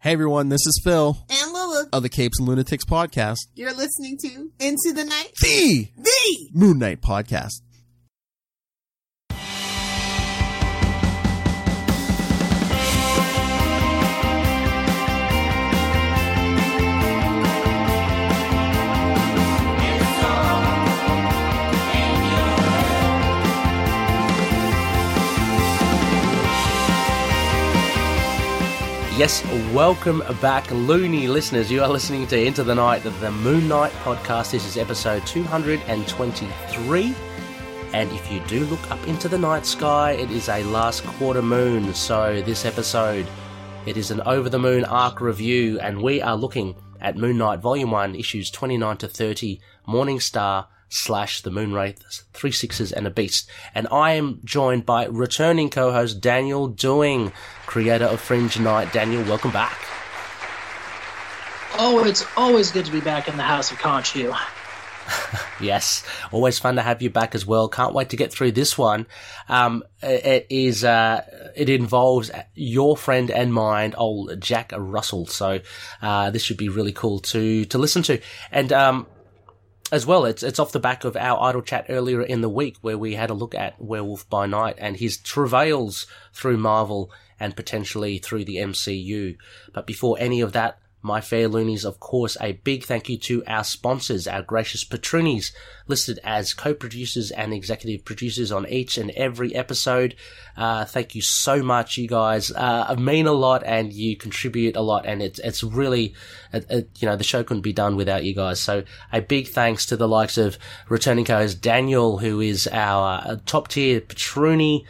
Hey 0.00 0.12
everyone, 0.12 0.48
this 0.48 0.64
is 0.64 0.80
Phil 0.84 1.18
And 1.28 1.52
Lula, 1.52 1.86
of 1.92 2.02
the 2.04 2.08
Capes 2.08 2.38
and 2.38 2.48
Lunatics 2.48 2.84
podcast, 2.84 3.38
you're 3.54 3.72
listening 3.74 4.16
to 4.22 4.50
Into 4.60 4.92
the 4.94 5.04
Night. 5.04 5.32
the 5.40 5.88
The 5.96 6.50
Moon 6.52 6.78
Knight 6.78 7.00
podcast. 7.02 7.62
Yes, 29.18 29.44
welcome 29.74 30.22
back, 30.40 30.70
loony 30.70 31.26
listeners. 31.26 31.72
You 31.72 31.82
are 31.82 31.88
listening 31.88 32.28
to 32.28 32.40
Into 32.40 32.62
the 32.62 32.76
Night, 32.76 33.02
the 33.02 33.32
Moon 33.32 33.66
Knight 33.66 33.90
podcast. 34.04 34.52
This 34.52 34.64
is 34.64 34.76
episode 34.76 35.26
223. 35.26 37.14
And 37.94 38.12
if 38.12 38.30
you 38.30 38.38
do 38.46 38.64
look 38.66 38.90
up 38.92 39.04
into 39.08 39.28
the 39.28 39.36
night 39.36 39.66
sky, 39.66 40.12
it 40.12 40.30
is 40.30 40.48
a 40.48 40.62
last 40.62 41.04
quarter 41.04 41.42
moon. 41.42 41.92
So, 41.94 42.40
this 42.42 42.64
episode, 42.64 43.26
it 43.86 43.96
is 43.96 44.12
an 44.12 44.20
over 44.20 44.48
the 44.48 44.60
moon 44.60 44.84
arc 44.84 45.20
review, 45.20 45.80
and 45.80 46.00
we 46.00 46.22
are 46.22 46.36
looking 46.36 46.76
at 47.00 47.16
Moon 47.16 47.38
Knight 47.38 47.58
Volume 47.58 47.90
1, 47.90 48.14
issues 48.14 48.52
29 48.52 48.98
to 48.98 49.08
30, 49.08 49.60
Morning 49.84 50.20
Star 50.20 50.68
slash 50.88 51.42
the 51.42 51.50
Moon 51.50 51.72
Wraith, 51.72 52.24
three 52.32 52.52
sixes 52.52 52.92
and 52.92 53.06
a 53.06 53.10
beast. 53.10 53.50
And 53.74 53.86
I 53.90 54.12
am 54.12 54.40
joined 54.44 54.86
by 54.86 55.06
returning 55.06 55.70
co-host 55.70 56.20
Daniel 56.20 56.68
Doing, 56.68 57.32
creator 57.66 58.06
of 58.06 58.20
Fringe 58.20 58.58
Night. 58.58 58.92
Daniel, 58.92 59.24
welcome 59.24 59.50
back. 59.50 59.78
Oh, 61.78 62.04
it's 62.04 62.24
always 62.36 62.72
good 62.72 62.86
to 62.86 62.92
be 62.92 63.00
back 63.00 63.28
in 63.28 63.36
the 63.36 63.42
house 63.42 63.70
of 63.70 63.78
Khonshu. 63.78 64.36
Yes, 65.60 66.04
always 66.30 66.58
fun 66.58 66.76
to 66.76 66.82
have 66.82 67.02
you 67.02 67.10
back 67.10 67.34
as 67.34 67.44
well. 67.44 67.68
Can't 67.68 67.92
wait 67.92 68.10
to 68.10 68.16
get 68.16 68.32
through 68.32 68.52
this 68.52 68.78
one. 68.78 69.06
Um, 69.48 69.82
it 70.02 70.46
is, 70.50 70.84
uh, 70.84 71.22
it 71.56 71.68
involves 71.68 72.30
your 72.54 72.96
friend 72.96 73.30
and 73.30 73.52
mine, 73.52 73.94
old 73.96 74.40
Jack 74.40 74.72
Russell. 74.76 75.26
So, 75.26 75.58
uh, 76.00 76.30
this 76.30 76.42
should 76.42 76.58
be 76.58 76.68
really 76.68 76.92
cool 76.92 77.18
to, 77.20 77.64
to 77.66 77.78
listen 77.78 78.02
to. 78.04 78.20
And, 78.52 78.72
um, 78.72 79.06
as 79.90 80.04
well, 80.04 80.24
it's 80.24 80.42
it's 80.42 80.58
off 80.58 80.72
the 80.72 80.80
back 80.80 81.04
of 81.04 81.16
our 81.16 81.40
idle 81.42 81.62
chat 81.62 81.86
earlier 81.88 82.22
in 82.22 82.40
the 82.40 82.48
week 82.48 82.76
where 82.80 82.98
we 82.98 83.14
had 83.14 83.30
a 83.30 83.34
look 83.34 83.54
at 83.54 83.80
Werewolf 83.80 84.28
by 84.28 84.46
Night 84.46 84.76
and 84.78 84.96
his 84.96 85.16
travails 85.16 86.06
through 86.32 86.58
Marvel 86.58 87.10
and 87.40 87.56
potentially 87.56 88.18
through 88.18 88.44
the 88.44 88.56
MCU. 88.56 89.36
But 89.72 89.86
before 89.86 90.16
any 90.18 90.40
of 90.40 90.52
that, 90.52 90.78
my 91.08 91.20
fair 91.20 91.48
loonies, 91.48 91.84
of 91.84 91.98
course, 91.98 92.36
a 92.40 92.52
big 92.52 92.84
thank 92.84 93.08
you 93.08 93.18
to 93.18 93.42
our 93.46 93.64
sponsors, 93.64 94.28
our 94.28 94.42
gracious 94.42 94.84
patroonies, 94.84 95.50
listed 95.88 96.20
as 96.22 96.54
co-producers 96.54 97.30
and 97.30 97.52
executive 97.52 98.04
producers 98.04 98.52
on 98.52 98.68
each 98.68 98.98
and 98.98 99.10
every 99.12 99.54
episode. 99.54 100.14
Uh, 100.56 100.84
thank 100.84 101.14
you 101.14 101.22
so 101.22 101.62
much, 101.62 101.96
you 101.96 102.06
guys. 102.06 102.52
Uh, 102.52 102.94
mean 102.98 103.26
a 103.26 103.32
lot 103.32 103.62
and 103.64 103.92
you 103.92 104.16
contribute 104.16 104.76
a 104.76 104.82
lot, 104.82 105.06
and 105.06 105.22
it's 105.22 105.38
it's 105.38 105.64
really, 105.64 106.14
it, 106.52 106.66
it, 106.70 106.90
you 106.98 107.08
know, 107.08 107.16
the 107.16 107.24
show 107.24 107.42
couldn't 107.42 107.62
be 107.62 107.72
done 107.72 107.96
without 107.96 108.24
you 108.24 108.34
guys. 108.34 108.60
So 108.60 108.84
a 109.12 109.20
big 109.20 109.48
thanks 109.48 109.86
to 109.86 109.96
the 109.96 110.08
likes 110.08 110.36
of 110.38 110.58
returning 110.88 111.24
co-host 111.24 111.62
Daniel, 111.62 112.18
who 112.18 112.40
is 112.40 112.68
our 112.68 113.22
uh, 113.24 113.36
top 113.46 113.68
tier 113.68 114.00
patroony. 114.00 114.84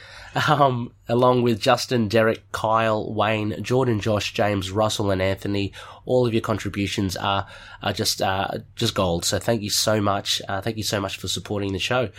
Um, 0.48 0.92
along 1.08 1.42
with 1.42 1.60
Justin, 1.60 2.08
Derek, 2.08 2.50
Kyle, 2.52 3.12
Wayne, 3.12 3.62
Jordan, 3.62 4.00
Josh, 4.00 4.32
James, 4.34 4.70
Russell, 4.70 5.10
and 5.10 5.22
Anthony. 5.22 5.72
All 6.04 6.26
of 6.26 6.32
your 6.32 6.42
contributions 6.42 7.16
are, 7.16 7.46
are 7.82 7.92
just, 7.92 8.20
uh, 8.22 8.48
just 8.76 8.94
gold. 8.94 9.24
So 9.24 9.38
thank 9.38 9.62
you 9.62 9.70
so 9.70 10.00
much. 10.00 10.42
Uh, 10.48 10.60
thank 10.60 10.76
you 10.76 10.82
so 10.82 11.00
much 11.00 11.16
for 11.16 11.28
supporting 11.28 11.72
the 11.72 11.78
show. 11.78 12.10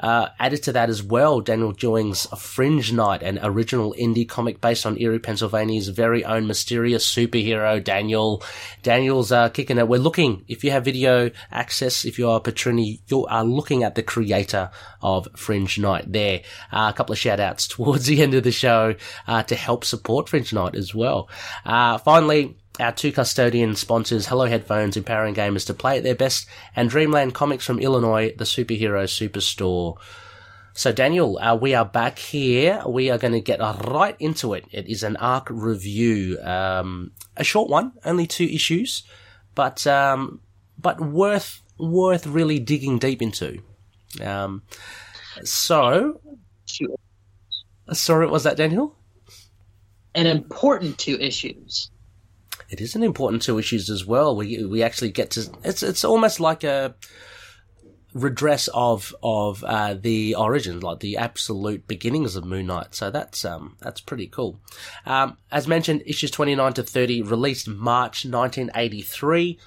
Uh, 0.00 0.28
added 0.38 0.62
to 0.64 0.72
that 0.72 0.88
as 0.88 1.02
well, 1.02 1.40
Daniel 1.40 1.72
Joing's 1.72 2.26
Fringe 2.38 2.92
Night, 2.92 3.22
an 3.22 3.38
original 3.42 3.94
indie 3.98 4.28
comic 4.28 4.60
based 4.60 4.86
on 4.86 5.00
Erie, 5.00 5.18
Pennsylvania's 5.18 5.88
very 5.88 6.24
own 6.24 6.46
mysterious 6.46 7.06
superhero, 7.06 7.82
Daniel. 7.82 8.42
Daniel's, 8.82 9.32
uh, 9.32 9.48
kicking 9.48 9.78
it. 9.78 9.88
We're 9.88 9.98
looking, 9.98 10.44
if 10.48 10.64
you 10.64 10.70
have 10.70 10.84
video 10.84 11.30
access, 11.50 12.04
if 12.04 12.18
you 12.18 12.28
are 12.28 12.38
a 12.38 12.40
patroony, 12.40 13.00
you 13.06 13.26
are 13.26 13.44
looking 13.44 13.84
at 13.84 13.94
the 13.94 14.02
creator 14.02 14.70
of 15.02 15.28
Fringe 15.36 15.78
Night 15.78 16.10
there. 16.10 16.42
Uh, 16.72 16.90
a 16.92 16.96
couple 16.96 17.12
of 17.12 17.18
shout 17.18 17.40
outs 17.40 17.68
towards 17.74 18.06
the 18.06 18.22
end 18.22 18.34
of 18.34 18.44
the 18.44 18.52
show 18.52 18.94
uh, 19.26 19.42
to 19.44 19.54
help 19.54 19.84
support 19.84 20.28
Fringe 20.28 20.52
Night 20.52 20.74
as 20.74 20.94
well. 20.94 21.28
Uh, 21.64 21.98
finally, 21.98 22.56
our 22.80 22.92
two 22.92 23.12
custodian 23.12 23.76
sponsors, 23.76 24.26
Hello 24.26 24.46
Headphones, 24.46 24.96
empowering 24.96 25.34
gamers 25.34 25.66
to 25.66 25.74
play 25.74 25.98
at 25.98 26.02
their 26.02 26.14
best, 26.14 26.46
and 26.74 26.90
Dreamland 26.90 27.34
Comics 27.34 27.64
from 27.64 27.78
Illinois, 27.78 28.32
the 28.36 28.44
superhero 28.44 29.04
superstore. 29.04 29.96
So, 30.72 30.90
Daniel, 30.90 31.38
uh, 31.38 31.54
we 31.54 31.74
are 31.74 31.84
back 31.84 32.18
here. 32.18 32.82
We 32.84 33.10
are 33.10 33.18
going 33.18 33.32
to 33.34 33.40
get 33.40 33.60
right 33.60 34.16
into 34.18 34.54
it. 34.54 34.64
It 34.72 34.88
is 34.88 35.04
an 35.04 35.16
arc 35.18 35.46
review, 35.50 36.40
um, 36.42 37.12
a 37.36 37.44
short 37.44 37.70
one, 37.70 37.92
only 38.04 38.26
two 38.26 38.46
issues, 38.46 39.04
but 39.54 39.86
um, 39.86 40.40
but 40.76 41.00
worth 41.00 41.62
worth 41.78 42.26
really 42.26 42.58
digging 42.58 42.98
deep 42.98 43.22
into. 43.22 43.62
Um, 44.20 44.62
so, 45.44 46.20
sorry, 47.92 48.26
was 48.26 48.42
that 48.42 48.56
Daniel? 48.56 48.96
And 50.16 50.26
important 50.26 50.98
two 50.98 51.16
issues. 51.20 51.90
It 52.74 52.80
is 52.80 52.96
an 52.96 53.04
important 53.04 53.40
two 53.40 53.56
issues 53.56 53.88
as 53.88 54.04
well. 54.04 54.34
We 54.34 54.64
we 54.64 54.82
actually 54.82 55.12
get 55.12 55.30
to 55.30 55.48
it's 55.62 55.84
it's 55.84 56.04
almost 56.04 56.40
like 56.40 56.64
a 56.64 56.96
redress 58.12 58.68
of 58.74 59.14
of 59.22 59.62
uh, 59.62 59.94
the 59.94 60.34
origins, 60.34 60.82
like 60.82 60.98
the 60.98 61.16
absolute 61.16 61.86
beginnings 61.86 62.34
of 62.34 62.44
Moon 62.44 62.66
Knight. 62.66 62.92
So 62.96 63.12
that's 63.12 63.44
um 63.44 63.76
that's 63.80 64.00
pretty 64.00 64.26
cool. 64.26 64.58
Um, 65.06 65.36
as 65.52 65.68
mentioned, 65.68 66.02
issues 66.04 66.32
twenty 66.32 66.56
nine 66.56 66.72
to 66.72 66.82
thirty 66.82 67.22
released 67.22 67.68
March 67.68 68.26
nineteen 68.26 68.72
eighty 68.74 69.02
three, 69.02 69.60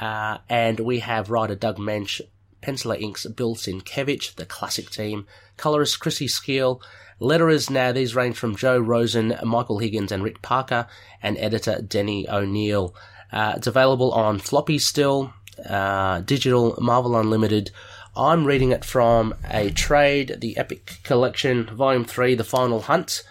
uh, 0.00 0.38
and 0.48 0.78
we 0.78 1.00
have 1.00 1.30
writer 1.30 1.56
Doug 1.56 1.78
Moench, 1.78 2.20
penciler 2.62 3.00
inks 3.00 3.26
Bill 3.26 3.54
Sienkiewicz, 3.54 4.34
the 4.34 4.46
classic 4.46 4.90
team, 4.90 5.26
colorist 5.56 6.00
Christie 6.00 6.28
Scheele. 6.28 6.80
Letterers 7.20 7.68
now 7.68 7.90
these 7.90 8.14
range 8.14 8.36
from 8.36 8.54
Joe 8.54 8.78
Rosen, 8.78 9.36
Michael 9.42 9.78
Higgins, 9.78 10.12
and 10.12 10.22
Rick 10.22 10.40
Parker, 10.40 10.86
and 11.22 11.36
editor 11.38 11.82
Denny 11.82 12.28
O'Neil. 12.28 12.94
Uh, 13.32 13.54
it's 13.56 13.66
available 13.66 14.12
on 14.12 14.38
floppy 14.38 14.78
still, 14.78 15.32
uh, 15.68 16.20
digital, 16.20 16.78
Marvel 16.80 17.16
Unlimited. 17.16 17.70
I'm 18.16 18.44
reading 18.44 18.72
it 18.72 18.84
from 18.84 19.34
a 19.50 19.70
trade, 19.70 20.38
the 20.40 20.56
Epic 20.56 20.98
Collection, 21.04 21.66
Volume 21.66 22.04
3, 22.04 22.34
The 22.34 22.44
Final 22.44 22.82
Hunt. 22.82 23.22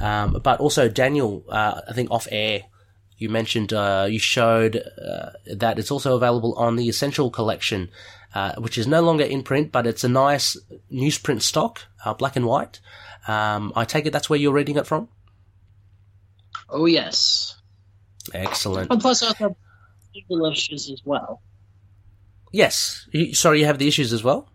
Um, 0.00 0.40
but 0.42 0.60
also, 0.60 0.88
Daniel, 0.88 1.44
uh, 1.48 1.80
I 1.88 1.92
think 1.92 2.10
off 2.10 2.28
air, 2.30 2.62
you 3.16 3.28
mentioned, 3.28 3.72
uh, 3.72 4.06
you 4.08 4.20
showed 4.20 4.76
uh, 4.76 5.30
that 5.56 5.78
it's 5.78 5.90
also 5.90 6.14
available 6.14 6.54
on 6.54 6.76
the 6.76 6.88
Essential 6.88 7.30
Collection, 7.30 7.88
uh, 8.34 8.54
which 8.58 8.78
is 8.78 8.86
no 8.86 9.00
longer 9.00 9.24
in 9.24 9.42
print, 9.42 9.72
but 9.72 9.86
it's 9.86 10.04
a 10.04 10.08
nice 10.08 10.56
newsprint 10.92 11.42
stock, 11.42 11.80
uh, 12.04 12.14
black 12.14 12.36
and 12.36 12.46
white. 12.46 12.80
Um, 13.26 13.72
I 13.76 13.84
take 13.84 14.06
it 14.06 14.12
that's 14.12 14.30
where 14.30 14.38
you're 14.38 14.52
reading 14.52 14.76
it 14.76 14.86
from? 14.86 15.08
Oh, 16.68 16.86
yes. 16.86 17.56
Excellent. 18.34 18.90
And 18.90 19.00
plus, 19.00 19.22
I 19.22 19.34
have 19.38 19.54
visual 20.14 20.50
issues 20.50 20.90
as 20.90 21.02
well. 21.04 21.40
Yes. 22.52 23.08
You, 23.12 23.34
sorry, 23.34 23.60
you 23.60 23.66
have 23.66 23.78
the 23.78 23.88
issues 23.88 24.12
as 24.12 24.22
well? 24.22 24.50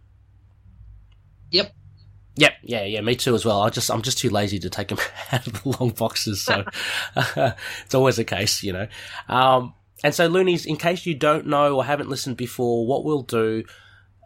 Yep. 1.52 1.74
Yep, 2.36 2.54
yeah, 2.64 2.84
yeah, 2.84 3.02
me 3.02 3.16
too 3.16 3.36
as 3.36 3.46
well. 3.46 3.62
I 3.62 3.70
just, 3.70 3.92
I'm 3.92 4.02
just 4.02 4.18
too 4.18 4.32
lazy 4.32 4.58
to 4.60 4.70
take 4.70 4.88
them 4.88 4.98
out 5.32 5.46
of 5.46 5.62
the 5.62 5.70
long 5.70 5.92
boxes, 5.92 6.42
so 6.42 6.64
it's 7.16 7.94
always 7.94 8.16
the 8.16 8.24
case, 8.24 8.64
you 8.64 8.74
know. 8.74 8.88
Um, 9.30 9.76
and 10.04 10.14
so, 10.14 10.28
Loonies, 10.28 10.66
in 10.66 10.76
case 10.76 11.06
you 11.06 11.16
don't 11.16 11.48
know 11.48 11.76
or 11.76 11.86
haven't 11.86 12.10
listened 12.10 12.38
before, 12.38 12.86
what 12.86 13.06
we'll 13.06 13.24
do 13.24 13.64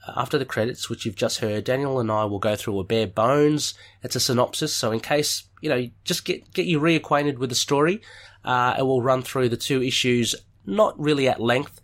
uh, 0.08 0.14
after 0.18 0.38
the 0.38 0.46
credits, 0.46 0.90
which 0.90 1.06
you've 1.06 1.16
just 1.16 1.40
heard, 1.40 1.64
Daniel 1.64 2.00
and 2.00 2.12
I 2.12 2.26
will 2.26 2.40
go 2.40 2.56
through 2.56 2.80
a 2.80 2.84
bare 2.84 3.08
bones. 3.08 3.74
It's 4.02 4.16
a 4.16 4.20
synopsis, 4.20 4.76
so 4.76 4.92
in 4.92 5.00
case 5.00 5.48
you 5.62 5.70
know, 5.70 5.90
just 6.04 6.26
get 6.26 6.54
get 6.54 6.66
you 6.66 6.80
reacquainted 6.80 7.38
with 7.38 7.50
the 7.50 7.56
story, 7.56 8.02
uh, 8.44 8.76
and 8.78 8.88
we'll 8.88 9.02
run 9.02 9.22
through 9.22 9.50
the 9.50 9.58
two 9.58 9.82
issues, 9.82 10.36
not 10.66 11.00
really 11.00 11.28
at 11.28 11.42
length. 11.42 11.82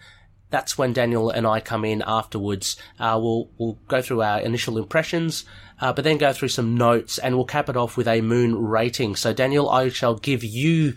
That's 0.50 0.78
when 0.78 0.94
Daniel 0.94 1.32
and 1.32 1.48
I 1.48 1.60
come 1.60 1.84
in 1.84 2.04
afterwards. 2.06 2.78
Uh, 3.00 3.20
we'll 3.22 3.50
we'll 3.58 3.80
go 3.88 4.02
through 4.02 4.22
our 4.22 4.40
initial 4.40 4.78
impressions, 4.78 5.46
uh, 5.82 5.94
but 5.94 6.04
then 6.04 6.18
go 6.18 6.34
through 6.34 6.50
some 6.50 6.76
notes, 6.76 7.18
and 7.18 7.36
we'll 7.36 7.46
cap 7.46 7.70
it 7.70 7.78
off 7.78 7.98
with 7.98 8.08
a 8.08 8.22
moon 8.22 8.56
rating. 8.56 9.16
So, 9.16 9.34
Daniel, 9.34 9.70
I 9.70 9.90
shall 9.90 10.16
give 10.16 10.44
you 10.44 10.96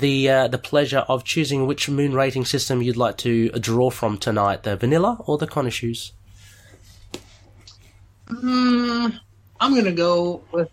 the 0.00 0.28
uh, 0.28 0.48
the 0.48 0.58
pleasure 0.58 1.04
of 1.08 1.24
choosing 1.24 1.66
which 1.66 1.88
moon 1.88 2.12
rating 2.12 2.44
system 2.44 2.82
you'd 2.82 2.96
like 2.96 3.16
to 3.18 3.50
draw 3.50 3.90
from 3.90 4.18
tonight: 4.18 4.64
the 4.64 4.76
vanilla 4.76 5.18
or 5.26 5.38
the 5.38 5.46
Connoisseurs. 5.46 6.12
Mm, 8.26 9.18
I'm 9.60 9.72
going 9.72 9.84
to 9.84 9.92
go 9.92 10.42
with 10.52 10.68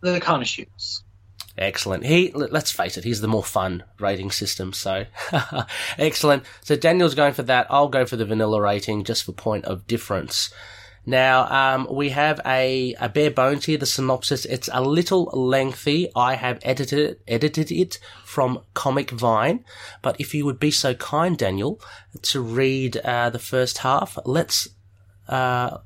the 0.00 0.20
Connoisseurs. 0.20 1.02
Excellent. 1.58 2.04
He, 2.04 2.32
let's 2.32 2.70
face 2.70 2.98
it, 2.98 3.04
he's 3.04 3.22
the 3.22 3.28
more 3.28 3.42
fun 3.42 3.84
rating 3.98 4.30
system. 4.30 4.74
So, 4.74 5.06
excellent. 5.98 6.44
So 6.60 6.76
Daniel's 6.76 7.14
going 7.14 7.32
for 7.32 7.44
that. 7.44 7.66
I'll 7.70 7.88
go 7.88 8.04
for 8.04 8.16
the 8.16 8.26
vanilla 8.26 8.60
rating 8.60 9.04
just 9.04 9.24
for 9.24 9.32
point 9.32 9.64
of 9.64 9.86
difference. 9.86 10.52
Now, 11.08 11.46
um, 11.46 11.86
we 11.88 12.10
have 12.10 12.40
a, 12.44 12.94
a 13.00 13.08
bare 13.08 13.30
bones 13.30 13.64
here, 13.64 13.78
the 13.78 13.86
synopsis. 13.86 14.44
It's 14.44 14.68
a 14.72 14.82
little 14.82 15.26
lengthy. 15.26 16.10
I 16.16 16.34
have 16.34 16.58
edited 16.62 16.98
it, 16.98 17.22
edited 17.28 17.70
it 17.70 18.00
from 18.24 18.62
Comic 18.74 19.12
Vine. 19.12 19.64
But 20.02 20.16
if 20.20 20.34
you 20.34 20.44
would 20.44 20.58
be 20.58 20.72
so 20.72 20.94
kind, 20.94 21.38
Daniel, 21.38 21.80
to 22.22 22.40
read, 22.40 22.96
uh, 22.98 23.30
the 23.30 23.38
first 23.38 23.78
half, 23.78 24.18
let's, 24.24 24.68
uh, 25.28 25.78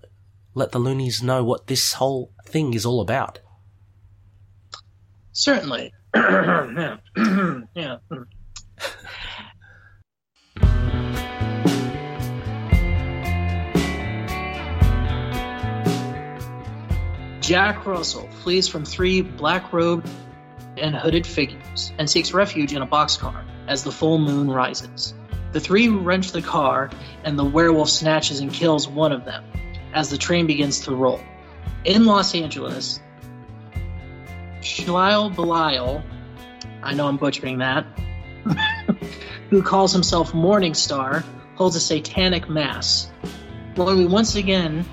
let 0.55 0.73
the 0.73 0.79
loonies 0.79 1.23
know 1.23 1.45
what 1.45 1.67
this 1.67 1.93
whole 1.95 2.33
thing 2.47 2.73
is 2.73 2.87
all 2.87 3.03
about. 3.03 3.41
Certainly. 5.33 5.93
yeah. 6.15 6.97
yeah. 7.75 7.97
Jack 17.51 17.85
Russell 17.85 18.29
flees 18.45 18.69
from 18.69 18.85
three 18.85 19.23
black 19.23 19.73
robed 19.73 20.09
and 20.77 20.95
hooded 20.95 21.27
figures 21.27 21.91
and 21.99 22.09
seeks 22.09 22.33
refuge 22.33 22.73
in 22.73 22.81
a 22.81 22.87
boxcar 22.87 23.45
as 23.67 23.83
the 23.83 23.91
full 23.91 24.21
moon 24.21 24.49
rises. 24.49 25.15
The 25.51 25.59
three 25.59 25.89
wrench 25.89 26.31
the 26.31 26.43
car, 26.43 26.91
and 27.25 27.37
the 27.37 27.45
werewolf 27.45 27.89
snatches 27.89 28.39
and 28.39 28.53
kills 28.53 28.87
one 28.87 29.11
of 29.11 29.25
them 29.25 29.43
as 29.93 30.11
the 30.11 30.17
train 30.17 30.47
begins 30.47 30.79
to 30.83 30.95
roll. 30.95 31.21
In 31.85 32.05
Los 32.05 32.37
Angeles, 32.37 33.01
Shlyle 34.61 35.35
Belial, 35.35 36.05
I 36.85 36.95
know 36.95 37.09
I'm 37.09 37.17
butchering 37.17 37.59
that, 37.59 37.85
who 39.51 39.61
calls 39.61 39.93
himself 39.93 40.31
Morningstar, 40.31 41.25
holds 41.57 41.75
a 41.75 41.81
satanic 41.81 42.49
mass. 42.49 43.11
When 43.75 43.99
we 43.99 44.07
once 44.07 44.37
again 44.37 44.85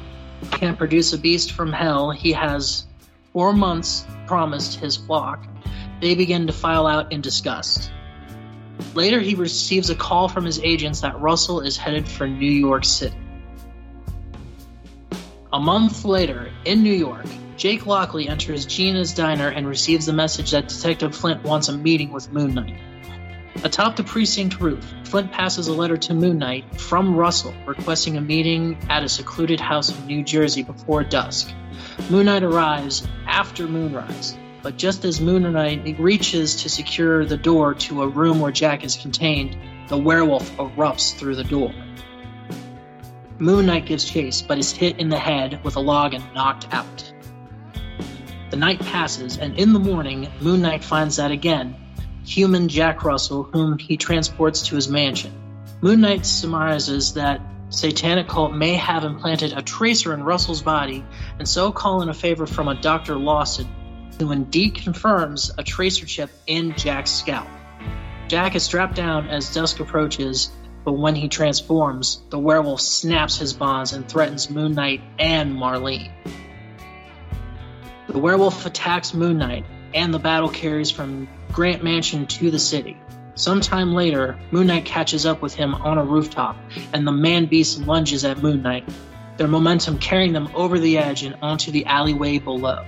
can 0.52 0.76
produce 0.76 1.14
a 1.14 1.18
beast 1.18 1.52
from 1.52 1.72
hell, 1.72 2.12
he 2.12 2.34
has 2.34 2.86
four 3.34 3.54
months 3.54 4.06
promised 4.26 4.80
his 4.80 4.98
flock. 4.98 5.46
They 6.02 6.16
begin 6.16 6.48
to 6.48 6.54
file 6.54 6.88
out 6.88 7.12
in 7.12 7.22
disgust. 7.22 7.92
Later, 8.94 9.20
he 9.20 9.36
receives 9.36 9.90
a 9.90 9.96
call 9.96 10.28
from 10.30 10.46
his 10.46 10.60
agents 10.60 11.02
that 11.02 11.20
Russell 11.20 11.62
is 11.62 11.78
headed 11.78 12.08
for 12.08 12.28
New 12.28 12.52
York 12.52 12.86
City. 12.86 13.18
A 15.52 15.60
month 15.60 16.06
later, 16.06 16.52
in 16.66 16.84
New 16.84 16.94
York, 16.94 17.26
Jake 17.56 17.88
Lockley 17.88 18.28
enters 18.28 18.66
Gina's 18.66 19.14
diner 19.14 19.50
and 19.50 19.68
receives 19.68 20.06
the 20.06 20.14
message 20.14 20.52
that 20.52 20.68
Detective 20.68 21.16
Flint 21.16 21.44
wants 21.44 21.70
a 21.70 21.78
meeting 21.78 22.12
with 22.12 22.32
Moon 22.32 22.54
Knight. 22.54 22.78
Atop 23.64 23.96
the 23.96 24.04
precinct 24.04 24.60
roof, 24.60 24.86
Flint 25.06 25.32
passes 25.32 25.68
a 25.68 25.74
letter 25.74 25.98
to 25.98 26.14
Moon 26.14 26.38
Knight 26.38 26.80
from 26.80 27.16
Russell 27.16 27.56
requesting 27.66 28.16
a 28.16 28.22
meeting 28.22 28.78
at 28.88 29.04
a 29.04 29.10
secluded 29.10 29.60
house 29.60 29.90
in 29.90 30.06
New 30.06 30.24
Jersey 30.24 30.62
before 30.62 31.04
dusk. 31.04 31.52
Moon 32.12 32.28
Knight 32.28 32.44
arrives 32.44 33.08
after 33.26 33.68
moonrise, 33.68 34.38
but 34.62 34.78
just 34.78 35.06
as 35.06 35.20
Moon 35.20 35.52
Knight 35.52 35.98
reaches 35.98 36.62
to 36.62 36.70
secure 36.70 37.26
the 37.26 37.36
door 37.36 37.74
to 37.74 38.04
a 38.04 38.08
room 38.08 38.40
where 38.40 38.52
Jack 38.52 38.84
is 38.84 38.96
contained, 38.96 39.58
the 39.88 39.98
werewolf 39.98 40.56
erupts 40.58 41.18
through 41.18 41.36
the 41.36 41.44
door. 41.44 41.74
Moon 43.40 43.66
Knight 43.66 43.88
gives 43.88 44.06
chase, 44.06 44.44
but 44.44 44.60
is 44.60 44.72
hit 44.72 45.00
in 45.00 45.10
the 45.10 45.18
head 45.18 45.64
with 45.64 45.78
a 45.78 45.80
log 45.80 46.14
and 46.14 46.24
knocked 46.36 46.72
out. 46.72 47.12
The 48.52 48.58
night 48.58 48.80
passes, 48.80 49.38
and 49.38 49.58
in 49.58 49.74
the 49.74 49.80
morning, 49.80 50.32
Moon 50.42 50.62
Knight 50.62 50.84
finds 50.84 51.16
that 51.16 51.32
again, 51.32 51.76
human 52.28 52.68
Jack 52.68 53.06
Russell, 53.06 53.44
whom 53.44 53.78
he 53.78 53.96
transports 53.96 54.62
to 54.64 54.76
his 54.76 54.90
mansion. 54.90 55.32
Moon 55.80 56.02
Knight 56.02 56.26
surmises 56.26 57.14
that 57.14 57.40
Satanic 57.70 58.28
Cult 58.28 58.54
may 58.54 58.74
have 58.74 59.06
implanted 59.06 59.54
a 59.54 59.62
tracer 59.62 60.14
in 60.14 60.24
Russell's 60.24 60.62
body, 60.62 61.06
and 61.40 61.48
so 61.48 61.72
call 61.72 62.02
in 62.02 62.10
a 62.10 62.14
favor 62.14 62.46
from 62.46 62.68
a 62.68 62.76
Dr. 62.76 63.16
Lawson, 63.16 63.68
who 64.20 64.32
indeed 64.32 64.76
confirms 64.76 65.52
a 65.58 65.64
tracer 65.64 66.06
chip 66.06 66.30
in 66.48 66.74
Jack's 66.76 67.12
scalp. 67.12 67.48
Jack 68.28 68.56
is 68.56 68.64
strapped 68.64 68.96
down 68.96 69.30
as 69.30 69.54
dusk 69.54 69.80
approaches, 69.80 70.52
but 70.84 70.94
when 70.94 71.16
he 71.16 71.30
transforms, 71.30 72.22
the 72.30 72.40
werewolf 72.40 72.82
snaps 72.82 73.38
his 73.38 73.54
bonds 73.54 73.94
and 73.94 74.08
threatens 74.08 74.50
Moon 74.50 74.74
Knight 74.74 75.02
and 75.18 75.56
Marlene. 75.56 76.12
The 78.10 78.20
werewolf 78.20 78.66
attacks 78.66 79.14
Moon 79.14 79.38
Knight, 79.38 79.66
and 79.94 80.14
the 80.14 80.20
battle 80.20 80.50
carries 80.50 80.92
from 80.92 81.28
Grant 81.52 81.84
Mansion 81.84 82.28
to 82.28 82.52
the 82.52 82.60
city. 82.60 82.98
Sometime 83.36 83.94
later, 83.94 84.38
Moon 84.52 84.68
Knight 84.68 84.86
catches 84.86 85.26
up 85.26 85.42
with 85.42 85.54
him 85.54 85.76
on 85.76 85.98
a 85.98 86.04
rooftop, 86.04 86.58
and 86.94 87.06
the 87.06 87.12
man 87.12 87.46
beast 87.46 87.80
lunges 87.82 88.26
at 88.26 88.42
Moon 88.42 88.62
Knight, 88.64 88.88
their 89.38 89.48
momentum 89.48 90.00
carrying 90.00 90.34
them 90.34 90.50
over 90.56 90.80
the 90.80 90.98
edge 90.98 91.24
and 91.24 91.36
onto 91.42 91.72
the 91.72 91.86
alleyway 91.86 92.40
below. 92.40 92.84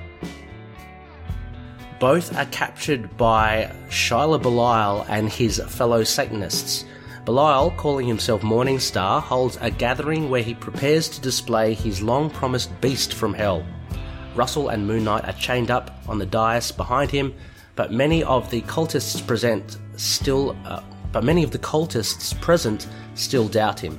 Both 2.00 2.36
are 2.36 2.46
captured 2.46 3.18
by 3.18 3.76
Shiloh 3.90 4.40
Belial 4.40 5.06
and 5.10 5.30
his 5.30 5.62
fellow 5.68 6.04
Satanists. 6.04 6.86
Belial, 7.26 7.72
calling 7.72 8.08
himself 8.08 8.42
Morning 8.42 8.80
Star, 8.80 9.22
holds 9.22 9.58
a 9.62 9.70
gathering 9.70 10.30
where 10.30 10.42
he 10.42 10.56
prepares 10.56 11.10
to 11.10 11.22
display 11.22 11.74
his 11.74 12.02
long 12.02 12.30
promised 12.30 12.80
beast 12.82 13.14
from 13.14 13.34
hell. 13.34 13.66
Russell 14.34 14.70
and 14.70 14.88
Moon 14.88 15.04
Knight 15.04 15.26
are 15.26 15.34
chained 15.34 15.70
up 15.70 16.02
on 16.08 16.18
the 16.18 16.26
dais 16.26 16.72
behind 16.72 17.12
him, 17.12 17.36
but 17.80 17.94
many 17.94 18.26
of 18.26 18.52
the 18.52 18.62
cultists 18.64 19.26
present 19.26 19.78
still, 19.96 20.54
uh, 20.66 20.82
but 21.14 21.24
many 21.24 21.44
of 21.44 21.52
the 21.52 21.60
cultists 21.60 22.38
present 22.42 22.90
still 23.16 23.48
doubt 23.48 23.80
him. 23.80 23.98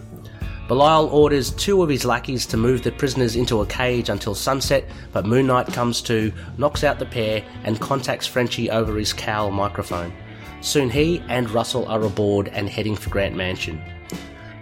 Belial 0.69 1.07
orders 1.07 1.51
two 1.53 1.83
of 1.83 1.89
his 1.89 2.05
lackeys 2.05 2.45
to 2.45 2.59
move 2.59 2.83
the 2.83 2.93
prisoners 2.93 3.37
into 3.37 3.63
a 3.63 3.67
cage 3.67 4.11
until 4.11 4.35
sunset, 4.35 4.85
but 5.15 5.25
Moon 5.25 5.47
Knight 5.47 5.67
comes 5.69 6.03
to, 6.03 6.31
knocks 6.59 6.85
out 6.85 6.99
the 6.99 7.07
pair, 7.07 7.43
and 7.65 7.81
contacts 7.81 8.27
Frenchie 8.27 8.71
over 8.71 8.99
his 8.99 9.15
cowl 9.15 9.51
microphone. 9.51 10.13
Soon 10.61 10.91
he 10.91 11.23
and 11.31 11.49
Russell 11.49 11.89
are 11.89 12.03
aboard 12.03 12.49
and 12.49 12.69
heading 12.69 12.97
for 12.97 13.09
Grant 13.09 13.35
Mansion. 13.35 13.81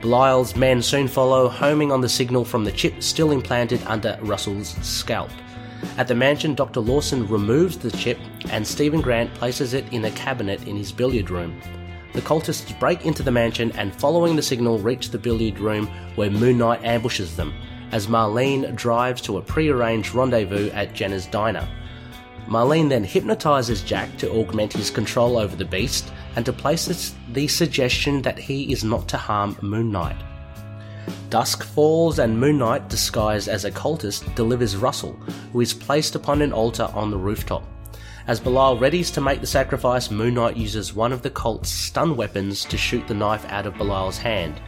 Belial's 0.01 0.55
men 0.55 0.81
soon 0.81 1.09
follow, 1.09 1.49
homing 1.49 1.91
on 1.91 2.03
the 2.03 2.09
signal 2.09 2.45
from 2.45 2.63
the 2.63 2.71
chip 2.71 3.03
still 3.03 3.33
implanted 3.33 3.83
under 3.85 4.17
Russell's 4.23 4.77
scalp. 4.87 5.33
At 5.97 6.09
the 6.09 6.15
mansion, 6.15 6.55
Dr. 6.55 6.81
Lawson 6.81 7.29
removes 7.29 7.77
the 7.77 7.91
chip 7.91 8.19
and 8.51 8.67
Steven 8.67 9.01
Grant 9.01 9.33
places 9.35 9.75
it 9.75 9.93
in 9.93 10.05
a 10.05 10.11
cabinet 10.13 10.67
in 10.67 10.77
his 10.77 10.93
billiard 10.93 11.31
room. 11.31 11.61
The 12.15 12.23
cultists 12.23 12.79
break 12.79 13.05
into 13.05 13.23
the 13.23 13.31
mansion 13.31 13.73
and, 13.73 13.95
following 13.95 14.37
the 14.37 14.43
signal, 14.43 14.79
reach 14.79 15.11
the 15.11 15.19
billiard 15.19 15.59
room 15.59 15.87
where 16.15 16.31
Moon 16.31 16.59
Knight 16.59 16.85
ambushes 16.85 17.37
them 17.37 17.53
as 17.93 18.07
Marlene 18.07 18.75
drives 18.75 19.21
to 19.23 19.39
a 19.39 19.43
prearranged 19.43 20.15
rendezvous 20.15 20.71
at 20.71 20.95
Jenna's 20.95 21.27
diner. 21.27 21.69
Marlene 22.47 22.89
then 22.89 23.05
hypnotizes 23.05 23.83
Jack 23.83 24.17
to 24.19 24.31
augment 24.33 24.73
his 24.73 24.91
control 24.91 25.37
over 25.37 25.55
the 25.55 25.65
beast 25.65 26.11
and 26.37 26.47
to 26.47 26.53
place 26.53 27.15
the 27.33 27.49
suggestion 27.49 28.23
that 28.23 28.39
he 28.39 28.73
is 28.73 28.85
not 28.85 29.07
to 29.09 29.17
harm 29.17 29.57
Moon 29.61 29.91
Knight. 29.91 30.17
Dusk 31.31 31.63
falls 31.63 32.19
and 32.19 32.39
Moon 32.39 32.59
Knight, 32.59 32.89
disguised 32.89 33.49
as 33.49 33.65
a 33.65 33.71
cultist, 33.71 34.35
delivers 34.35 34.77
Russell, 34.77 35.13
who 35.53 35.61
is 35.61 35.75
placed 35.75 36.15
upon 36.15 36.43
an 36.43 36.53
altar 36.53 36.89
on 36.95 37.11
the 37.11 37.19
rooftop. 37.19 37.65
As 38.27 38.41
Belial 38.41 38.77
readies 38.77 39.13
to 39.15 39.21
make 39.21 39.41
the 39.41 39.47
sacrifice, 39.47 40.11
Moon 40.11 40.35
Knight 40.35 40.57
uses 40.57 40.95
one 40.95 41.13
of 41.13 41.23
the 41.23 41.31
cult's 41.31 41.71
stun 41.71 42.17
weapons 42.17 42.65
to 42.67 42.77
shoot 42.77 43.09
the 43.09 43.15
knife 43.15 43.47
out 43.47 43.67
of 43.67 43.79
Belial's 43.79 44.19
hand. 44.19 44.61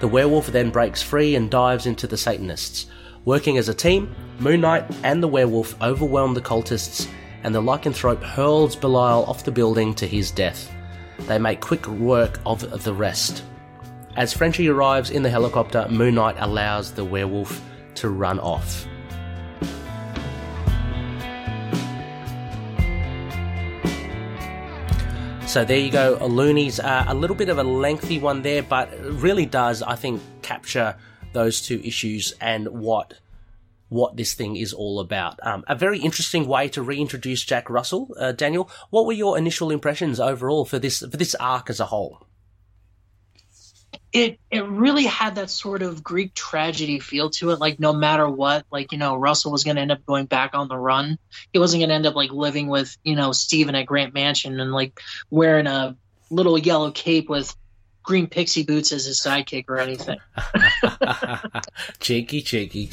The 0.00 0.08
werewolf 0.08 0.48
then 0.48 0.70
breaks 0.70 1.02
free 1.02 1.36
and 1.36 1.50
dives 1.50 1.86
into 1.86 2.06
the 2.06 2.16
Satanists. 2.16 2.86
Working 3.24 3.58
as 3.58 3.68
a 3.68 3.74
team, 3.74 4.14
Moon 4.40 4.60
Knight 4.60 4.84
and 5.04 5.22
the 5.22 5.28
werewolf 5.28 5.80
overwhelm 5.80 6.34
the 6.34 6.40
cultists, 6.40 7.08
and 7.44 7.54
the 7.54 7.62
lycanthrope 7.62 8.22
hurls 8.22 8.74
Belial 8.74 9.24
off 9.26 9.44
the 9.44 9.52
building 9.52 9.94
to 9.94 10.06
his 10.06 10.30
death. 10.30 10.70
They 11.20 11.38
make 11.38 11.60
quick 11.60 11.86
work 11.86 12.40
of 12.44 12.82
the 12.82 12.92
rest. 12.92 13.42
As 14.16 14.32
Frenchie 14.32 14.70
arrives 14.70 15.10
in 15.10 15.22
the 15.22 15.28
helicopter, 15.28 15.86
Moon 15.90 16.14
Knight 16.14 16.36
allows 16.38 16.90
the 16.90 17.04
werewolf 17.04 17.60
to 17.96 18.08
run 18.08 18.40
off. 18.40 18.86
So 25.46 25.66
there 25.66 25.78
you 25.78 25.90
go, 25.90 26.18
Loonies. 26.22 26.80
Uh, 26.80 27.04
a 27.08 27.14
little 27.14 27.36
bit 27.36 27.50
of 27.50 27.58
a 27.58 27.62
lengthy 27.62 28.18
one 28.18 28.40
there, 28.40 28.62
but 28.62 28.90
really 29.00 29.44
does, 29.44 29.82
I 29.82 29.96
think, 29.96 30.22
capture 30.40 30.96
those 31.34 31.60
two 31.60 31.80
issues 31.84 32.32
and 32.40 32.68
what 32.68 33.14
what 33.88 34.16
this 34.16 34.34
thing 34.34 34.56
is 34.56 34.72
all 34.72 34.98
about. 34.98 35.38
Um, 35.42 35.62
a 35.68 35.76
very 35.76 36.00
interesting 36.00 36.48
way 36.48 36.68
to 36.70 36.82
reintroduce 36.82 37.44
Jack 37.44 37.70
Russell. 37.70 38.08
Uh, 38.18 38.32
Daniel, 38.32 38.68
what 38.90 39.06
were 39.06 39.12
your 39.12 39.38
initial 39.38 39.70
impressions 39.70 40.18
overall 40.18 40.64
for 40.64 40.78
this 40.78 41.00
for 41.00 41.16
this 41.16 41.34
arc 41.36 41.70
as 41.70 41.80
a 41.80 41.86
whole? 41.86 42.25
It 44.16 44.40
it 44.50 44.64
really 44.64 45.04
had 45.04 45.34
that 45.34 45.50
sort 45.50 45.82
of 45.82 46.02
Greek 46.02 46.32
tragedy 46.32 47.00
feel 47.00 47.28
to 47.30 47.50
it. 47.50 47.60
Like 47.60 47.78
no 47.78 47.92
matter 47.92 48.26
what, 48.28 48.64
like 48.70 48.92
you 48.92 48.98
know, 48.98 49.14
Russell 49.16 49.52
was 49.52 49.62
going 49.62 49.76
to 49.76 49.82
end 49.82 49.92
up 49.92 50.06
going 50.06 50.24
back 50.24 50.54
on 50.54 50.68
the 50.68 50.78
run. 50.78 51.18
He 51.52 51.58
wasn't 51.58 51.82
going 51.82 51.90
to 51.90 51.94
end 51.94 52.06
up 52.06 52.14
like 52.14 52.30
living 52.30 52.68
with 52.68 52.96
you 53.04 53.14
know 53.14 53.32
Steven 53.32 53.74
at 53.74 53.84
Grant 53.84 54.14
Mansion 54.14 54.58
and 54.58 54.72
like 54.72 55.00
wearing 55.28 55.66
a 55.66 55.96
little 56.30 56.56
yellow 56.56 56.90
cape 56.90 57.28
with 57.28 57.54
green 58.02 58.26
pixie 58.26 58.62
boots 58.62 58.90
as 58.90 59.04
his 59.04 59.20
sidekick 59.20 59.66
or 59.68 59.78
anything. 59.78 60.18
cheeky, 62.00 62.40
cheeky. 62.40 62.90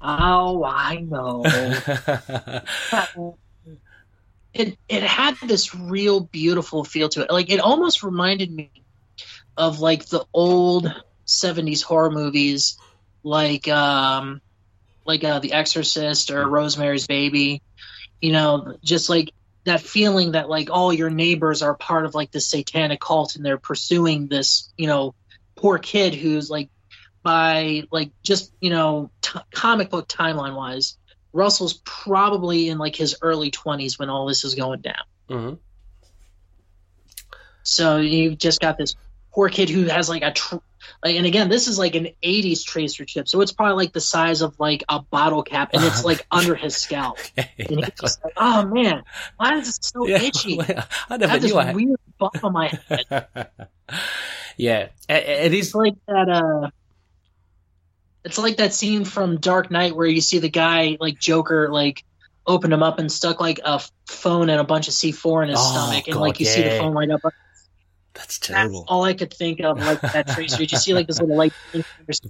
oh, 0.00 0.62
I 0.64 0.96
know. 1.00 1.42
it 4.52 4.78
it 4.88 5.02
had 5.02 5.36
this 5.42 5.74
real 5.74 6.20
beautiful 6.20 6.84
feel 6.84 7.08
to 7.10 7.22
it. 7.22 7.30
Like 7.30 7.50
it 7.50 7.60
almost 7.60 8.02
reminded 8.02 8.50
me 8.52 8.70
of 9.56 9.80
like 9.80 10.06
the 10.06 10.24
old 10.32 10.92
'70s 11.26 11.82
horror 11.82 12.10
movies, 12.10 12.78
like 13.22 13.68
um, 13.68 14.40
like 15.04 15.24
uh, 15.24 15.38
The 15.38 15.52
Exorcist 15.52 16.30
or 16.30 16.48
Rosemary's 16.48 17.06
Baby. 17.06 17.62
You 18.20 18.32
know, 18.32 18.76
just 18.82 19.08
like 19.08 19.32
that 19.64 19.80
feeling 19.80 20.32
that 20.32 20.48
like 20.48 20.70
all 20.70 20.92
your 20.92 21.10
neighbors 21.10 21.62
are 21.62 21.74
part 21.74 22.04
of 22.04 22.14
like 22.14 22.30
the 22.32 22.40
satanic 22.40 23.00
cult 23.00 23.36
and 23.36 23.44
they're 23.44 23.58
pursuing 23.58 24.26
this, 24.26 24.72
you 24.76 24.86
know, 24.86 25.14
poor 25.54 25.78
kid 25.78 26.14
who's 26.14 26.50
like 26.50 26.70
by 27.22 27.82
like 27.90 28.10
just 28.22 28.52
you 28.60 28.70
know 28.70 29.10
t- 29.20 29.38
comic 29.52 29.90
book 29.90 30.08
timeline 30.08 30.56
wise 30.56 30.96
Russell's 31.32 31.80
probably 31.84 32.68
in 32.68 32.78
like 32.78 32.96
his 32.96 33.16
early 33.22 33.50
20s 33.50 33.98
when 33.98 34.10
all 34.10 34.26
this 34.26 34.44
is 34.44 34.54
going 34.54 34.80
down. 34.80 34.94
hmm 35.28 35.54
So 37.62 37.98
you've 37.98 38.38
just 38.38 38.60
got 38.60 38.78
this 38.78 38.94
poor 39.32 39.48
kid 39.48 39.68
who 39.70 39.84
has 39.84 40.08
like 40.08 40.22
a, 40.22 40.32
tr- 40.32 40.56
like, 41.04 41.14
and 41.16 41.26
again, 41.26 41.48
this 41.48 41.68
is 41.68 41.78
like 41.78 41.94
an 41.94 42.08
80s 42.22 42.64
tracer 42.64 43.04
chip. 43.04 43.28
So 43.28 43.40
it's 43.42 43.52
probably 43.52 43.74
like 43.84 43.92
the 43.92 44.00
size 44.00 44.40
of 44.42 44.58
like 44.58 44.82
a 44.88 45.00
bottle 45.02 45.42
cap 45.42 45.70
and 45.72 45.84
it's 45.84 46.04
like 46.04 46.26
under 46.30 46.54
his 46.54 46.76
scalp. 46.76 47.18
Yeah, 47.36 47.44
And 47.58 47.68
he's 47.68 47.88
exactly. 47.88 48.08
like, 48.24 48.32
oh 48.36 48.66
man, 48.66 49.02
why 49.36 49.56
is 49.58 49.68
it 49.68 49.84
so 49.84 50.06
Yeah, 50.08 50.22
itchy? 50.22 50.60
I 50.60 50.84
I 51.10 51.16
never 51.16 51.30
have 51.32 51.42
this 51.42 51.52
I 51.54 51.64
had. 51.66 51.76
weird 51.76 51.96
bump 52.18 52.42
on 52.42 52.52
my 52.52 52.68
head. 52.88 53.48
yeah, 54.56 54.88
it, 55.08 55.28
it 55.28 55.54
is. 55.54 55.66
It's 55.68 55.74
like 55.74 55.94
that, 56.08 56.28
uh, 56.28 56.70
it's 58.24 58.38
like 58.38 58.56
that 58.58 58.72
scene 58.74 59.04
from 59.04 59.38
Dark 59.38 59.70
Knight 59.70 59.96
where 59.96 60.06
you 60.06 60.20
see 60.20 60.38
the 60.38 60.50
guy 60.50 60.96
like 61.00 61.18
Joker 61.18 61.68
like 61.70 62.04
opened 62.46 62.72
him 62.72 62.82
up 62.82 62.98
and 62.98 63.10
stuck 63.10 63.40
like 63.40 63.60
a 63.64 63.80
phone 64.06 64.50
and 64.50 64.60
a 64.60 64.64
bunch 64.64 64.88
of 64.88 64.94
C4 64.94 65.44
in 65.44 65.48
his 65.50 65.58
Oh, 65.60 65.70
stomach 65.72 66.06
and 66.06 66.14
God, 66.14 66.20
like 66.20 66.40
you 66.40 66.46
see 66.46 66.62
the 66.62 66.70
phone 66.78 66.94
light 66.94 67.10
up. 67.10 67.20
That's 68.12 68.38
That's 68.38 68.38
terrible. 68.38 68.84
all 68.88 69.04
I 69.04 69.14
could 69.14 69.32
think 69.32 69.60
of 69.60 69.78
like 69.78 70.00
that 70.00 70.28
tracer. 70.28 70.62
You 70.62 70.68
see 70.68 70.92
like 70.94 71.06
this 71.06 71.20
little 71.20 71.36
light 71.36 71.52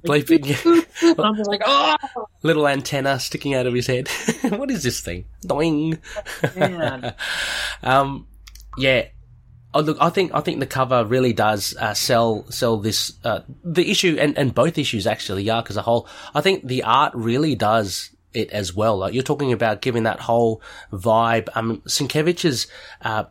Bleeping. 0.04 0.84
and 1.02 1.20
I'm 1.20 1.36
just 1.36 1.48
like, 1.48 1.62
oh 1.64 1.96
Little 2.42 2.68
antenna 2.68 3.18
sticking 3.18 3.54
out 3.54 3.66
of 3.66 3.74
his 3.74 3.86
head. 3.86 4.08
what 4.50 4.70
is 4.70 4.82
this 4.82 5.00
thing? 5.00 5.24
Doing. 5.44 5.98
man. 6.54 7.14
um, 7.82 8.26
yeah. 8.76 9.06
Oh, 9.72 9.80
look, 9.80 9.98
I 10.00 10.10
think 10.10 10.32
I 10.34 10.40
think 10.40 10.58
the 10.58 10.66
cover 10.66 11.04
really 11.04 11.32
does 11.32 11.76
uh, 11.78 11.94
sell 11.94 12.44
sell 12.50 12.78
this 12.78 13.12
uh, 13.24 13.40
the 13.62 13.88
issue 13.90 14.16
and, 14.18 14.36
and 14.36 14.54
both 14.54 14.78
issues 14.78 15.06
actually 15.06 15.44
Yark 15.44 15.70
as 15.70 15.76
a 15.76 15.82
whole. 15.82 16.08
I 16.34 16.40
think 16.40 16.66
the 16.66 16.82
art 16.82 17.12
really 17.14 17.54
does 17.54 18.10
it 18.32 18.50
as 18.50 18.74
well. 18.74 18.98
Like 18.98 19.14
you're 19.14 19.22
talking 19.22 19.52
about 19.52 19.80
giving 19.80 20.04
that 20.04 20.20
whole 20.20 20.60
vibe. 20.92 21.48
Um, 21.54 21.82
Sienkiewicz's 21.86 22.66
uh, 23.02 23.24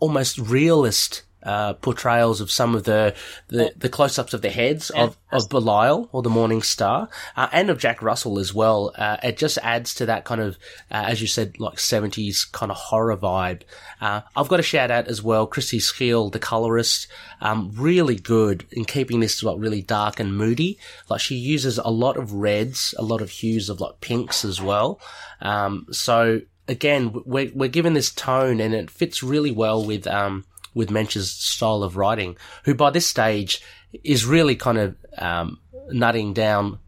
almost 0.00 0.38
realist 0.38 1.22
uh, 1.44 1.74
portrayals 1.74 2.40
of 2.40 2.50
some 2.50 2.74
of 2.74 2.84
the 2.84 3.14
the, 3.48 3.72
the 3.76 3.88
close 3.88 4.18
ups 4.18 4.34
of 4.34 4.42
the 4.42 4.50
heads 4.50 4.90
of, 4.90 5.16
of 5.30 5.48
Belial 5.48 6.08
or 6.12 6.22
the 6.22 6.30
Morning 6.30 6.62
Star 6.62 7.08
uh, 7.36 7.48
and 7.52 7.70
of 7.70 7.78
Jack 7.78 8.02
Russell 8.02 8.38
as 8.38 8.54
well. 8.54 8.92
Uh, 8.96 9.18
it 9.22 9.36
just 9.36 9.58
adds 9.62 9.94
to 9.96 10.06
that 10.06 10.24
kind 10.24 10.40
of, 10.40 10.56
uh, 10.90 11.04
as 11.06 11.20
you 11.20 11.26
said, 11.26 11.60
like 11.60 11.74
70s 11.74 12.50
kind 12.50 12.72
of 12.72 12.76
horror 12.76 13.16
vibe. 13.16 13.62
Uh, 14.00 14.22
I've 14.36 14.48
got 14.48 14.60
a 14.60 14.64
shout 14.64 14.90
out 14.90 15.08
as 15.08 15.22
well, 15.22 15.46
Christie 15.46 15.78
Scheele, 15.78 16.32
the 16.32 16.38
colorist, 16.38 17.08
um, 17.40 17.72
really 17.74 18.16
good 18.16 18.66
in 18.72 18.84
keeping 18.84 19.20
this 19.20 19.42
like 19.42 19.58
really 19.58 19.82
dark 19.82 20.20
and 20.20 20.36
moody. 20.36 20.78
Like 21.08 21.20
she 21.20 21.36
uses 21.36 21.78
a 21.78 21.88
lot 21.88 22.16
of 22.16 22.32
reds, 22.32 22.94
a 22.98 23.02
lot 23.02 23.20
of 23.20 23.30
hues 23.30 23.68
of 23.68 23.80
like 23.80 24.00
pinks 24.00 24.44
as 24.44 24.60
well. 24.60 25.00
Um, 25.40 25.86
so 25.90 26.40
again, 26.68 27.22
we're, 27.26 27.50
we're 27.54 27.68
given 27.68 27.92
this 27.92 28.12
tone 28.12 28.60
and 28.60 28.74
it 28.74 28.90
fits 28.90 29.22
really 29.22 29.50
well 29.50 29.84
with, 29.84 30.06
um, 30.06 30.44
with 30.74 30.90
Moench's 30.90 31.30
style 31.30 31.82
of 31.82 31.96
writing, 31.96 32.36
who 32.64 32.74
by 32.74 32.90
this 32.90 33.06
stage 33.06 33.62
is 34.02 34.26
really 34.26 34.56
kind 34.56 34.78
of, 34.78 34.96
um, 35.18 35.60
nutting 35.88 36.32
down 36.32 36.78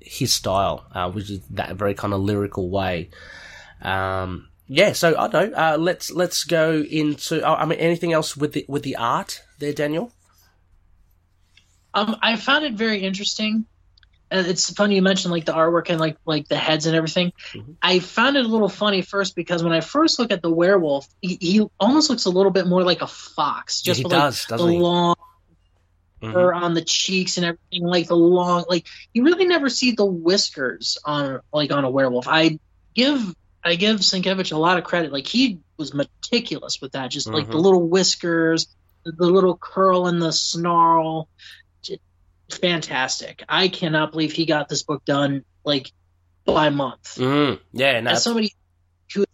his 0.00 0.32
style, 0.32 0.86
uh, 0.92 1.10
which 1.10 1.30
is 1.30 1.40
that 1.50 1.76
very 1.76 1.94
kind 1.94 2.14
of 2.14 2.20
lyrical 2.20 2.70
way. 2.70 3.10
Um, 3.82 4.48
yeah, 4.68 4.92
so 4.92 5.16
I 5.16 5.28
don't 5.28 5.52
know. 5.52 5.56
Uh, 5.56 5.76
let's 5.78 6.10
let's 6.10 6.44
go 6.44 6.80
into. 6.80 7.40
oh, 7.42 7.54
I 7.54 7.66
mean, 7.66 7.78
anything 7.78 8.12
else 8.12 8.36
with 8.36 8.52
the 8.52 8.64
with 8.68 8.82
the 8.82 8.96
art 8.96 9.42
there, 9.58 9.72
Daniel? 9.72 10.12
Um, 11.94 12.16
I 12.20 12.36
found 12.36 12.64
it 12.64 12.74
very 12.74 13.02
interesting. 13.02 13.66
Uh, 14.32 14.42
it's 14.46 14.70
funny 14.72 14.96
you 14.96 15.02
mentioned 15.02 15.30
like 15.32 15.44
the 15.44 15.52
artwork 15.52 15.88
and 15.88 16.00
like 16.00 16.16
like 16.24 16.48
the 16.48 16.56
heads 16.56 16.86
and 16.86 16.96
everything. 16.96 17.32
Mhm. 17.52 17.76
I 17.80 18.00
found 18.00 18.36
it 18.36 18.44
a 18.44 18.48
little 18.48 18.68
funny 18.68 19.02
first 19.02 19.36
because 19.36 19.62
when 19.62 19.72
I 19.72 19.80
first 19.80 20.18
look 20.18 20.32
at 20.32 20.42
the 20.42 20.50
werewolf, 20.50 21.06
he, 21.20 21.38
he 21.40 21.66
almost 21.78 22.10
looks 22.10 22.24
a 22.24 22.30
little 22.30 22.50
bit 22.50 22.66
more 22.66 22.82
like 22.82 23.02
a 23.02 23.06
fox, 23.06 23.82
just 23.82 23.98
he 23.98 24.04
with, 24.04 24.12
like, 24.12 24.22
does, 24.22 24.44
the 24.46 24.56
doesn't 24.56 24.72
he? 24.72 24.78
long 24.78 25.14
fur 26.20 26.52
on 26.52 26.74
the 26.74 26.82
cheeks 26.82 27.36
and 27.36 27.46
everything, 27.46 27.86
like 27.86 28.08
the 28.08 28.16
long, 28.16 28.64
like 28.68 28.86
you 29.12 29.22
really 29.24 29.46
never 29.46 29.68
see 29.68 29.92
the 29.92 30.04
whiskers 30.04 30.98
on 31.04 31.40
like 31.52 31.70
on 31.70 31.84
a 31.84 31.90
werewolf. 31.90 32.26
I 32.26 32.58
give 32.94 33.34
I 33.62 33.74
give 33.76 34.00
Sienkiewicz 34.00 34.52
a 34.52 34.56
lot 34.56 34.78
of 34.78 34.84
credit. 34.84 35.12
Like 35.12 35.26
he 35.26 35.58
was 35.76 35.92
meticulous 35.94 36.80
with 36.80 36.92
that, 36.92 37.10
just 37.10 37.26
like 37.28 37.46
the 37.48 37.54
Mhm. 37.58 37.62
little 37.62 37.88
whiskers, 37.88 38.66
the, 39.04 39.12
the 39.12 39.26
little 39.26 39.56
curl 39.56 40.06
and 40.06 40.20
the 40.20 40.32
snarl. 40.32 41.28
Fantastic! 42.50 43.44
I 43.48 43.68
cannot 43.68 44.12
believe 44.12 44.32
he 44.32 44.46
got 44.46 44.68
this 44.68 44.82
book 44.82 45.04
done 45.04 45.44
like 45.64 45.90
by 46.44 46.70
month. 46.70 47.16
Mm, 47.16 47.60
yeah, 47.72 48.00
no, 48.00 48.12
As 48.12 48.22
somebody 48.22 48.54
who 49.12 49.24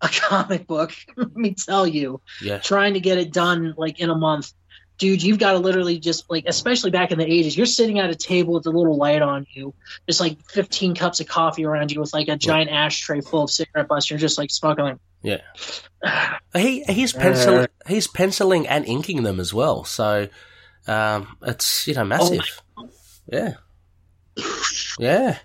a 0.00 0.08
comic 0.12 0.66
book, 0.66 0.92
let 1.16 1.34
me 1.34 1.54
tell 1.54 1.86
you, 1.86 2.20
yeah, 2.42 2.58
trying 2.58 2.94
to 2.94 3.00
get 3.00 3.18
it 3.18 3.32
done 3.32 3.74
like 3.76 4.00
in 4.00 4.10
a 4.10 4.14
month 4.14 4.52
dude 4.96 5.24
you've 5.24 5.40
got 5.40 5.52
to 5.52 5.58
literally 5.58 5.98
just 5.98 6.30
like 6.30 6.44
especially 6.46 6.88
back 6.88 7.10
in 7.10 7.18
the 7.18 7.24
80s 7.24 7.56
you're 7.56 7.66
sitting 7.66 7.98
at 7.98 8.10
a 8.10 8.14
table 8.14 8.54
with 8.54 8.66
a 8.66 8.70
little 8.70 8.96
light 8.96 9.22
on 9.22 9.44
you 9.50 9.74
just 10.08 10.20
like 10.20 10.38
15 10.50 10.94
cups 10.94 11.18
of 11.18 11.26
coffee 11.26 11.64
around 11.64 11.90
you 11.90 11.98
with 11.98 12.12
like 12.12 12.28
a 12.28 12.36
giant 12.36 12.70
ashtray 12.70 13.20
full 13.20 13.42
of 13.42 13.50
cigarette 13.50 13.88
butts 13.88 14.08
you're 14.08 14.20
just 14.20 14.38
like 14.38 14.52
smoking 14.52 14.84
like 14.84 14.98
yeah. 15.24 15.40
He 16.54 16.84
he's 16.84 17.12
pencil 17.12 17.66
he's 17.88 18.06
penciling 18.06 18.68
and 18.68 18.86
inking 18.86 19.24
them 19.24 19.40
as 19.40 19.52
well. 19.52 19.82
So 19.82 20.28
um, 20.86 21.36
it's 21.42 21.86
you 21.86 21.94
know 21.94 22.04
massive. 22.04 22.62
Yeah, 23.30 23.54
yeah, 24.98 25.38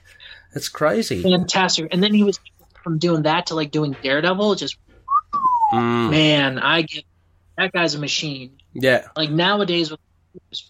it's 0.53 0.69
crazy. 0.69 1.21
fantastic 1.21 1.87
and 1.91 2.03
then 2.03 2.13
he 2.13 2.23
was 2.23 2.39
from 2.83 2.97
doing 2.97 3.23
that 3.23 3.47
to 3.47 3.55
like 3.55 3.71
doing 3.71 3.95
daredevil 4.01 4.55
just 4.55 4.77
Mm, 5.71 6.09
man 6.09 6.57
i 6.57 6.81
get 6.81 7.03
that 7.55 7.71
guy's 7.71 7.93
a 7.93 7.99
machine 7.99 8.57
yeah, 8.73 9.07
like 9.15 9.29
nowadays 9.29 9.93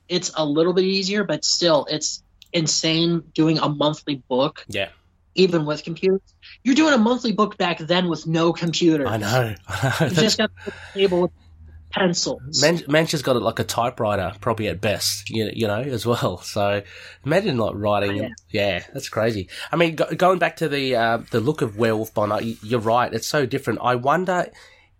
it's 0.09 0.31
a 0.35 0.43
little 0.43 0.73
bit 0.73 0.83
easier 0.83 1.23
but 1.23 1.45
still 1.45 1.87
it's 1.89 2.21
insane 2.51 3.23
doing 3.33 3.59
a 3.59 3.69
monthly 3.69 4.15
book 4.27 4.65
yeah. 4.67 4.89
even 5.35 5.65
with 5.65 5.83
computers 5.85 6.19
you're 6.63 6.75
doing 6.75 6.93
a 6.93 6.97
monthly 6.97 7.31
book 7.31 7.57
back 7.57 7.77
then 7.77 8.09
with 8.09 8.27
no 8.27 8.51
computers 8.51 9.07
I 9.09 9.17
know. 9.17 9.55
I 9.67 9.95
know. 10.01 10.07
You 10.07 10.15
just 10.15 10.37
got 10.37 10.51
the 10.65 10.73
table 10.93 11.21
with 11.21 11.31
pencils. 11.91 12.61
Man, 12.61 12.77
Moench's 12.87 13.21
got 13.21 13.35
it 13.35 13.41
like 13.41 13.59
a 13.59 13.63
typewriter, 13.63 14.33
probably 14.41 14.67
at 14.67 14.81
best, 14.81 15.29
you, 15.29 15.49
you 15.53 15.67
know, 15.67 15.81
as 15.81 16.05
well. 16.05 16.37
So 16.49 16.81
imagine 17.25 17.57
like 17.57 17.73
writing. 17.75 18.17
Yeah. 18.17 18.29
Yeah, 18.49 18.83
that's 18.93 19.09
crazy. 19.09 19.49
I 19.71 19.75
mean, 19.75 19.95
go, 19.95 20.05
going 20.15 20.39
back 20.39 20.57
to 20.57 20.69
the 20.69 20.95
uh, 20.95 21.17
the 21.29 21.39
look 21.39 21.61
of 21.61 21.77
Werewolf 21.77 22.13
by 22.13 22.25
Night, 22.25 22.57
you're 22.63 22.79
right. 22.79 23.13
It's 23.13 23.27
so 23.27 23.45
different. 23.45 23.79
I 23.81 23.95
wonder 23.95 24.47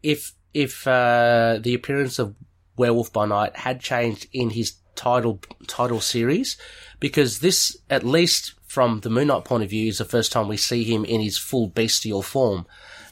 if 0.04 0.34
if 0.54 0.88
uh, 0.88 1.60
the 1.62 1.74
appearance 1.74 2.20
of 2.20 2.36
Werewolf 2.78 3.12
by 3.12 3.26
Night 3.26 3.56
had 3.58 3.80
changed 3.80 4.28
in 4.32 4.52
his 4.52 4.74
title 4.96 5.42
title 5.68 6.02
series, 6.02 6.58
because 7.00 7.40
this, 7.40 7.78
at 7.90 8.04
least 8.04 8.54
from 8.68 9.00
the 9.00 9.10
Moon 9.10 9.28
Knight 9.28 9.46
point 9.46 9.64
of 9.64 9.70
view, 9.70 9.90
is 9.90 9.98
the 9.98 10.06
first 10.06 10.32
time 10.32 10.48
we 10.48 10.58
see 10.58 10.84
him 10.84 11.06
in 11.06 11.22
his 11.22 11.38
full 11.38 11.68
bestial 11.68 12.22
form. 12.22 12.66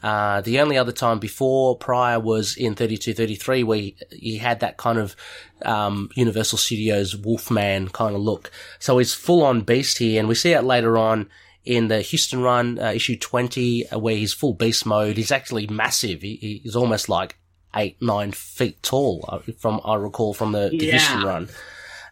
Uh, 0.04 0.42
the 0.42 0.60
only 0.60 0.78
other 0.78 0.92
time 0.92 1.20
before 1.20 1.76
prior 1.76 2.20
was 2.20 2.56
in 2.56 2.76
3233 2.76 3.64
where 3.64 3.78
he, 3.80 3.96
he 4.12 4.38
had 4.38 4.60
that 4.60 4.78
kind 4.78 5.00
of, 5.00 5.16
um, 5.64 6.10
Universal 6.16 6.60
Studios 6.60 7.16
Wolfman 7.16 7.90
kind 7.90 8.16
of 8.16 8.22
look. 8.22 8.52
So 8.80 8.98
he's 9.00 9.14
full 9.14 9.44
on 9.44 9.62
beast 9.62 9.98
here 9.98 10.20
and 10.20 10.28
we 10.28 10.36
see 10.36 10.52
it 10.54 10.64
later 10.64 10.98
on 10.98 11.30
in 11.66 11.88
the 11.88 12.02
Huston 12.04 12.42
run, 12.42 12.80
uh, 12.80 12.92
issue 12.92 13.18
20, 13.18 13.90
uh, 13.90 14.00
where 14.00 14.16
he's 14.16 14.34
full 14.34 14.54
beast 14.54 14.86
mode. 14.86 15.18
He's 15.18 15.32
actually 15.32 15.68
massive. 15.68 16.22
He, 16.22 16.62
he's 16.64 16.76
almost 16.76 17.10
like 17.10 17.38
eight, 17.76 17.98
nine 18.02 18.32
feet 18.32 18.82
tall, 18.84 19.26
uh, 19.28 19.40
from 19.60 19.82
I 19.84 19.96
recall 19.96 20.34
from 20.34 20.52
the, 20.54 20.70
the 20.70 20.86
Yeah. 20.86 20.92
history 20.94 21.24
run. 21.26 21.50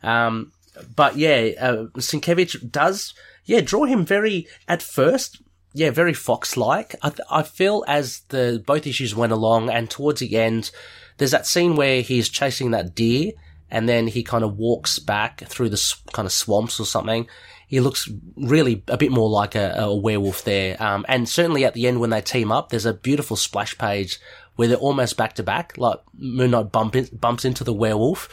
Um, 0.04 0.52
but 0.96 1.16
yeah, 1.18 1.52
uh, 1.60 1.86
Sienkiewicz 1.98 2.70
does, 2.70 3.14
yeah, 3.46 3.62
draw 3.62 3.86
him 3.86 4.06
very, 4.06 4.48
at 4.68 4.82
first, 4.84 5.42
yeah, 5.76 5.92
very 5.92 6.14
Fox-like. 6.14 6.96
I, 7.04 7.12
I 7.30 7.44
feel 7.44 7.84
as 7.86 8.22
the 8.30 8.64
both 8.66 8.88
issues 8.88 9.14
went 9.14 9.34
along 9.34 9.70
and 9.70 9.90
towards 9.90 10.22
the 10.22 10.38
end, 10.38 10.72
there's 11.18 11.32
that 11.32 11.46
scene 11.46 11.76
where 11.76 12.02
he's 12.02 12.30
chasing 12.30 12.72
that 12.72 12.96
deer 12.96 13.34
and 13.70 13.90
then 13.90 14.08
he 14.08 14.24
kind 14.24 14.46
of 14.46 14.58
walks 14.58 15.00
back 15.00 15.42
through 15.42 15.68
the 15.68 15.74
s- 15.74 16.02
kind 16.14 16.26
of 16.26 16.32
swamps 16.32 16.80
or 16.80 16.86
something. 16.86 17.28
He 17.68 17.82
looks 17.82 18.10
really 18.38 18.84
a 18.88 18.96
bit 18.96 19.12
more 19.12 19.30
like 19.30 19.54
a, 19.56 19.74
a 19.80 19.94
werewolf 19.94 20.46
there. 20.46 20.82
Um, 20.82 21.06
and 21.10 21.28
certainly 21.28 21.66
at 21.66 21.74
the 21.74 21.88
end 21.88 22.00
when 22.00 22.10
they 22.12 22.22
team 22.22 22.54
up, 22.54 22.70
there's 22.70 22.86
a 22.86 22.94
beautiful 22.94 23.36
splash 23.36 23.78
page 23.78 24.18
where 24.56 24.70
they're 24.70 24.78
almost 24.78 25.18
back 25.18 25.34
to 25.34 25.44
back, 25.44 25.78
like 25.78 26.00
Moon 26.18 26.52
Knight 26.52 26.72
bump 26.72 26.96
in, 26.96 27.10
bumps 27.12 27.44
into 27.44 27.66
the 27.66 27.74
werewolf 27.74 28.30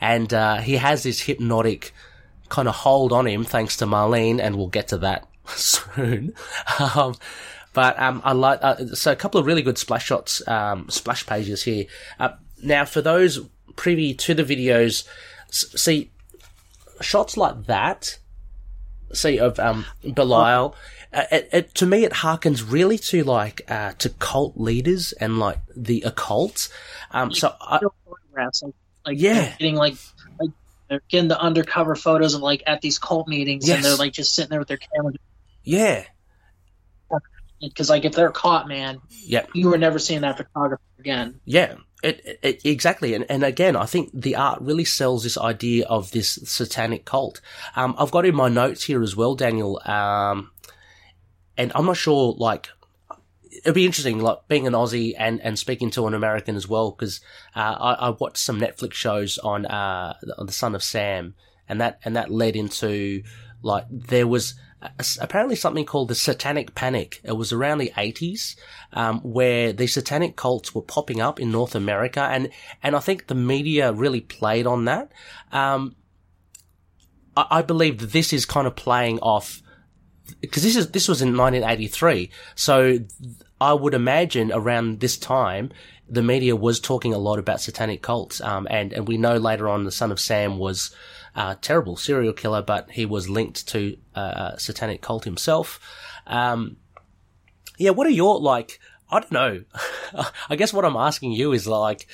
and, 0.00 0.32
uh, 0.32 0.56
he 0.56 0.76
has 0.76 1.02
this 1.02 1.20
hypnotic 1.20 1.92
kind 2.48 2.68
of 2.68 2.74
hold 2.74 3.12
on 3.12 3.26
him 3.26 3.44
thanks 3.44 3.76
to 3.76 3.84
Marlene 3.84 4.40
and 4.40 4.56
we'll 4.56 4.68
get 4.68 4.88
to 4.88 4.98
that 4.98 5.26
soon. 5.56 6.34
Um, 6.78 7.14
but 7.72 7.98
um, 7.98 8.22
I 8.24 8.32
like 8.32 8.60
uh, 8.62 8.86
so 8.94 9.12
a 9.12 9.16
couple 9.16 9.38
of 9.40 9.46
really 9.46 9.62
good 9.62 9.78
splash 9.78 10.06
shots, 10.06 10.46
um, 10.48 10.88
splash 10.88 11.26
pages 11.26 11.62
here. 11.62 11.86
Uh, 12.18 12.30
now, 12.62 12.84
for 12.84 13.02
those 13.02 13.40
privy 13.76 14.14
to 14.14 14.32
the 14.34 14.42
videos, 14.44 15.06
s- 15.48 15.66
see 15.76 16.10
shots 17.00 17.36
like 17.36 17.66
that. 17.66 18.18
See 19.12 19.38
of 19.38 19.58
um, 19.60 19.84
Belial. 20.02 20.74
Uh, 21.12 21.22
it, 21.30 21.48
it, 21.52 21.74
to 21.76 21.86
me, 21.86 22.04
it 22.04 22.12
harkens 22.12 22.64
really 22.70 22.98
to 22.98 23.22
like 23.24 23.62
uh, 23.70 23.92
to 23.98 24.08
cult 24.08 24.56
leaders 24.56 25.12
and 25.12 25.38
like 25.38 25.58
the 25.76 26.02
occult. 26.02 26.68
Um, 27.12 27.32
so 27.32 27.54
I, 27.60 27.78
photographs, 28.04 28.62
like, 28.62 28.74
like 29.06 29.20
Yeah. 29.20 29.52
getting 29.58 29.76
like 29.76 29.94
like 30.40 30.50
they're 30.88 31.00
getting 31.08 31.28
the 31.28 31.40
undercover 31.40 31.94
photos 31.94 32.34
of 32.34 32.40
like 32.42 32.62
at 32.66 32.80
these 32.80 32.98
cult 32.98 33.28
meetings, 33.28 33.68
Yes. 33.68 33.76
and 33.76 33.84
they're 33.84 33.96
like 33.96 34.12
just 34.12 34.34
sitting 34.34 34.50
there 34.50 34.58
with 34.58 34.68
their 34.68 34.78
camera. 34.78 35.12
Yeah, 35.66 36.04
Because 37.60 37.88
like 37.88 38.04
if 38.04 38.12
they're 38.12 38.30
caught, 38.30 38.68
man, 38.68 39.00
yeah. 39.22 39.46
you 39.54 39.70
were 39.70 39.78
never 39.78 39.98
seeing 39.98 40.20
that 40.20 40.36
photographer 40.36 40.82
again. 40.98 41.40
Yeah, 41.44 41.76
it, 42.02 42.38
it, 42.42 42.64
exactly. 42.64 43.14
And, 43.14 43.24
and 43.30 43.42
again, 43.42 43.76
I 43.76 43.86
think 43.86 44.10
the 44.12 44.36
art 44.36 44.60
really 44.60 44.84
sells 44.84 45.22
this 45.22 45.38
idea 45.38 45.86
of 45.86 46.10
this 46.10 46.38
satanic 46.44 47.04
cult. 47.04 47.40
Um, 47.74 47.94
I've 47.98 48.10
got 48.10 48.26
in 48.26 48.34
my 48.34 48.48
notes 48.48 48.84
here 48.84 49.02
as 49.02 49.16
well, 49.16 49.34
Daniel. 49.34 49.80
Um, 49.86 50.50
and 51.56 51.72
I'm 51.74 51.86
not 51.86 51.96
sure, 51.96 52.34
like, 52.36 52.68
it'd 53.50 53.74
be 53.74 53.86
interesting, 53.86 54.20
like, 54.20 54.46
being 54.48 54.66
an 54.66 54.74
Aussie 54.74 55.14
and, 55.18 55.40
and 55.40 55.58
speaking 55.58 55.90
to 55.92 56.06
an 56.06 56.12
American 56.12 56.56
as 56.56 56.68
well, 56.68 56.90
because, 56.90 57.20
uh, 57.54 57.76
I, 57.80 57.92
I 57.94 58.10
watched 58.10 58.36
some 58.36 58.60
Netflix 58.60 58.92
shows 58.92 59.38
on, 59.38 59.64
uh, 59.64 60.14
on 60.36 60.44
the 60.44 60.52
Son 60.52 60.74
of 60.74 60.84
Sam, 60.84 61.34
and 61.66 61.80
that, 61.80 61.98
and 62.04 62.16
that 62.16 62.30
led 62.30 62.56
into, 62.56 63.22
like, 63.62 63.86
there 63.90 64.26
was, 64.26 64.54
apparently 65.20 65.56
something 65.56 65.84
called 65.84 66.08
the 66.08 66.14
Satanic 66.14 66.74
Panic. 66.74 67.20
It 67.24 67.32
was 67.32 67.52
around 67.52 67.78
the 67.78 67.92
80s, 67.96 68.56
um, 68.92 69.20
where 69.20 69.72
the 69.72 69.86
satanic 69.86 70.36
cults 70.36 70.74
were 70.74 70.82
popping 70.82 71.20
up 71.20 71.40
in 71.40 71.50
North 71.50 71.74
America, 71.74 72.20
and 72.20 72.50
and 72.82 72.96
I 72.96 73.00
think 73.00 73.26
the 73.26 73.34
media 73.34 73.92
really 73.92 74.20
played 74.20 74.66
on 74.66 74.84
that. 74.86 75.12
Um, 75.52 75.96
I, 77.36 77.46
I 77.50 77.62
believe 77.62 77.98
that 77.98 78.12
this 78.12 78.32
is 78.32 78.44
kind 78.44 78.66
of 78.66 78.76
playing 78.76 79.18
off 79.20 79.62
because 80.40 80.62
this 80.62 80.76
is 80.76 80.90
this 80.90 81.08
was 81.08 81.22
in 81.22 81.36
1983, 81.36 82.30
so 82.54 82.98
I 83.60 83.72
would 83.72 83.94
imagine 83.94 84.50
around 84.52 85.00
this 85.00 85.16
time 85.16 85.70
the 86.08 86.22
media 86.22 86.54
was 86.54 86.78
talking 86.78 87.12
a 87.12 87.18
lot 87.18 87.38
about 87.38 87.60
satanic 87.60 88.02
cults, 88.02 88.40
um, 88.40 88.66
and 88.70 88.92
and 88.92 89.08
we 89.08 89.16
know 89.16 89.36
later 89.36 89.68
on 89.68 89.84
the 89.84 89.92
son 89.92 90.12
of 90.12 90.20
Sam 90.20 90.58
was 90.58 90.94
a 91.36 91.56
terrible 91.60 91.96
serial 91.96 92.32
killer, 92.32 92.62
but 92.62 92.90
he 92.90 93.06
was 93.06 93.28
linked 93.28 93.68
to 93.68 93.96
uh, 94.14 94.52
a 94.54 94.60
satanic 94.60 95.02
cult 95.02 95.24
himself. 95.24 95.78
Um, 96.26 96.78
yeah, 97.78 97.90
what 97.90 98.06
are 98.06 98.10
your 98.10 98.40
like? 98.40 98.80
I 99.10 99.20
don't 99.20 99.32
know. 99.32 99.64
I 100.48 100.56
guess 100.56 100.72
what 100.72 100.84
I'm 100.84 100.96
asking 100.96 101.32
you 101.32 101.52
is 101.52 101.68
like, 101.68 102.08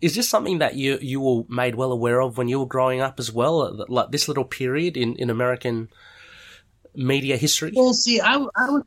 is 0.00 0.14
this 0.14 0.28
something 0.28 0.58
that 0.58 0.74
you 0.76 0.98
you 1.00 1.20
were 1.20 1.42
made 1.48 1.74
well 1.74 1.90
aware 1.90 2.20
of 2.20 2.36
when 2.38 2.48
you 2.48 2.60
were 2.60 2.66
growing 2.66 3.00
up 3.00 3.18
as 3.18 3.32
well? 3.32 3.84
Like 3.88 4.10
this 4.12 4.28
little 4.28 4.44
period 4.44 4.96
in 4.96 5.16
in 5.16 5.30
American 5.30 5.88
media 6.94 7.36
history. 7.36 7.72
Well, 7.74 7.94
see, 7.94 8.20
I, 8.20 8.34
I 8.34 8.70
was 8.70 8.82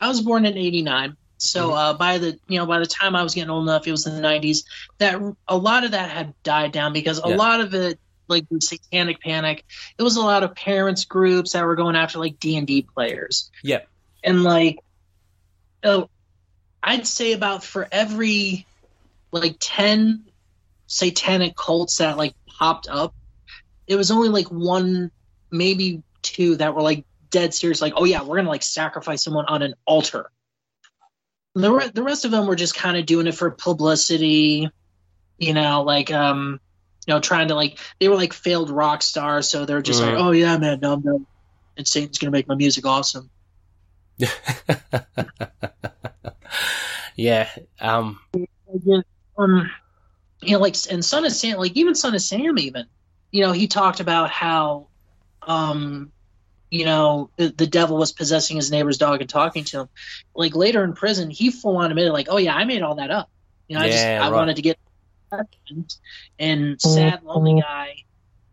I 0.00 0.08
was 0.08 0.20
born 0.20 0.44
in 0.46 0.56
'89, 0.56 1.16
so 1.38 1.70
Mm-hmm. 1.70 1.70
uh, 1.72 1.94
by 1.94 2.18
the 2.18 2.38
you 2.48 2.58
know 2.58 2.66
by 2.66 2.78
the 2.78 2.86
time 2.86 3.16
I 3.16 3.22
was 3.22 3.34
getting 3.34 3.50
old 3.50 3.64
enough, 3.64 3.86
it 3.86 3.90
was 3.92 4.06
in 4.06 4.14
the 4.14 4.22
'90s. 4.22 4.64
That 4.98 5.20
a 5.48 5.56
lot 5.56 5.84
of 5.84 5.92
that 5.92 6.10
had 6.10 6.34
died 6.42 6.72
down 6.72 6.92
because 6.92 7.18
a 7.18 7.28
Yeah. 7.28 7.36
lot 7.36 7.60
of 7.60 7.74
it, 7.74 7.98
like 8.28 8.48
the 8.48 8.60
Satanic 8.60 9.20
Panic, 9.20 9.64
it 9.98 10.02
was 10.02 10.16
a 10.16 10.20
lot 10.22 10.42
of 10.42 10.54
parents 10.54 11.04
groups 11.04 11.52
that 11.52 11.64
were 11.64 11.76
going 11.76 11.96
after 11.96 12.18
like 12.18 12.38
D 12.40 12.56
and 12.56 12.66
D 12.66 12.82
players, 12.82 13.50
Yeah. 13.62 13.80
and 14.22 14.42
like, 14.42 14.78
oh, 15.82 16.08
I'd 16.82 17.06
say 17.06 17.32
about 17.32 17.64
for 17.64 17.88
every 17.90 18.66
like 19.32 19.56
ten 19.60 20.24
satanic 20.86 21.56
cults 21.56 21.98
that 21.98 22.16
like 22.16 22.34
popped 22.46 22.88
up, 22.88 23.14
it 23.86 23.96
was 23.96 24.10
only 24.10 24.28
like 24.28 24.50
one, 24.50 25.10
maybe 25.50 26.02
two 26.22 26.56
that 26.56 26.74
were 26.74 26.82
like 26.82 27.04
dead 27.30 27.52
serious, 27.52 27.80
like, 27.82 27.94
oh 27.96 28.04
yeah, 28.04 28.22
we're 28.22 28.36
gonna 28.36 28.48
like 28.48 28.62
sacrifice 28.62 29.24
someone 29.24 29.46
on 29.46 29.62
an 29.62 29.74
altar. 29.86 30.30
The 31.54 31.70
re- 31.72 31.90
the 31.92 32.02
rest 32.02 32.24
of 32.24 32.30
them 32.30 32.46
were 32.46 32.56
just 32.56 32.74
kind 32.74 32.96
of 32.96 33.06
doing 33.06 33.26
it 33.26 33.34
for 33.34 33.50
publicity, 33.50 34.70
you 35.38 35.54
know, 35.54 35.82
like 35.82 36.12
um, 36.12 36.60
you 37.06 37.14
know, 37.14 37.20
trying 37.20 37.48
to 37.48 37.54
like 37.54 37.78
they 38.00 38.08
were 38.08 38.16
like 38.16 38.32
failed 38.32 38.70
rock 38.70 39.02
stars, 39.02 39.48
so 39.48 39.64
they're 39.66 39.82
just 39.82 40.00
like, 40.00 40.14
Mhm. 40.14 40.20
oh 40.20 40.30
yeah, 40.32 40.56
man, 40.58 40.80
no, 40.80 40.96
no, 40.96 41.26
and 41.76 41.86
Satan's 41.86 42.18
gonna 42.18 42.30
make 42.30 42.48
my 42.48 42.54
music 42.54 42.86
awesome. 42.86 43.30
yeah. 47.16 47.48
Um. 47.80 48.18
um, 49.38 49.70
you 50.42 50.52
know, 50.52 50.58
like 50.60 50.76
and 50.90 51.04
Son 51.04 51.24
of 51.24 51.32
Sam, 51.32 51.58
like 51.58 51.76
even 51.76 51.94
Son 51.94 52.14
of 52.14 52.22
Sam, 52.22 52.58
even 52.58 52.86
you 53.30 53.42
know, 53.42 53.50
he 53.50 53.66
talked 53.66 53.98
about 53.98 54.30
how, 54.30 54.86
um, 55.42 56.12
you 56.70 56.84
know, 56.84 57.30
the, 57.36 57.48
the 57.48 57.66
devil 57.66 57.96
was 57.96 58.12
possessing 58.12 58.56
his 58.56 58.70
neighbor's 58.70 58.96
dog 58.96 59.20
and 59.20 59.28
talking 59.28 59.64
to 59.64 59.80
him. 59.80 59.88
Like 60.36 60.54
later 60.54 60.84
in 60.84 60.92
prison, 60.92 61.30
he 61.30 61.50
full 61.50 61.76
on 61.78 61.90
admitted, 61.90 62.12
like, 62.12 62.28
oh 62.30 62.36
yeah, 62.36 62.54
I 62.54 62.64
made 62.64 62.82
all 62.82 62.94
that 62.94 63.10
up. 63.10 63.28
You 63.66 63.76
know, 63.76 63.82
I 63.82 63.88
just 63.88 64.04
Yeah, 64.04 64.20
I 64.22 64.30
right. 64.30 64.36
wanted 64.36 64.54
to 64.56 64.62
get 64.62 64.78
and 66.38 66.80
sad 66.80 67.22
lonely 67.24 67.60
guy 67.60 67.94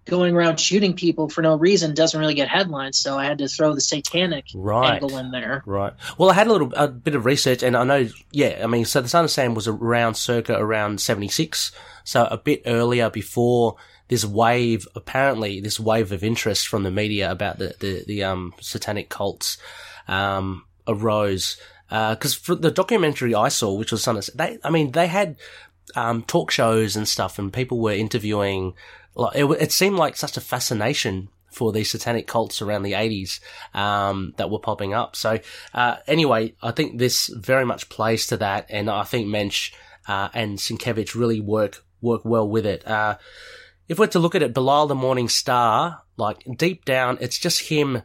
going 0.05 0.35
around 0.35 0.59
shooting 0.59 0.93
people 0.95 1.29
for 1.29 1.41
no 1.41 1.55
reason 1.55 1.93
doesn't 1.93 2.19
really 2.19 2.33
get 2.33 2.49
headlines, 2.49 2.97
so 2.97 3.17
I 3.17 3.25
had 3.25 3.37
to 3.37 3.47
throw 3.47 3.75
the 3.75 3.81
satanic 3.81 4.45
Right. 4.53 4.95
angle 4.95 5.17
in 5.17 5.31
there. 5.31 5.63
Right. 5.65 5.93
Well, 6.17 6.29
I 6.29 6.33
had 6.33 6.47
a 6.47 6.51
little 6.51 6.73
a 6.75 6.87
bit 6.87 7.15
of 7.15 7.25
research, 7.25 7.61
and 7.63 7.77
I 7.77 7.83
know. 7.83 8.09
Yeah. 8.31 8.61
I 8.63 8.67
mean, 8.67 8.85
so 8.85 9.01
the 9.01 9.09
Son 9.09 9.23
of 9.25 9.31
Sam 9.31 9.53
was 9.53 9.67
around 9.67 10.15
circa 10.15 10.57
around 10.57 11.01
seventy 11.01 11.27
six, 11.27 11.71
so 12.03 12.25
a 12.25 12.37
bit 12.37 12.63
earlier 12.65 13.09
before 13.09 13.75
this 14.07 14.25
wave. 14.25 14.87
Apparently, 14.95 15.61
this 15.61 15.79
wave 15.79 16.11
of 16.11 16.23
interest 16.23 16.67
from 16.67 16.83
the 16.83 16.91
media 16.91 17.31
about 17.31 17.59
the 17.59 17.75
the, 17.79 18.03
the 18.07 18.23
um 18.23 18.53
satanic 18.59 19.09
cults 19.09 19.57
um 20.07 20.65
arose. 20.87 21.57
Because 21.89 22.33
for 22.33 22.55
the 22.55 22.71
documentary 22.71 23.35
I 23.35 23.49
saw, 23.49 23.73
which 23.73 23.91
was 23.91 24.01
Son 24.01 24.15
of 24.17 24.29
they, 24.33 24.57
I 24.63 24.69
mean, 24.69 24.91
they 24.91 25.07
had 25.07 25.35
um, 25.95 26.23
talk 26.23 26.51
shows 26.51 26.95
and 26.95 27.07
stuff, 27.07 27.39
and 27.39 27.51
people 27.51 27.79
were 27.79 27.93
interviewing. 27.93 28.73
Like 29.15 29.35
it, 29.35 29.45
it 29.45 29.71
seemed 29.71 29.97
like 29.97 30.15
such 30.15 30.37
a 30.37 30.41
fascination 30.41 31.29
for 31.51 31.71
these 31.71 31.91
satanic 31.91 32.27
cults 32.27 32.61
around 32.61 32.83
the 32.83 32.93
80s 32.93 33.41
um, 33.73 34.33
that 34.37 34.49
were 34.49 34.59
popping 34.59 34.93
up. 34.93 35.15
So 35.17 35.39
uh, 35.73 35.97
anyway, 36.07 36.55
I 36.61 36.71
think 36.71 36.97
this 36.97 37.27
very 37.27 37.65
much 37.65 37.89
plays 37.89 38.27
to 38.27 38.37
that, 38.37 38.67
and 38.69 38.89
I 38.89 39.03
think 39.03 39.27
Moench 39.27 39.73
uh, 40.07 40.29
and 40.33 40.57
Sienkiewicz 40.57 41.13
really 41.15 41.41
work 41.41 41.83
work 42.01 42.25
well 42.25 42.47
with 42.47 42.65
it. 42.65 42.87
Uh, 42.87 43.17
if 43.87 43.99
we're 43.99 44.07
to 44.07 44.19
look 44.19 44.35
at 44.35 44.41
it, 44.41 44.53
Belial 44.53 44.87
the 44.87 44.95
Morning 44.95 45.29
Star, 45.29 46.03
like 46.17 46.43
deep 46.57 46.85
down, 46.85 47.17
it's 47.21 47.37
just 47.37 47.69
him. 47.69 48.03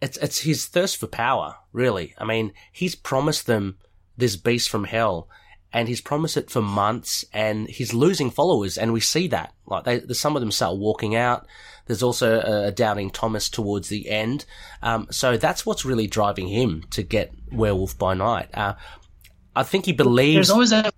It's 0.00 0.18
it's 0.18 0.40
his 0.40 0.66
thirst 0.66 0.98
for 0.98 1.06
power, 1.06 1.56
really. 1.72 2.14
I 2.18 2.24
mean, 2.24 2.52
he's 2.70 2.94
promised 2.94 3.46
them 3.46 3.78
this 4.16 4.36
beast 4.36 4.68
from 4.68 4.84
hell, 4.84 5.28
and 5.72 5.88
he's 5.88 6.00
promised 6.00 6.36
it 6.36 6.50
for 6.50 6.62
months, 6.62 7.24
and 7.32 7.68
he's 7.68 7.94
losing 7.94 8.30
followers, 8.30 8.76
and 8.78 8.92
we 8.92 9.00
see 9.00 9.28
that. 9.28 9.54
Like, 9.66 9.84
they, 9.84 10.00
some 10.14 10.36
of 10.36 10.40
them 10.40 10.52
start 10.52 10.76
walking 10.76 11.16
out. 11.16 11.46
There's 11.86 12.02
also 12.02 12.40
a, 12.40 12.70
doubting 12.70 13.10
Thomas 13.10 13.48
towards 13.48 13.88
the 13.88 14.08
end. 14.08 14.44
Um, 14.82 15.08
so 15.10 15.36
that's 15.36 15.66
what's 15.66 15.84
really 15.84 16.06
driving 16.06 16.48
him 16.48 16.84
to 16.90 17.02
get 17.02 17.32
Werewolf 17.50 17.98
by 17.98 18.14
Night. 18.14 18.50
Uh, 18.54 18.74
I 19.54 19.62
think 19.64 19.86
he 19.86 19.92
believes. 19.92 20.48
There's 20.48 20.50
always 20.50 20.70
that. 20.70 20.94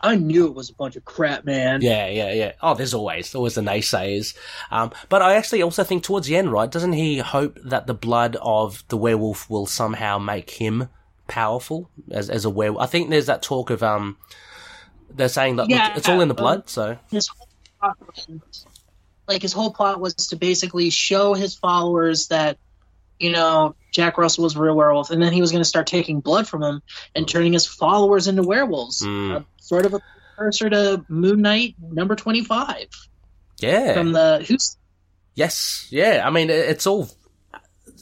I 0.00 0.16
knew 0.16 0.46
it 0.46 0.54
was 0.54 0.68
a 0.68 0.74
bunch 0.74 0.96
of 0.96 1.04
crap, 1.04 1.46
man. 1.46 1.80
Yeah, 1.80 2.08
yeah, 2.08 2.32
yeah. 2.32 2.52
Oh, 2.60 2.74
there's 2.74 2.92
always 2.92 3.34
always 3.34 3.54
the 3.54 3.62
naysayers. 3.62 4.36
Um, 4.70 4.92
but 5.08 5.22
I 5.22 5.36
actually 5.36 5.62
also 5.62 5.82
think 5.82 6.02
towards 6.02 6.26
the 6.26 6.36
end, 6.36 6.52
right? 6.52 6.70
Doesn't 6.70 6.92
he 6.92 7.18
hope 7.18 7.58
that 7.64 7.86
the 7.86 7.94
blood 7.94 8.36
of 8.42 8.84
the 8.88 8.98
werewolf 8.98 9.48
will 9.48 9.64
somehow 9.64 10.18
make 10.18 10.50
him 10.50 10.88
powerful 11.26 11.90
as 12.10 12.30
as 12.30 12.44
a 12.44 12.50
werewolf. 12.50 12.82
I 12.82 12.86
think 12.86 13.10
there's 13.10 13.26
that 13.26 13.42
talk 13.42 13.70
of 13.70 13.82
um, 13.82 14.16
they're 15.10 15.28
saying 15.28 15.56
that 15.56 15.68
look, 15.68 15.96
it's 15.96 16.08
all 16.08 16.20
in 16.20 16.28
the 16.28 16.34
um, 16.34 16.42
blood. 16.42 16.68
So 16.68 16.98
his 17.10 17.30
plot 17.80 17.96
like 19.26 19.42
his 19.42 19.52
whole 19.52 19.72
plot 19.72 20.00
was 20.00 20.14
to 20.28 20.36
basically 20.36 20.90
show 20.90 21.34
his 21.34 21.54
followers 21.54 22.28
that 22.28 22.58
you 23.18 23.32
know 23.32 23.74
Jack 23.92 24.18
Russell 24.18 24.44
was 24.44 24.56
a 24.56 24.60
real 24.60 24.74
werewolf, 24.76 25.10
and 25.10 25.22
then 25.22 25.32
he 25.32 25.40
was 25.40 25.50
going 25.50 25.62
to 25.62 25.68
start 25.68 25.86
taking 25.86 26.20
blood 26.20 26.46
from 26.48 26.62
him 26.62 26.82
and 27.14 27.28
turning 27.28 27.52
his 27.52 27.66
followers 27.66 28.28
into 28.28 28.42
werewolves, 28.42 29.02
Mm. 29.02 29.36
Uh, 29.36 29.40
sort 29.58 29.86
of 29.86 29.94
a 29.94 30.00
precursor 30.36 30.68
to 30.70 31.04
Moon 31.08 31.40
Knight 31.40 31.74
number 31.80 32.16
twenty 32.16 32.44
five 32.44 32.88
yeah, 33.60 33.94
from 33.94 34.12
the 34.12 34.44
who's 34.46 34.76
yes, 35.34 35.86
yeah. 35.90 36.22
I 36.24 36.30
mean, 36.30 36.50
it's 36.50 36.86
all. 36.86 37.08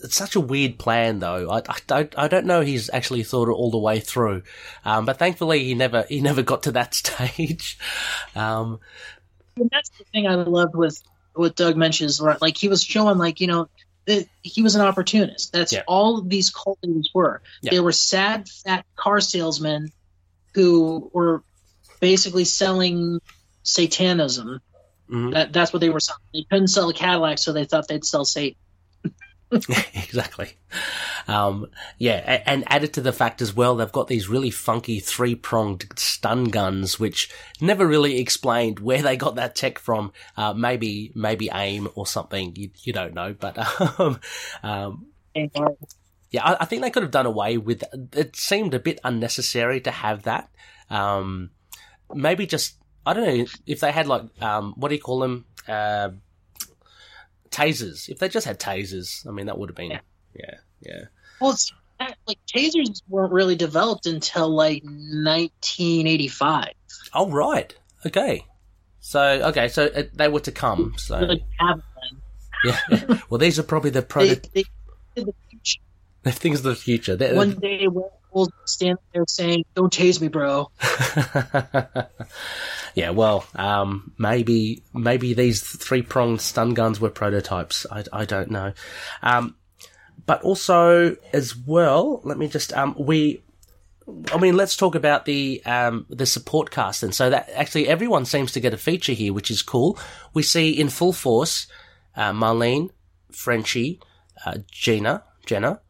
It's 0.03 0.17
such 0.17 0.35
a 0.37 0.41
weird 0.41 0.79
plan, 0.79 1.19
though. 1.21 1.51
I, 1.51 1.59
I 1.59 1.77
don't. 1.87 2.15
I 2.19 2.29
don't 2.29 2.47
know. 2.47 2.61
He's 2.61 2.91
actually 2.93 3.23
thought 3.23 3.49
it 3.49 3.53
all 3.53 3.71
the 3.71 3.79
way 3.79 4.01
through, 4.01 4.43
um, 4.85 5.05
but 5.07 5.19
thankfully 5.19 5.65
he 5.65 5.75
never. 5.75 6.05
He 6.09 6.21
never 6.21 6.43
got 6.43 6.65
to 6.65 6.73
that 6.73 6.95
stage. 7.03 7.79
Um, 8.35 8.81
And 9.57 9.69
that's 9.71 9.91
the 9.91 10.05
thing 10.13 10.27
I 10.27 10.35
loved 10.35 10.75
with 10.75 11.01
what 11.35 11.57
Doug 11.57 11.77
mentions, 11.77 12.21
like 12.21 12.57
he 12.57 12.69
was 12.69 12.83
showing 12.83 13.19
like 13.19 13.41
you 13.41 13.47
know 13.47 13.69
that 14.07 14.27
he 14.43 14.63
was 14.63 14.75
an 14.75 14.81
opportunist. 14.83 15.53
That's 15.53 15.73
Yeah. 15.73 15.83
all 15.87 16.21
these 16.21 16.51
cult 16.51 16.79
leaders 16.83 17.09
were. 17.15 17.41
Yeah. 17.63 17.71
They 17.71 17.81
were 17.81 17.93
sad, 17.93 18.49
fat 18.49 18.85
car 18.97 19.21
salesmen 19.21 19.91
who 20.55 21.11
were 21.15 21.43
basically 22.01 22.45
selling 22.45 23.21
satanism. 23.63 24.61
mhm. 25.09 25.33
That 25.33 25.53
that's 25.53 25.73
what 25.73 25.81
they 25.81 25.91
were 25.91 26.01
selling. 26.01 26.21
They 26.35 26.45
couldn't 26.51 26.69
sell 26.69 26.89
a 26.89 26.93
Cadillac, 26.95 27.39
so 27.39 27.53
they 27.53 27.65
thought 27.65 27.87
they'd 27.89 28.05
sell 28.05 28.25
Satan. 28.25 28.57
exactly. 29.95 30.55
Um, 31.29 31.67
yeah, 31.99 32.43
and 32.47 32.65
added 32.67 32.95
to 32.95 33.01
the 33.01 33.13
fact 33.13 33.43
as 33.43 33.55
well, 33.55 33.77
they've 33.77 33.93
got 33.93 34.09
these 34.09 34.29
really 34.29 34.51
funky 34.51 34.99
three 34.99 35.35
pronged 35.35 35.87
stun 35.97 36.45
guns, 36.45 36.99
which 36.99 37.31
never 37.61 37.87
really 37.87 38.19
explained 38.19 38.81
where 38.81 39.03
they 39.03 39.17
got 39.17 39.37
that 39.37 39.55
tech 39.55 39.79
from. 39.79 40.13
Uh, 40.37 40.53
maybe, 40.53 41.13
maybe 41.15 41.49
A.I.M. 41.49 41.89
or 41.95 42.07
something. 42.07 42.55
You, 42.57 42.71
you 42.83 42.93
don't 42.93 43.15
know, 43.15 43.35
but 43.39 43.59
um, 44.01 44.21
um, 44.63 45.07
yeah, 46.31 46.45
I, 46.45 46.57
I 46.61 46.65
think 46.65 46.83
they 46.83 46.91
could 46.91 47.03
have 47.03 47.13
done 47.13 47.27
away 47.27 47.59
with. 47.59 47.85
It 48.15 48.37
seemed 48.37 48.75
a 48.75 48.81
bit 48.81 49.01
unnecessary 49.05 49.81
to 49.83 49.91
have 49.91 50.23
that. 50.23 50.51
Um, 50.91 51.51
maybe 52.13 52.47
just 52.47 52.77
I 53.05 53.15
don't 53.15 53.39
know 53.39 53.47
if 53.67 53.81
they 53.81 53.93
had 53.93 54.07
like 54.07 54.23
um, 54.43 54.75
what 54.77 54.89
do 54.89 54.95
you 54.95 55.01
call 55.01 55.21
them? 55.21 55.47
Uh, 55.69 56.11
tasers. 57.53 58.09
If 58.09 58.19
they 58.19 58.29
just 58.29 58.47
had 58.47 58.59
tasers, 58.59 59.27
I 59.27 59.31
mean 59.31 59.47
that 59.47 59.59
would 59.59 59.69
have 59.69 59.77
been 59.77 59.91
Yeah. 59.93 60.01
yeah, 60.35 60.55
yeah. 60.81 61.03
well, 61.41 61.53
it's, 61.53 61.73
like 62.27 62.39
tasers 62.53 63.01
weren't 63.09 63.33
really 63.33 63.55
developed 63.55 64.07
until 64.07 64.49
like 64.49 64.83
1985. 64.83 66.69
Oh 67.15 67.31
right, 67.31 67.75
okay. 68.07 68.45
So 69.01 69.21
okay, 69.21 69.69
so 69.69 69.85
it, 69.85 70.17
they 70.17 70.29
were 70.29 70.41
to 70.41 70.53
come. 70.53 70.95
So 70.97 71.19
Like, 71.19 71.43
have 71.59 71.77
them. 71.79 72.23
yeah. 72.91 73.19
well, 73.31 73.39
these 73.39 73.59
are 73.59 73.63
probably 73.65 73.91
the 73.91 74.03
They, 74.55 74.63
they, 74.63 75.23
the 75.25 75.35
future. 75.51 75.81
things 76.39 76.59
of 76.59 76.65
the 76.65 76.75
future. 76.77 77.17
They're- 77.17 77.35
One 77.35 77.59
day, 77.59 77.87
werewolves 78.33 78.53
stand 78.67 78.99
there 79.13 79.25
saying, 79.27 79.65
"Don't 79.75 79.93
tase 79.93 80.21
me, 80.21 80.29
bro." 80.29 80.71
yeah, 82.95 83.11
well, 83.11 83.45
um, 83.55 84.13
maybe 84.19 84.83
maybe 84.93 85.35
these 85.35 85.63
three 85.63 86.03
pronged 86.03 86.41
stun 86.41 86.75
guns 86.75 87.01
were 87.01 87.11
prototypes. 87.11 87.87
I, 87.91 88.05
I 88.13 88.25
don't 88.25 88.51
know. 88.51 88.73
Um, 89.23 89.57
but 90.27 90.43
also 90.43 91.17
as 91.33 91.57
well, 91.57 92.21
let 92.25 92.39
me 92.39 92.49
just 92.49 92.73
um, 92.73 92.95
we. 92.99 93.43
I 94.33 94.39
mean, 94.39 94.57
let's 94.57 94.77
talk 94.77 94.97
about 94.97 95.27
the 95.27 95.63
um, 95.65 96.07
the 96.11 96.27
support 96.27 96.71
cast, 96.71 97.03
and 97.03 97.15
so 97.15 97.31
that 97.31 97.49
actually 97.55 97.89
everyone 97.89 98.25
seems 98.25 98.53
to 98.53 98.61
get 98.61 98.75
a 98.75 98.79
feature 98.79 99.13
here, 99.13 99.33
which 99.33 99.51
is 99.51 99.63
cool. 99.63 99.99
We 100.35 100.43
see 100.43 100.71
in 100.71 100.89
full 100.89 101.13
force 101.13 101.69
uh, 102.17 102.33
Marlene, 102.33 102.91
Frenchie, 103.31 104.01
uh, 104.45 104.59
Gina, 104.71 105.23
Jenna, 105.47 105.81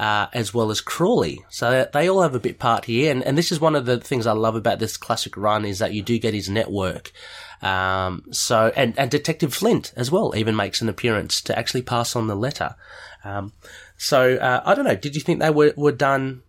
uh, 0.00 0.28
as 0.32 0.54
well 0.54 0.70
as 0.70 0.80
Crawley. 0.80 1.44
So 1.50 1.86
they 1.92 2.08
all 2.08 2.22
have 2.22 2.34
a 2.34 2.40
bit 2.40 2.58
part 2.58 2.86
here, 2.86 3.12
and, 3.12 3.22
and 3.22 3.36
this 3.36 3.52
is 3.52 3.60
one 3.60 3.76
of 3.76 3.84
the 3.84 4.00
things 4.00 4.26
I 4.26 4.32
love 4.32 4.56
about 4.56 4.78
this 4.78 4.96
classic 4.96 5.36
run 5.36 5.66
is 5.66 5.78
that 5.78 5.92
you 5.92 6.00
do 6.00 6.18
get 6.18 6.32
his 6.32 6.48
network. 6.48 7.12
Um, 7.60 8.24
so 8.30 8.72
and 8.74 8.98
and 8.98 9.10
Detective 9.10 9.52
Flint 9.52 9.92
as 9.96 10.10
well 10.10 10.34
even 10.34 10.56
makes 10.56 10.80
an 10.80 10.88
appearance 10.88 11.42
to 11.42 11.58
actually 11.58 11.82
pass 11.82 12.16
on 12.16 12.28
the 12.28 12.34
letter. 12.34 12.76
Um, 13.24 13.52
so 13.98 14.36
uh, 14.36 14.62
I 14.64 14.74
don't 14.74 14.86
know. 14.86 14.96
Did 14.96 15.14
you 15.14 15.20
think 15.20 15.40
they 15.40 15.50
were 15.50 15.74
were 15.76 15.92
done 15.92 16.44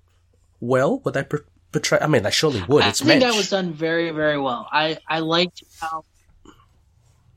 well? 0.62 1.00
Were 1.04 1.12
they 1.12 1.24
per- 1.24 1.44
portray? 1.74 2.00
I 2.00 2.08
mean, 2.08 2.24
they 2.24 2.32
surely 2.32 2.64
would. 2.70 2.84
I 2.84 2.92
think 2.92 3.22
that 3.22 3.36
was 3.36 3.50
done 3.50 3.74
very, 3.74 4.12
very 4.12 4.40
well. 4.40 4.66
I 4.72 4.98
I 5.06 5.20
liked 5.20 5.62
how 5.82 6.06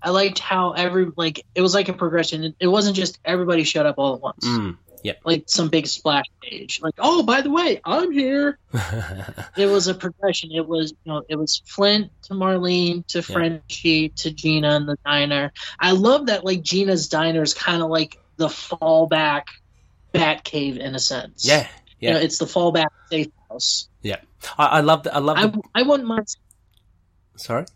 I 0.00 0.10
liked 0.10 0.38
how 0.38 0.72
every 0.72 1.10
like 1.16 1.44
it 1.56 1.62
was 1.62 1.74
like 1.74 1.88
a 1.88 1.94
progression. 1.94 2.44
It, 2.44 2.54
it 2.60 2.66
wasn't 2.68 2.94
just 2.94 3.18
everybody 3.24 3.64
showed 3.64 3.86
up 3.86 3.96
all 3.98 4.14
at 4.14 4.20
once, 4.20 4.46
Mm, 4.46 4.76
yep. 5.04 5.20
like 5.24 5.44
some 5.46 5.68
big 5.68 5.86
splash 5.86 6.24
page. 6.42 6.80
Like, 6.82 6.94
oh, 6.98 7.22
by 7.22 7.42
the 7.42 7.50
way, 7.50 7.80
I'm 7.84 8.10
here. 8.10 8.58
it 9.56 9.66
was 9.66 9.86
a 9.86 9.94
progression. 9.94 10.50
It 10.50 10.66
was 10.66 10.92
you 11.04 11.12
know 11.12 11.22
it 11.28 11.36
was 11.36 11.62
Flint 11.64 12.10
to 12.22 12.34
Marlene 12.34 13.06
to 13.08 13.22
Frenchie 13.22 14.08
to 14.08 14.32
Gina 14.32 14.70
and 14.74 14.88
the 14.88 14.98
diner. 15.04 15.52
I 15.78 15.92
love 15.92 16.26
that 16.26 16.44
like 16.44 16.62
Gina's 16.62 17.08
diner 17.08 17.42
is 17.42 17.54
kind 17.54 17.82
of 17.82 17.90
like 17.90 18.18
the 18.36 18.48
fallback 18.48 19.44
bat 20.12 20.42
cave 20.42 20.78
in 20.78 20.94
a 20.94 20.98
sense. 20.98 21.46
yeah, 21.46 21.68
You 22.00 22.10
know, 22.10 22.16
yeah, 22.16 22.24
it's 22.24 22.38
the 22.38 22.46
fallback 22.46 22.88
safe 23.10 23.28
house. 23.48 23.88
yeah. 24.02 24.16
I, 24.58 24.66
I 24.66 24.80
love. 24.80 25.04
that. 25.04 25.14
I 25.14 25.18
love. 25.20 25.38
I, 25.38 25.80
I 25.80 25.82
wouldn't 25.82 26.08
mind 26.08 26.26
sorry. 27.36 27.66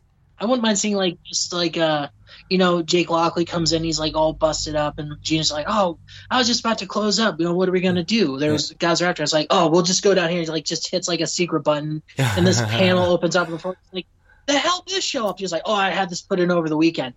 I 0.40 0.44
wouldn't 0.44 0.62
mind 0.62 0.78
seeing 0.78 0.96
like 0.96 1.22
just 1.24 1.52
like 1.52 1.76
uh 1.76 2.08
you 2.48 2.58
know 2.58 2.82
Jake 2.82 3.10
Lockley 3.10 3.44
comes 3.44 3.72
in 3.72 3.84
he's 3.84 3.98
like 3.98 4.16
all 4.16 4.32
busted 4.32 4.74
up 4.76 4.98
and 4.98 5.20
Gina's 5.22 5.50
like 5.52 5.66
oh 5.68 5.98
I 6.30 6.38
was 6.38 6.46
just 6.46 6.60
about 6.60 6.78
to 6.78 6.86
close 6.86 7.18
up. 7.18 7.38
You 7.38 7.46
know 7.46 7.54
what 7.54 7.68
are 7.68 7.72
we 7.72 7.80
gonna 7.80 8.02
do? 8.04 8.38
There's 8.38 8.72
guys 8.72 9.02
are 9.02 9.06
after 9.06 9.22
us 9.22 9.32
like 9.32 9.46
oh 9.50 9.68
we'll 9.68 9.82
just 9.82 10.02
go 10.02 10.14
down 10.14 10.30
here 10.30 10.40
He 10.40 10.46
like 10.46 10.64
just 10.64 10.90
hits 10.90 11.08
like 11.08 11.20
a 11.20 11.26
secret 11.26 11.60
button 11.60 12.02
and 12.16 12.46
this 12.46 12.60
panel 12.60 13.04
opens 13.12 13.36
up 13.36 13.48
and 13.48 13.58
the 13.58 13.74
like 13.92 14.06
the 14.46 14.58
hell 14.58 14.82
did 14.86 14.96
this 14.96 15.04
show 15.04 15.26
up? 15.28 15.38
She's 15.38 15.52
like 15.52 15.62
oh 15.64 15.74
I 15.74 15.90
had 15.90 16.08
this 16.10 16.22
put 16.22 16.40
in 16.40 16.50
over 16.50 16.68
the 16.68 16.76
weekend. 16.76 17.14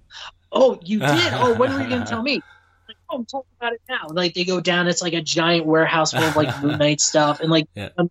Oh 0.52 0.80
you 0.84 1.00
did? 1.00 1.34
Oh 1.34 1.54
when 1.56 1.74
were 1.74 1.82
you 1.82 1.90
gonna 1.90 2.06
tell 2.06 2.22
me? 2.22 2.42
Like 2.88 2.98
oh 3.10 3.18
I'm 3.18 3.26
talking 3.26 3.50
about 3.60 3.74
it 3.74 3.82
now. 3.90 4.08
Like 4.10 4.34
they 4.34 4.44
go 4.44 4.60
down 4.60 4.88
it's 4.88 5.02
like 5.02 5.14
a 5.14 5.22
giant 5.22 5.66
warehouse 5.66 6.12
full 6.12 6.24
of 6.24 6.36
like 6.36 6.62
Moon 6.64 6.78
Knight 6.78 7.00
stuff 7.02 7.40
and 7.40 7.50
like 7.50 7.68
Yeah. 7.76 7.90
um, 7.98 8.10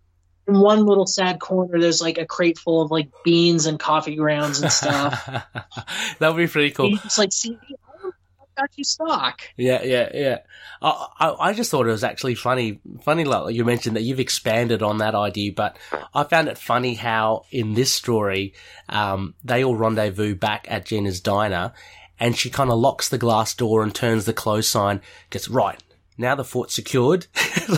in 0.51 0.59
one 0.59 0.85
little 0.85 1.07
sad 1.07 1.39
corner 1.39 1.79
there's 1.79 2.01
like 2.01 2.17
a 2.17 2.25
crate 2.25 2.57
full 2.57 2.81
of 2.81 2.91
like 2.91 3.09
beans 3.23 3.65
and 3.65 3.79
coffee 3.79 4.15
grounds 4.15 4.61
and 4.61 4.71
stuff. 4.71 5.25
that 6.19 6.27
would 6.27 6.37
be 6.37 6.47
pretty 6.47 6.71
cool. 6.71 6.93
It's 7.05 7.17
like, 7.17 7.31
see, 7.31 7.57
I 7.73 8.09
got 8.57 8.69
you 8.75 8.83
stock. 8.83 9.41
Yeah, 9.55 9.81
yeah, 9.83 10.09
yeah. 10.13 10.37
I, 10.81 11.07
I, 11.19 11.35
I 11.49 11.53
just 11.53 11.71
thought 11.71 11.87
it 11.87 11.91
was 11.91 12.03
actually 12.03 12.35
funny. 12.35 12.81
Funny, 13.03 13.23
like 13.23 13.55
you 13.55 13.63
mentioned 13.63 13.95
that 13.95 14.03
you've 14.03 14.19
expanded 14.19 14.83
on 14.83 14.97
that 14.97 15.15
idea, 15.15 15.53
but 15.53 15.77
I 16.13 16.23
found 16.25 16.49
it 16.49 16.57
funny 16.57 16.95
how 16.95 17.45
in 17.51 17.73
this 17.73 17.93
story, 17.93 18.53
um, 18.89 19.35
they 19.43 19.63
all 19.63 19.75
rendezvous 19.75 20.35
back 20.35 20.67
at 20.69 20.85
Gina's 20.85 21.21
diner, 21.21 21.73
and 22.19 22.37
she 22.37 22.49
kind 22.49 22.69
of 22.69 22.77
locks 22.77 23.09
the 23.09 23.17
glass 23.17 23.53
door 23.53 23.83
and 23.83 23.95
turns 23.95 24.25
the 24.25 24.33
close 24.33 24.67
sign. 24.67 25.01
Gets 25.29 25.47
right 25.47 25.81
now 26.21 26.35
the 26.35 26.43
fort's 26.43 26.75
secured. 26.75 27.27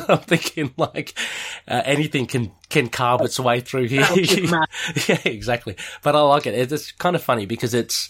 I'm 0.07 0.19
thinking 0.19 0.73
like 0.77 1.17
uh, 1.67 1.81
anything 1.85 2.27
can 2.27 2.51
can 2.73 2.89
carve 2.89 3.21
its 3.21 3.39
way 3.39 3.61
through 3.61 3.87
here. 3.87 4.01
That'll 4.01 4.17
keep 4.17 4.47
'em 4.49 4.53
out. 4.53 4.69
yeah, 5.07 5.19
exactly. 5.25 5.75
But 6.01 6.15
I 6.15 6.21
like 6.21 6.45
it. 6.47 6.53
It's, 6.55 6.73
it's 6.73 6.91
kind 6.91 7.15
of 7.15 7.23
funny 7.23 7.45
because 7.45 7.73
it's, 7.73 8.09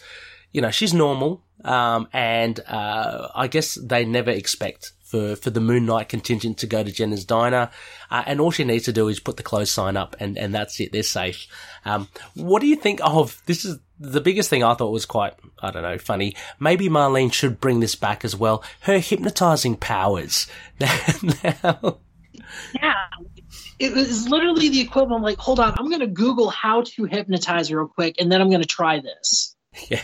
you 0.51 0.61
know, 0.61 0.71
she's 0.71 0.93
normal, 0.93 1.43
um, 1.63 2.07
and 2.13 2.59
uh, 2.61 3.27
I 3.35 3.47
guess 3.47 3.75
they 3.75 4.05
never 4.05 4.31
expect 4.31 4.93
for 5.03 5.35
for 5.35 5.51
the 5.51 5.61
Moon 5.61 5.85
Knight 5.85 6.09
contingent 6.09 6.57
to 6.59 6.67
go 6.67 6.83
to 6.83 6.91
Jenna's 6.91 7.25
diner, 7.25 7.69
uh, 8.09 8.23
and 8.25 8.41
all 8.41 8.49
she 8.51 8.63
needs 8.63 8.85
to 8.85 8.91
do 8.93 9.07
is 9.09 9.19
put 9.19 9.37
the 9.37 9.43
close 9.43 9.71
sign 9.71 9.95
up, 9.97 10.15
and 10.19 10.37
and 10.37 10.53
that's 10.55 10.79
it. 10.79 10.91
They're 10.91 11.03
safe. 11.03 11.45
Um, 11.85 12.07
what 12.35 12.61
do 12.61 12.67
you 12.67 12.75
think 12.75 12.99
of 13.03 13.41
this? 13.45 13.63
Is 13.65 13.77
the 13.99 14.21
biggest 14.21 14.49
thing 14.49 14.63
I 14.63 14.73
thought 14.73 14.91
was 14.91 15.05
quite, 15.05 15.33
I 15.61 15.71
don't 15.71 15.83
know, 15.83 15.97
funny. 15.97 16.35
Maybe 16.59 16.89
Marlene 16.89 17.31
should 17.31 17.61
bring 17.61 17.79
this 17.79 17.95
back 17.95 18.25
as 18.25 18.35
well. 18.35 18.63
Her 18.81 18.97
hypnotizing 18.99 19.77
powers. 19.77 20.47
now, 20.79 21.99
Yeah. 22.73 22.93
It 23.83 23.93
was 23.93 24.29
literally 24.29 24.69
the 24.69 24.79
equivalent. 24.79 25.23
Like, 25.23 25.37
hold 25.37 25.59
on, 25.59 25.73
I'm 25.77 25.89
going 25.89 25.99
to 25.99 26.07
Google 26.07 26.49
how 26.49 26.83
to 26.83 27.03
hypnotize 27.05 27.71
real 27.71 27.87
quick, 27.87 28.15
and 28.19 28.31
then 28.31 28.39
I'm 28.39 28.49
going 28.49 28.61
to 28.61 28.67
try 28.67 28.99
this. 28.99 29.55
Yeah. 29.89 30.01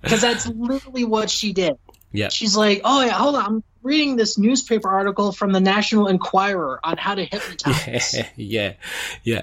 Because 0.00 0.22
that's 0.22 0.46
literally 0.46 1.04
what 1.04 1.28
she 1.28 1.52
did. 1.52 1.74
yeah, 2.10 2.30
She's 2.30 2.56
like, 2.56 2.80
oh, 2.84 3.04
yeah, 3.04 3.10
hold 3.10 3.36
on. 3.36 3.44
I'm 3.44 3.64
reading 3.82 4.16
this 4.16 4.38
newspaper 4.38 4.88
article 4.88 5.30
from 5.30 5.52
the 5.52 5.60
National 5.60 6.06
Enquirer 6.08 6.80
on 6.82 6.96
how 6.96 7.14
to 7.14 7.24
hypnotize. 7.24 8.14
yeah, 8.14 8.28
yeah, 8.34 8.72
yeah. 9.22 9.42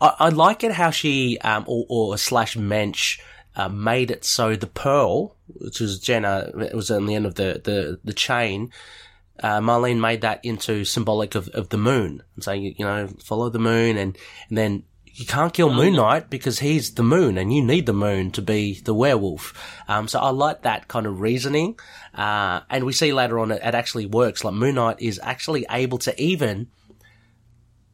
I, 0.00 0.14
I 0.18 0.28
like 0.30 0.64
it 0.64 0.72
how 0.72 0.90
she 0.90 1.38
um 1.40 1.64
or, 1.66 1.84
or 1.90 2.18
slash 2.18 2.56
Moench 2.56 3.20
uh, 3.54 3.68
made 3.68 4.10
it 4.10 4.24
so 4.24 4.56
the 4.56 4.66
pearl, 4.66 5.36
which 5.46 5.80
was 5.80 5.98
Jenna, 5.98 6.50
it 6.58 6.74
was 6.74 6.90
on 6.90 7.06
the 7.06 7.14
end 7.14 7.26
of 7.26 7.34
the 7.34 7.60
the 7.62 8.00
the 8.02 8.14
chain. 8.14 8.72
Uh, 9.42 9.60
Marlene 9.60 10.00
made 10.00 10.22
that 10.22 10.44
into 10.44 10.84
symbolic 10.84 11.34
of, 11.34 11.48
of 11.48 11.68
the 11.68 11.78
moon 11.78 12.22
and 12.34 12.44
saying, 12.44 12.74
you 12.78 12.84
know, 12.84 13.08
follow 13.22 13.48
the 13.48 13.58
moon 13.58 13.96
and, 13.96 14.16
and 14.48 14.58
then 14.58 14.84
you 15.18 15.26
can't 15.26 15.52
kill 15.52 15.74
Moon 15.74 15.94
Knight 15.94 16.30
because 16.30 16.60
he's 16.60 16.94
the 16.94 17.02
moon 17.02 17.38
and 17.38 17.52
you 17.52 17.64
need 17.64 17.86
the 17.86 17.92
moon 17.92 18.30
to 18.32 18.42
be 18.42 18.80
the 18.80 18.94
werewolf. 18.94 19.52
Um, 19.88 20.06
so 20.06 20.20
I 20.20 20.30
like 20.30 20.62
that 20.62 20.86
kind 20.86 21.06
of 21.06 21.20
reasoning. 21.20 21.76
Uh, 22.14 22.60
and 22.70 22.84
we 22.84 22.92
see 22.92 23.12
later 23.12 23.40
on 23.40 23.50
it, 23.50 23.60
it 23.64 23.74
actually 23.74 24.06
works. 24.06 24.44
Like 24.44 24.54
Moon 24.54 24.76
Knight 24.76 25.00
is 25.00 25.18
actually 25.20 25.66
able 25.70 25.98
to 25.98 26.22
even 26.22 26.68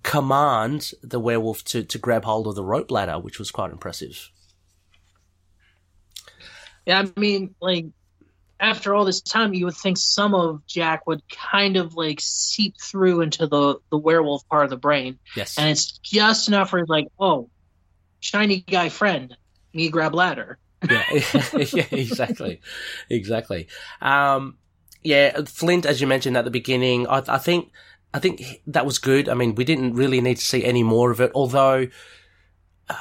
command 0.02 0.92
the 1.02 1.18
werewolf 1.18 1.64
to, 1.64 1.82
to 1.82 1.98
grab 1.98 2.24
hold 2.24 2.46
of 2.46 2.56
the 2.56 2.62
rope 2.62 2.90
ladder, 2.90 3.18
which 3.18 3.38
was 3.38 3.50
quite 3.50 3.72
impressive. 3.72 4.30
Yeah, 6.84 7.04
I 7.16 7.18
mean, 7.18 7.54
like 7.60 7.86
after 8.60 8.94
all 8.94 9.04
this 9.04 9.20
time, 9.20 9.52
you 9.54 9.64
would 9.66 9.76
think 9.76 9.98
some 9.98 10.34
of 10.34 10.66
Jack 10.66 11.06
would 11.06 11.22
kind 11.28 11.76
of 11.76 11.94
like 11.94 12.18
seep 12.20 12.74
through 12.80 13.20
into 13.22 13.46
the 13.46 13.76
the 13.90 13.98
werewolf 13.98 14.48
part 14.48 14.64
of 14.64 14.70
the 14.70 14.76
brain, 14.76 15.18
Yes. 15.36 15.58
and 15.58 15.68
it's 15.68 15.98
just 15.98 16.48
enough 16.48 16.70
for 16.70 16.78
he's 16.78 16.88
like, 16.88 17.08
"Oh, 17.18 17.50
shiny 18.20 18.60
guy 18.60 18.88
friend, 18.88 19.36
me 19.72 19.88
grab 19.88 20.14
ladder." 20.14 20.58
yeah, 20.90 21.02
yeah, 21.72 21.86
exactly, 21.90 22.60
exactly. 23.10 23.68
Um, 24.00 24.58
yeah, 25.02 25.40
Flint, 25.46 25.86
as 25.86 26.00
you 26.00 26.06
mentioned 26.06 26.36
at 26.36 26.44
the 26.44 26.50
beginning, 26.50 27.06
I, 27.06 27.22
I 27.28 27.38
think, 27.38 27.70
I 28.12 28.18
think 28.18 28.42
that 28.66 28.86
was 28.86 28.98
good. 28.98 29.28
I 29.28 29.34
mean, 29.34 29.54
we 29.54 29.64
didn't 29.64 29.94
really 29.94 30.20
need 30.20 30.36
to 30.36 30.44
see 30.44 30.64
any 30.64 30.82
more 30.82 31.10
of 31.10 31.20
it, 31.20 31.32
although. 31.34 31.88
Uh, 32.88 32.94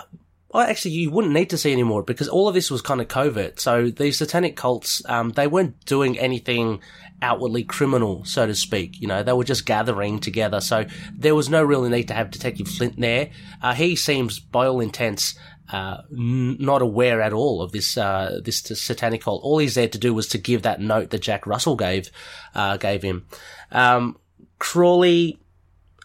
well, 0.53 0.67
actually, 0.67 0.91
you 0.91 1.09
wouldn't 1.09 1.33
need 1.33 1.49
to 1.49 1.57
see 1.57 1.71
any 1.71 1.83
more 1.83 2.03
because 2.03 2.29
all 2.29 2.47
of 2.47 2.53
this 2.53 2.69
was 2.69 2.81
kind 2.81 3.01
of 3.01 3.07
covert. 3.07 3.59
So 3.59 3.89
these 3.89 4.17
satanic 4.17 4.55
cults, 4.55 5.01
um, 5.09 5.31
they 5.31 5.47
weren't 5.47 5.83
doing 5.85 6.17
anything 6.19 6.79
outwardly 7.23 7.63
criminal, 7.63 8.23
so 8.25 8.45
to 8.45 8.53
speak. 8.53 9.01
You 9.01 9.07
know, 9.07 9.23
they 9.23 9.33
were 9.33 9.43
just 9.43 9.65
gathering 9.65 10.19
together. 10.19 10.61
So 10.61 10.85
there 11.11 11.33
was 11.33 11.49
no 11.49 11.63
real 11.63 11.83
need 11.89 12.09
to 12.09 12.13
have 12.13 12.29
Detective 12.29 12.67
Flint 12.67 12.99
there. 12.99 13.31
Uh, 13.63 13.73
he 13.73 13.95
seems, 13.95 14.39
by 14.39 14.67
all 14.67 14.79
intents, 14.79 15.33
uh, 15.71 16.03
n- 16.11 16.57
not 16.59 16.83
aware 16.83 17.21
at 17.21 17.33
all 17.33 17.61
of 17.63 17.71
this 17.71 17.97
uh, 17.97 18.39
this 18.43 18.59
satanic 18.59 19.21
cult. 19.21 19.41
All 19.43 19.57
he's 19.57 19.73
there 19.73 19.87
to 19.87 19.97
do 19.97 20.13
was 20.13 20.27
to 20.29 20.37
give 20.37 20.61
that 20.63 20.81
note 20.81 21.09
that 21.09 21.21
Jack 21.21 21.47
Russell 21.47 21.75
gave 21.75 22.11
uh, 22.53 22.77
gave 22.77 23.01
him. 23.01 23.25
Um, 23.71 24.19
Crawley, 24.59 25.39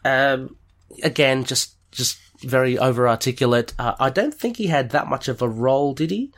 um, 0.07 0.57
again, 1.03 1.45
just 1.45 1.75
just 1.91 2.19
very 2.41 2.79
over 2.79 3.09
articulate. 3.09 3.75
Uh, 3.79 3.95
I 3.99 4.11
don't 4.11 4.35
think 4.35 4.57
he 4.57 4.67
had 4.67 4.91
that 4.91 5.09
much 5.09 5.29
of 5.29 5.43
a 5.43 5.49
role, 5.49 5.95
did 5.95 6.11
he? 6.11 6.33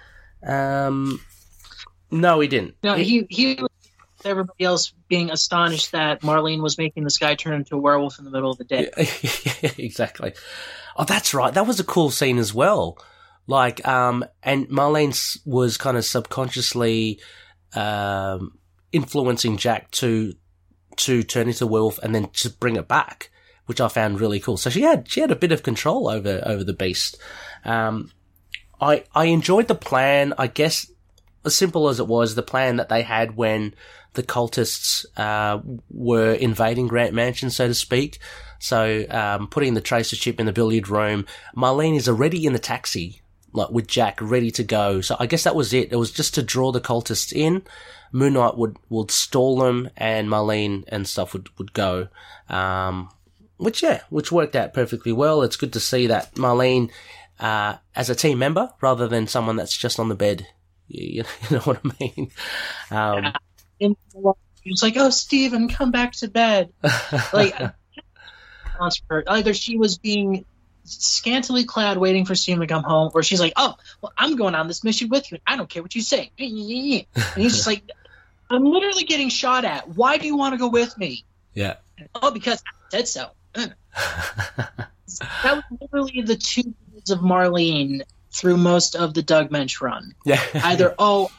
Um, 0.46 1.20
no, 2.10 2.40
he 2.40 2.48
didn't. 2.48 2.76
No, 2.82 2.94
he 2.94 3.26
he 3.28 3.54
was 3.54 3.70
everybody 4.24 4.64
else 4.64 4.92
being 5.08 5.30
astonished 5.30 5.92
that 5.92 6.20
Marlene 6.22 6.62
was 6.62 6.78
making 6.78 7.04
this 7.04 7.18
guy 7.18 7.34
turn 7.34 7.54
into 7.54 7.74
a 7.76 7.78
werewolf 7.78 8.18
in 8.18 8.24
the 8.24 8.30
middle 8.30 8.50
of 8.50 8.58
the 8.58 8.64
day. 8.64 8.90
exactly. 9.78 10.34
Oh, 10.96 11.04
that's 11.04 11.32
right. 11.32 11.54
That 11.54 11.66
was 11.66 11.80
a 11.80 11.84
cool 11.84 12.10
scene 12.10 12.38
as 12.38 12.52
well. 12.52 12.98
Like, 13.46 13.86
um, 13.86 14.24
and 14.42 14.68
Marlene 14.68 15.38
was 15.44 15.76
kind 15.76 15.96
of 15.96 16.04
subconsciously 16.04 17.20
um, 17.74 18.58
influencing 18.92 19.56
Jack 19.56 19.90
to 19.92 20.34
to 20.96 21.22
turn 21.22 21.48
into 21.48 21.64
a 21.64 21.66
werewolf 21.66 21.98
and 21.98 22.14
then 22.14 22.28
just 22.32 22.60
bring 22.60 22.76
it 22.76 22.86
back, 22.86 23.30
which 23.70 23.80
I 23.80 23.86
found 23.86 24.20
really 24.20 24.40
cool. 24.40 24.56
So 24.56 24.68
she 24.68 24.82
had 24.82 25.08
she 25.08 25.20
had 25.20 25.30
a 25.30 25.36
bit 25.36 25.52
of 25.52 25.62
control 25.62 26.08
over 26.08 26.42
over 26.44 26.64
the 26.64 26.72
beast. 26.72 27.18
Um, 27.64 28.10
I 28.80 29.04
I 29.14 29.26
enjoyed 29.26 29.68
the 29.68 29.76
plan. 29.76 30.34
I 30.36 30.48
guess 30.48 30.90
as 31.44 31.54
simple 31.54 31.88
as 31.88 32.00
it 32.00 32.08
was, 32.08 32.34
the 32.34 32.42
plan 32.42 32.78
that 32.78 32.88
they 32.88 33.02
had 33.02 33.36
when 33.36 33.72
the 34.14 34.24
cultists 34.24 35.06
uh, 35.16 35.60
were 35.88 36.32
invading 36.32 36.88
Grant 36.88 37.14
Mansion, 37.14 37.48
so 37.48 37.68
to 37.68 37.74
speak. 37.74 38.18
So 38.58 39.06
um, 39.08 39.46
putting 39.46 39.74
the 39.74 39.80
tracer 39.80 40.16
chip 40.16 40.40
in 40.40 40.46
the 40.46 40.52
billiard 40.52 40.88
room, 40.88 41.24
Marlene 41.56 41.96
is 41.96 42.08
already 42.08 42.44
in 42.46 42.52
the 42.52 42.58
taxi, 42.58 43.22
like 43.52 43.70
with 43.70 43.86
Jack 43.86 44.18
ready 44.20 44.50
to 44.50 44.64
go. 44.64 45.00
So 45.00 45.14
I 45.20 45.26
guess 45.26 45.44
that 45.44 45.54
was 45.54 45.72
it. 45.72 45.92
It 45.92 45.96
was 45.96 46.10
just 46.10 46.34
to 46.34 46.42
draw 46.42 46.72
the 46.72 46.80
cultists 46.80 47.32
in. 47.32 47.62
Moon 48.10 48.32
Knight 48.32 48.56
would 48.56 48.78
would 48.88 49.12
stall 49.12 49.58
them, 49.58 49.90
and 49.96 50.28
Marlene 50.28 50.82
and 50.88 51.06
stuff 51.06 51.34
would 51.34 51.56
would 51.56 51.72
go. 51.72 52.08
Um, 52.48 53.10
which 53.60 53.82
yeah, 53.82 54.00
which 54.08 54.32
worked 54.32 54.56
out 54.56 54.74
perfectly 54.74 55.12
well. 55.12 55.42
It's 55.42 55.56
good 55.56 55.74
to 55.74 55.80
see 55.80 56.06
that 56.08 56.34
Marlene 56.34 56.90
uh, 57.38 57.76
as 57.94 58.10
a 58.10 58.14
team 58.14 58.38
member 58.38 58.72
rather 58.80 59.06
than 59.06 59.26
someone 59.26 59.56
that's 59.56 59.76
just 59.76 60.00
on 60.00 60.08
the 60.08 60.14
bed. 60.14 60.46
You, 60.88 61.24
you 61.42 61.50
know 61.56 61.62
what 61.62 61.80
I 61.84 61.90
mean? 62.00 62.30
Um, 62.90 63.32
In 63.78 63.96
It's 64.64 64.82
like, 64.82 64.96
oh, 64.96 65.10
Steven, 65.10 65.68
come 65.68 65.90
back 65.90 66.12
to 66.12 66.28
bed. 66.28 66.72
Like, 67.32 67.54
either 69.28 69.52
she 69.52 69.76
was 69.76 69.98
being 69.98 70.46
scantily 70.84 71.64
clad 71.64 71.98
waiting 71.98 72.24
for 72.24 72.34
Steven 72.34 72.60
to 72.60 72.66
come 72.66 72.82
home, 72.82 73.10
or 73.14 73.22
she's 73.22 73.40
like, 73.40 73.52
oh, 73.56 73.74
well, 74.00 74.12
I'm 74.16 74.36
going 74.36 74.54
on 74.54 74.68
this 74.68 74.82
mission 74.82 75.10
with 75.10 75.30
you. 75.30 75.38
I 75.46 75.56
don't 75.58 75.68
care 75.68 75.82
what 75.82 75.94
you 75.94 76.00
say. 76.00 76.30
And 76.38 77.06
he's 77.36 77.52
just 77.52 77.66
like, 77.66 77.82
I'm 78.48 78.64
literally 78.64 79.04
getting 79.04 79.28
shot 79.28 79.66
at. 79.66 79.86
Why 79.88 80.16
do 80.16 80.26
you 80.26 80.36
want 80.36 80.54
to 80.54 80.58
go 80.58 80.68
with 80.68 80.96
me? 80.96 81.24
yeah. 81.98 82.08
Oh, 82.14 82.30
because 82.30 82.62
I 82.66 82.96
said 82.96 83.08
so. 83.08 83.30
That 83.54 84.86
was 85.44 85.64
literally 85.80 86.22
the 86.22 86.36
two 86.36 86.74
words 86.92 87.10
of 87.10 87.20
Marlene 87.20 88.02
through 88.32 88.56
most 88.56 88.94
of 88.94 89.12
the 89.14 89.22
Doug 89.22 89.50
Moench 89.50 89.80
run. 89.80 90.14
Yeah. 90.24 90.40
Either, 90.54 90.94
oh, 90.98 91.30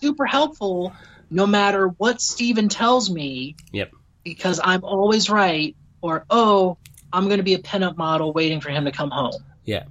super 0.00 0.26
helpful 0.26 0.92
no 1.30 1.46
matter 1.46 1.88
what 1.88 2.20
Steven 2.20 2.68
tells 2.68 3.10
me 3.10 3.56
Yep. 3.72 3.92
because 4.24 4.60
I'm 4.62 4.84
always 4.84 5.30
right, 5.30 5.74
or, 6.00 6.24
oh, 6.30 6.76
I'm 7.12 7.26
going 7.26 7.38
to 7.38 7.44
be 7.44 7.54
a 7.54 7.58
pinup 7.58 7.96
model 7.96 8.32
waiting 8.32 8.60
for 8.60 8.70
him 8.70 8.84
to 8.84 8.92
come 8.92 9.10
home. 9.10 9.42
Yeah. 9.64 9.84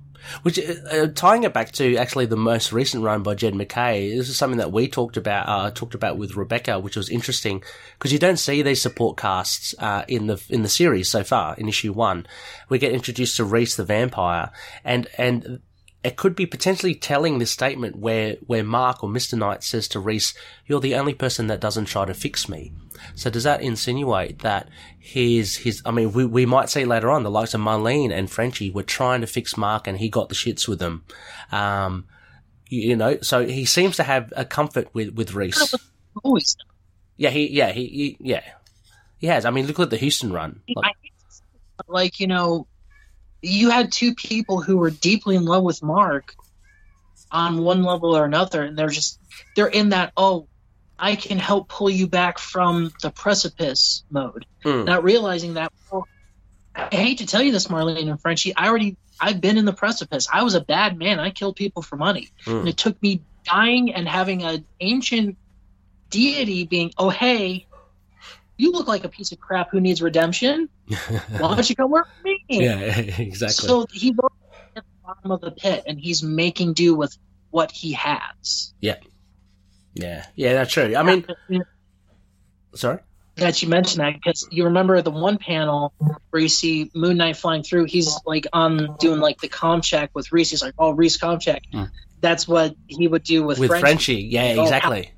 Which, 0.43 0.59
uh, 0.59 0.73
uh, 0.91 1.07
tying 1.07 1.43
it 1.43 1.53
back 1.53 1.71
to 1.73 1.97
actually 1.97 2.25
the 2.25 2.37
most 2.37 2.71
recent 2.71 3.03
run 3.03 3.23
by 3.23 3.35
Jed 3.35 3.55
MacKay, 3.55 4.15
this 4.15 4.29
is 4.29 4.37
something 4.37 4.59
that 4.59 4.71
we 4.71 4.87
talked 4.87 5.17
about, 5.17 5.47
uh, 5.47 5.71
talked 5.71 5.95
about 5.95 6.17
with 6.17 6.35
Rebecca, 6.35 6.79
which 6.79 6.95
was 6.95 7.09
interesting 7.09 7.63
because 7.97 8.13
you 8.13 8.19
don't 8.19 8.37
see 8.37 8.61
these 8.61 8.81
support 8.81 9.17
casts, 9.17 9.75
uh, 9.79 10.03
in 10.07 10.27
the, 10.27 10.43
in 10.49 10.63
the 10.63 10.69
series 10.69 11.09
so 11.09 11.23
far 11.23 11.55
in 11.57 11.67
issue 11.67 11.93
one. 11.93 12.25
We 12.69 12.79
get 12.79 12.93
introduced 12.93 13.37
to 13.37 13.43
Reese 13.43 13.75
the 13.75 13.83
vampire 13.83 14.51
and, 14.83 15.07
and 15.17 15.61
it 16.03 16.17
could 16.17 16.35
be 16.35 16.45
potentially 16.45 16.93
telling 16.93 17.37
this 17.37 17.51
statement 17.51 17.95
where, 17.95 18.35
where 18.45 18.63
Mark 18.63 19.03
or 19.03 19.09
Mr. 19.09 19.37
Knight 19.37 19.63
says 19.63 19.87
to 19.89 19.99
Reese, 19.99 20.33
you're 20.65 20.81
the 20.81 20.95
only 20.95 21.13
person 21.13 21.47
that 21.47 21.61
doesn't 21.61 21.85
try 21.85 22.03
to 22.03 22.13
fix 22.13 22.49
me. 22.49 22.73
So 23.15 23.29
does 23.29 23.45
that 23.45 23.61
insinuate 23.61 24.39
that 24.39 24.67
his, 24.99 25.57
his, 25.57 25.81
I 25.85 25.91
mean, 25.91 26.11
we, 26.11 26.25
we 26.25 26.45
might 26.45 26.69
see 26.69 26.83
later 26.83 27.09
on 27.09 27.23
the 27.23 27.31
likes 27.31 27.53
of 27.53 27.61
Marlene 27.61 28.11
and 28.11 28.29
Frenchie 28.29 28.69
were 28.69 28.83
trying 28.83 29.21
to 29.21 29.27
fix 29.27 29.55
Mark 29.55 29.87
and 29.87 29.97
he 29.97 30.09
got 30.09 30.27
the 30.27 30.35
shits 30.35 30.67
with 30.67 30.79
them. 30.79 31.05
Um, 31.53 32.05
you, 32.67 32.89
you 32.89 32.95
know, 32.97 33.19
so 33.21 33.45
he 33.45 33.63
seems 33.63 33.95
to 33.95 34.03
have 34.03 34.33
a 34.35 34.43
comfort 34.43 34.89
with, 34.93 35.13
with 35.15 35.33
Reese. 35.33 35.73
Always. 36.23 36.57
Yeah, 37.15 37.29
he, 37.29 37.49
yeah, 37.49 37.71
he, 37.71 37.87
he, 37.87 38.17
yeah, 38.19 38.43
he 39.19 39.27
has. 39.27 39.45
I 39.45 39.51
mean, 39.51 39.67
look 39.67 39.79
at 39.79 39.89
the 39.89 39.97
Huston 39.97 40.33
run. 40.33 40.59
Like, 40.75 40.85
I 40.85 40.91
hate 41.01 41.13
to 41.19 41.35
say 41.35 41.43
it, 41.53 41.61
but, 41.77 41.89
like, 41.89 42.19
you 42.19 42.27
know, 42.27 42.67
you 43.43 43.69
had 43.69 43.91
two 43.91 44.15
people 44.15 44.61
who 44.61 44.77
were 44.77 44.89
deeply 44.89 45.35
in 45.35 45.43
love 45.43 45.63
with 45.63 45.83
Mark 45.83 46.33
on 47.29 47.61
one 47.61 47.83
level 47.83 48.15
or 48.15 48.25
another, 48.25 48.63
and 48.63 48.77
they're 48.77 48.87
just, 48.87 49.19
they're 49.55 49.67
in 49.67 49.89
that, 49.89 50.13
oh, 50.15 50.47
I 50.97 51.15
can 51.15 51.39
help 51.39 51.67
pull 51.67 51.89
you 51.89 52.07
back 52.07 52.39
from 52.39 52.91
the 53.01 53.11
precipice 53.11 54.03
mode. 54.09 54.45
Hmm. 54.63 54.85
Not 54.85 55.03
realizing 55.03 55.55
that, 55.55 55.73
well, 55.91 56.07
I 56.73 56.95
hate 56.95 57.17
to 57.17 57.25
tell 57.25 57.41
you 57.41 57.51
this, 57.51 57.67
Marlene 57.67 58.09
and 58.09 58.21
Frenchie, 58.21 58.55
I 58.55 58.69
already, 58.69 58.95
I've 59.19 59.41
been 59.41 59.57
in 59.57 59.65
the 59.65 59.73
precipice. 59.73 60.27
I 60.31 60.43
was 60.43 60.55
a 60.55 60.61
bad 60.61 60.97
man. 60.97 61.19
I 61.19 61.31
killed 61.31 61.57
people 61.57 61.81
for 61.81 61.97
money. 61.97 62.29
Hmm. 62.45 62.59
And 62.59 62.69
it 62.69 62.77
took 62.77 63.01
me 63.01 63.21
dying 63.43 63.93
and 63.93 64.07
having 64.07 64.43
an 64.43 64.65
ancient 64.79 65.37
deity 66.09 66.65
being, 66.65 66.93
oh, 66.97 67.09
hey, 67.09 67.65
you 68.57 68.71
look 68.71 68.87
like 68.87 69.03
a 69.03 69.09
piece 69.09 69.31
of 69.31 69.39
crap 69.39 69.71
who 69.71 69.79
needs 69.81 70.01
redemption. 70.01 70.69
Why 70.87 71.55
don't 71.55 71.69
you 71.69 71.75
come 71.75 71.89
work 71.91 72.07
for 72.17 72.23
me? 72.23 72.43
yeah, 72.49 72.75
exactly. 72.97 73.67
So 73.67 73.85
he's 73.91 74.17
already 74.19 74.35
at 74.75 74.83
the 74.83 74.89
bottom 75.05 75.31
of 75.31 75.41
the 75.41 75.51
pit 75.51 75.83
and 75.87 75.99
he's 75.99 76.21
making 76.23 76.73
do 76.73 76.95
with 76.95 77.17
what 77.49 77.71
he 77.71 77.93
has. 77.93 78.73
yeah, 78.79 78.95
yeah, 79.93 80.25
yeah, 80.35 80.53
that's 80.53 80.71
true. 80.73 80.95
I 80.95 81.03
mean, 81.03 81.25
sorry. 82.75 82.99
that 83.35 83.61
you 83.61 83.67
mentioned 83.69 84.03
that 84.03 84.13
because 84.15 84.47
you 84.51 84.65
remember 84.65 85.01
the 85.01 85.11
one 85.11 85.37
panel 85.37 85.93
where 86.31 86.41
you 86.41 86.49
see 86.49 86.89
Moon 86.95 87.17
Knight 87.17 87.37
flying 87.37 87.63
through. 87.63 87.85
He's 87.85 88.19
like 88.25 88.47
on 88.53 88.95
doing 88.99 89.19
like 89.19 89.39
the 89.39 89.49
com 89.49 89.81
check 89.81 90.11
with 90.13 90.31
Reese. 90.31 90.49
He's 90.51 90.61
like, 90.63 90.73
"Oh, 90.79 90.91
Reese 90.91 91.17
com 91.17 91.39
check." 91.39 91.63
Mm. 91.73 91.89
That's 92.21 92.47
what 92.47 92.75
he 92.87 93.07
would 93.07 93.23
do 93.23 93.43
with, 93.43 93.59
with 93.59 93.69
Frenchie. 93.69 93.81
Frenchie. 93.83 94.15
Yeah, 94.31 94.55
Oh, 94.57 94.63
exactly. 94.63 95.11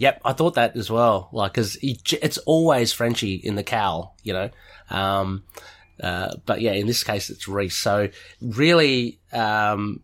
Yep, 0.00 0.22
I 0.24 0.32
thought 0.32 0.54
that 0.54 0.76
as 0.76 0.90
well. 0.90 1.28
Like, 1.30 1.52
because 1.52 1.76
it's 1.82 2.38
always 2.46 2.90
Frenchie 2.90 3.34
in 3.34 3.54
the 3.54 3.62
cowl, 3.62 4.16
you 4.22 4.32
know. 4.32 4.48
Um, 4.88 5.44
uh, 6.02 6.36
but 6.46 6.62
yeah, 6.62 6.72
in 6.72 6.86
this 6.86 7.04
case, 7.04 7.28
it's 7.28 7.46
Reese. 7.46 7.76
So 7.76 8.08
really, 8.40 9.20
um, 9.30 10.00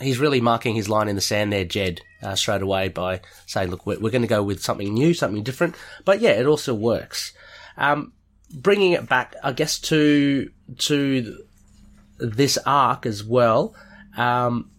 he's 0.00 0.18
really 0.18 0.40
marking 0.40 0.74
his 0.74 0.88
line 0.88 1.06
in 1.06 1.14
the 1.14 1.22
sand 1.22 1.52
there, 1.52 1.64
Jed, 1.64 2.00
uh, 2.20 2.34
straight 2.34 2.62
away 2.62 2.88
by 2.88 3.20
saying, 3.46 3.70
"Look, 3.70 3.86
we're, 3.86 4.00
we're 4.00 4.10
going 4.10 4.22
to 4.22 4.28
go 4.28 4.42
with 4.42 4.60
something 4.60 4.92
new, 4.92 5.14
something 5.14 5.44
different." 5.44 5.76
But 6.04 6.20
yeah, 6.20 6.32
it 6.32 6.46
also 6.46 6.74
works. 6.74 7.32
um, 7.76 8.12
bringing 8.52 8.92
it 8.92 9.08
back, 9.08 9.36
I 9.42 9.52
guess 9.52 9.78
to 9.90 10.50
to 10.78 11.38
this 12.18 12.58
arc 12.66 13.06
as 13.06 13.22
well. 13.22 13.74
Um, 14.16 14.71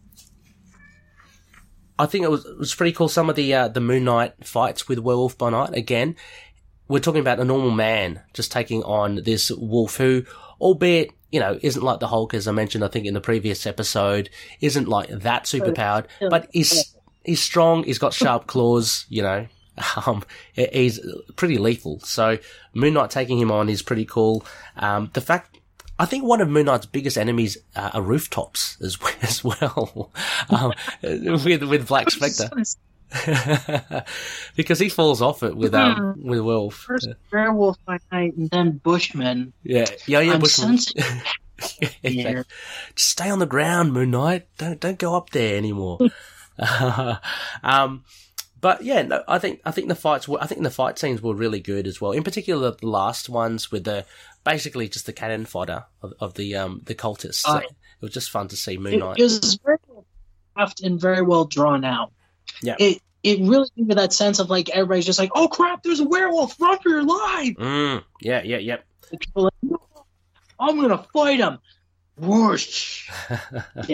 I 1.97 2.06
think 2.06 2.23
it 2.23 2.32
was 2.32 2.45
it 2.45 2.58
was 2.58 2.73
pretty 2.73 2.93
cool. 2.93 3.10
Some 3.10 3.29
of 3.29 3.36
the 3.36 3.53
uh, 3.53 3.67
the 3.67 3.82
Moon 3.82 4.06
Knight 4.06 4.45
fights 4.45 4.88
with 4.88 4.99
Werewolf 4.99 5.38
by 5.38 5.49
Night. 5.49 5.73
Again, 5.73 6.15
we're 6.88 6.99
talking 6.99 7.21
about 7.21 7.39
a 7.39 7.45
normal 7.45 7.71
man 7.71 8.21
just 8.34 8.51
taking 8.51 8.84
on 8.84 9.21
this 9.23 9.51
wolf 9.51 9.97
who, 9.97 10.23
albeit 10.60 11.12
you 11.32 11.39
know, 11.39 11.58
isn't 11.63 11.82
like 11.82 11.99
the 11.99 12.08
Hulk 12.08 12.36
as 12.36 12.47
I 12.47 12.51
mentioned. 12.51 12.84
I 12.84 12.88
think 12.88 13.06
in 13.06 13.15
the 13.15 13.21
previous 13.21 13.65
episode, 13.65 14.29
isn't 14.62 14.88
like 14.88 15.10
that 15.10 15.45
superpowered, 15.45 16.06
but 16.29 16.47
he's 16.51 16.95
he's 17.23 17.41
strong. 17.41 17.84
He's 17.84 17.97
got 17.97 18.13
sharp 18.13 18.47
claws. 18.47 19.06
You 19.10 19.23
know, 19.23 19.47
um, 20.06 20.23
he's 20.53 20.99
pretty 21.36 21.58
lethal. 21.58 21.99
So 22.01 22.38
Moon 22.73 22.93
Knight 22.93 23.10
taking 23.10 23.39
him 23.39 23.51
on 23.51 23.69
is 23.69 23.82
pretty 23.82 24.06
cool. 24.06 24.45
Um, 24.77 25.10
the 25.13 25.21
fact 25.21 25.53
I 25.99 26.06
think 26.06 26.23
one 26.23 26.41
of 26.41 26.49
Moon 26.49 26.65
Knight's 26.65 26.86
biggest 26.86 27.17
enemies 27.17 27.58
uh, 27.75 27.91
are 27.93 28.01
rooftops 28.01 28.77
as, 28.82 28.97
as 29.21 29.43
well, 29.43 30.12
um, 30.49 30.73
with 31.01 31.63
with 31.63 31.88
Black 31.88 32.10
Spectre. 32.10 32.49
because 34.56 34.79
he 34.79 34.89
falls 34.89 35.21
off 35.21 35.43
it 35.43 35.56
with 35.56 35.75
um 35.75 36.15
with 36.23 36.39
Wolf. 36.39 36.73
First 36.73 37.10
Werewolf 37.32 37.77
by 37.86 37.99
Night 38.12 38.36
and 38.36 38.49
then 38.49 38.71
Bushman. 38.84 39.53
Yeah, 39.62 39.86
yeah, 40.08 40.19
yeah. 40.21 40.34
I'm 40.34 40.39
Bushman. 40.39 40.79
sensing 40.79 41.21
Yeah, 42.01 42.10
here. 42.10 42.45
Just 42.95 43.12
stay 43.12 43.29
on 43.29 43.38
the 43.38 43.45
ground, 43.45 43.93
Moon 43.93 44.10
Knight. 44.10 44.47
Don't 44.58 44.79
don't 44.79 44.97
go 44.97 45.15
up 45.15 45.29
there 45.29 45.58
anymore. 45.58 45.99
um, 47.62 48.03
but 48.60 48.84
yeah, 48.84 49.01
no, 49.03 49.23
I 49.27 49.39
think 49.39 49.62
I 49.65 49.71
think 49.71 49.89
the 49.89 49.95
fights 49.95 50.27
were 50.27 50.41
I 50.41 50.47
think 50.47 50.63
the 50.63 50.71
fight 50.71 50.97
scenes 50.97 51.21
were 51.21 51.36
really 51.36 51.60
good 51.60 51.86
as 51.86 52.01
well. 52.01 52.13
In 52.13 52.23
particular, 52.23 52.71
the 52.71 52.88
last 52.88 53.29
ones 53.29 53.71
with 53.71 53.84
the 53.84 54.06
basically 54.43 54.88
just 54.89 55.06
the 55.06 55.13
cannon 55.13 55.45
fodder 55.45 55.86
of, 56.01 56.13
of 56.19 56.34
the 56.36 56.56
um 56.56 56.82
the 56.86 56.95
cultists. 56.95 57.43
Oh, 57.47 57.58
it 57.58 57.67
was 58.01 58.12
just 58.12 58.29
fun 58.32 58.47
to 58.49 58.56
see 58.56 58.77
Moon 58.77 58.93
It, 58.95 58.99
Knight. 58.99 59.19
it 59.19 59.23
was 59.23 59.60
very 59.63 59.77
well 59.88 60.06
crafted 60.58 60.86
and 60.86 60.99
very 60.99 61.21
well 61.21 61.45
drawn 61.45 61.84
out. 61.86 62.12
Yeah. 62.62 62.75
It 62.79 63.01
it 63.23 63.39
really 63.39 63.69
gave 63.77 63.88
me 63.88 63.95
that 63.95 64.12
sense 64.13 64.39
of 64.39 64.49
like 64.49 64.69
everybody's 64.69 65.06
just 65.06 65.19
like, 65.19 65.32
oh 65.34 65.47
crap, 65.47 65.82
there's 65.84 66.01
a 66.01 66.08
werewolf, 66.08 66.60
run 66.60 66.77
for 66.79 66.89
your 66.89 67.03
life. 67.03 67.56
Mm, 67.56 68.03
yeah, 68.21 68.41
yeah, 68.43 68.58
yeah. 68.58 68.77
Like, 69.36 69.53
"No, 69.62 69.79
I'm 70.60 70.79
gonna 70.82 71.06
fight 71.13 71.39
him. 71.39 71.60
Whoosh. 72.17 73.10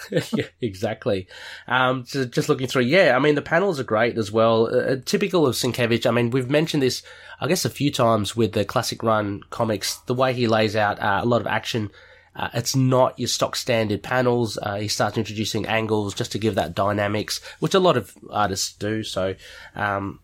yeah, 0.10 0.44
exactly. 0.60 1.26
Um, 1.66 2.04
so 2.06 2.24
just 2.24 2.48
looking 2.48 2.66
through, 2.66 2.82
yeah, 2.82 3.14
I 3.16 3.18
mean, 3.18 3.34
the 3.34 3.42
panels 3.42 3.80
are 3.80 3.84
great 3.84 4.18
as 4.18 4.30
well. 4.30 4.66
Uh, 4.66 4.96
typical 5.04 5.46
of 5.46 5.54
Sienkiewicz. 5.54 6.06
I 6.06 6.10
mean, 6.10 6.30
we've 6.30 6.50
mentioned 6.50 6.82
this, 6.82 7.02
I 7.40 7.48
guess, 7.48 7.64
a 7.64 7.70
few 7.70 7.90
times 7.90 8.36
with 8.36 8.52
the 8.52 8.64
classic 8.64 9.02
run 9.02 9.42
comics, 9.50 9.96
the 10.06 10.14
way 10.14 10.32
he 10.32 10.46
lays 10.46 10.76
out 10.76 11.00
uh, 11.00 11.20
a 11.22 11.26
lot 11.26 11.40
of 11.40 11.46
action. 11.46 11.90
Uh, 12.34 12.48
it's 12.54 12.76
not 12.76 13.18
your 13.18 13.28
stock 13.28 13.56
standard 13.56 14.02
panels. 14.02 14.58
Uh, 14.62 14.76
he 14.76 14.88
starts 14.88 15.18
introducing 15.18 15.66
angles 15.66 16.14
just 16.14 16.32
to 16.32 16.38
give 16.38 16.54
that 16.54 16.74
dynamics, 16.74 17.40
which 17.58 17.74
a 17.74 17.80
lot 17.80 17.96
of 17.96 18.14
artists 18.30 18.72
do. 18.74 19.02
So, 19.02 19.34
um, 19.74 20.20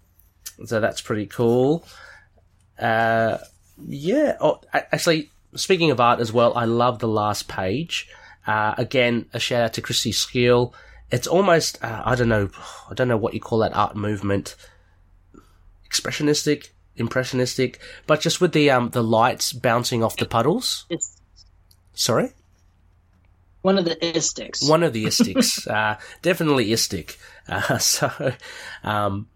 so 0.65 0.79
that's 0.79 1.01
pretty 1.01 1.27
cool. 1.27 1.85
Uh, 2.79 3.39
yeah. 3.89 4.37
Oh, 4.41 4.61
actually, 4.73 5.31
speaking 5.57 5.91
of 5.91 6.01
art 6.01 6.21
as 6.21 6.33
well, 6.33 6.57
I 6.57 6.67
love 6.67 7.01
the 7.01 7.09
last 7.09 7.49
page. 7.49 8.09
Uh, 8.47 8.75
again, 8.77 9.27
a 9.33 9.39
shout 9.39 9.63
out 9.63 9.73
to 9.75 9.83
Christie 9.83 10.13
Scheele. 10.13 10.73
It's 11.11 11.27
almost, 11.27 11.83
uh, 11.83 12.03
I 12.05 12.15
don't 12.15 12.29
know, 12.29 12.51
I 12.91 12.95
don't 12.95 13.09
know 13.09 13.17
what 13.17 13.35
you 13.35 13.41
call 13.41 13.59
that 13.59 13.75
art 13.75 13.97
movement. 13.97 14.57
Expressionistic, 15.91 16.71
impressionistic, 16.97 17.79
but 18.07 18.21
just 18.21 18.41
with 18.41 18.53
the, 18.53 18.71
um, 18.71 18.91
the 18.91 19.03
lights 19.03 19.53
bouncing 19.53 20.03
off 20.03 20.17
the 20.17 20.27
puddles. 20.27 20.87
it's 20.91 21.17
Sorry? 21.95 22.33
one 23.65 23.79
of 23.79 23.87
the 23.87 23.97
istics. 23.97 24.69
One 24.69 24.83
of 24.83 24.93
the 24.93 25.07
istics. 25.07 25.67
uh, 25.75 25.99
definitely 26.21 26.67
istic. 26.67 27.17
Uh, 27.49 27.79
so, 27.79 28.35
um, 28.83 29.27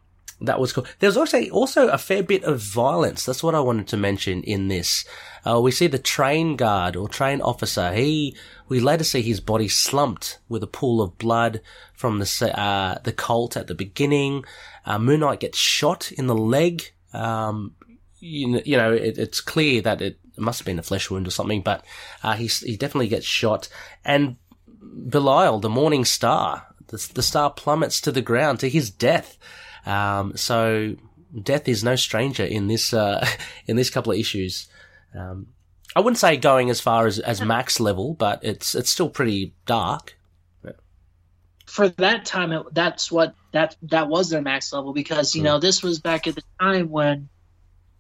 that 0.41 0.61
was 0.61 0.73
cool. 0.73 0.87
There's 1.01 1.17
also, 1.17 1.49
also 1.49 1.89
a 1.89 1.99
fair 1.99 2.23
bit 2.23 2.45
of 2.45 2.61
violence. 2.61 3.25
That's 3.25 3.43
what 3.43 3.55
I 3.55 3.61
wanted 3.61 3.89
to 3.89 3.97
mention 3.97 4.43
in 4.45 4.69
this. 4.69 5.05
Uh, 5.45 5.61
we 5.61 5.71
see 5.73 5.89
the 5.89 5.99
train 5.99 6.57
guard 6.57 6.95
or 6.95 7.09
train 7.09 7.41
officer. 7.41 7.93
He, 7.93 8.37
we 8.69 8.81
later 8.81 9.05
see 9.05 9.23
his 9.23 9.41
body 9.41 9.69
slumped 9.69 10.39
with 10.49 10.63
a 10.63 10.69
pool 10.69 11.03
of 11.03 11.19
blood 11.19 11.61
from 11.93 12.19
the, 12.19 12.61
uh, 12.61 12.99
the 13.03 13.13
cult 13.13 13.57
at 13.57 13.67
the 13.67 13.75
beginning. 13.75 14.45
Uh, 14.87 14.99
Moon 14.99 15.21
Knight 15.21 15.41
gets 15.41 15.59
shot 15.59 16.13
in 16.13 16.27
the 16.29 16.37
leg. 16.37 16.93
Um, 17.13 17.75
you 18.21 18.61
you 18.65 18.77
know 18.77 18.93
it, 18.93 19.17
it's 19.17 19.41
clear 19.41 19.81
that 19.83 20.03
it 20.03 20.19
must 20.37 20.61
have 20.61 20.67
been 20.67 20.79
a 20.79 20.83
flesh 20.83 21.11
wound 21.11 21.27
or 21.27 21.31
something, 21.31 21.63
but, 21.63 21.85
uh, 22.23 22.35
he, 22.35 22.47
he 22.47 22.77
definitely 22.77 23.09
gets 23.09 23.27
shot. 23.27 23.69
And 24.05 24.37
Belial, 24.81 25.61
the 25.61 25.69
morning 25.69 26.05
star, 26.05 26.75
the, 26.89 27.11
the 27.15 27.23
star 27.23 27.51
plummets 27.51 28.01
to 28.03 28.13
the 28.13 28.23
ground 28.23 28.61
to 28.61 28.69
his 28.69 28.91
death. 28.91 29.37
Um, 29.87 30.37
so 30.37 30.97
death 31.43 31.69
is 31.69 31.85
no 31.85 31.97
stranger 31.97 32.45
in 32.45 32.67
this, 32.69 32.93
uh, 32.93 33.27
in 33.67 33.77
this 33.77 33.91
couple 33.91 34.13
of 34.13 34.19
issues. 34.19 34.69
Um, 35.15 35.49
I 35.97 36.01
wouldn't 36.01 36.19
say 36.19 36.37
going 36.37 36.71
as 36.71 36.81
far 36.81 37.07
as, 37.07 37.19
as 37.19 37.41
max 37.41 37.81
level, 37.81 38.15
but 38.15 38.41
it's, 38.45 38.75
it's 38.75 38.91
still 38.91 39.09
pretty 39.09 39.55
dark. 39.67 40.17
for 41.67 41.89
that 41.89 42.25
time 42.25 42.51
it, 42.53 42.63
that's 42.73 43.13
what 43.13 43.35
that 43.53 43.77
that 43.83 44.09
was 44.09 44.31
their 44.31 44.41
max 44.41 44.73
level 44.73 44.93
because 44.95 45.35
you 45.35 45.43
know 45.43 45.59
this 45.59 45.83
was 45.83 45.99
back 45.99 46.27
at 46.27 46.35
the 46.35 46.43
time 46.59 46.89
when 46.89 47.29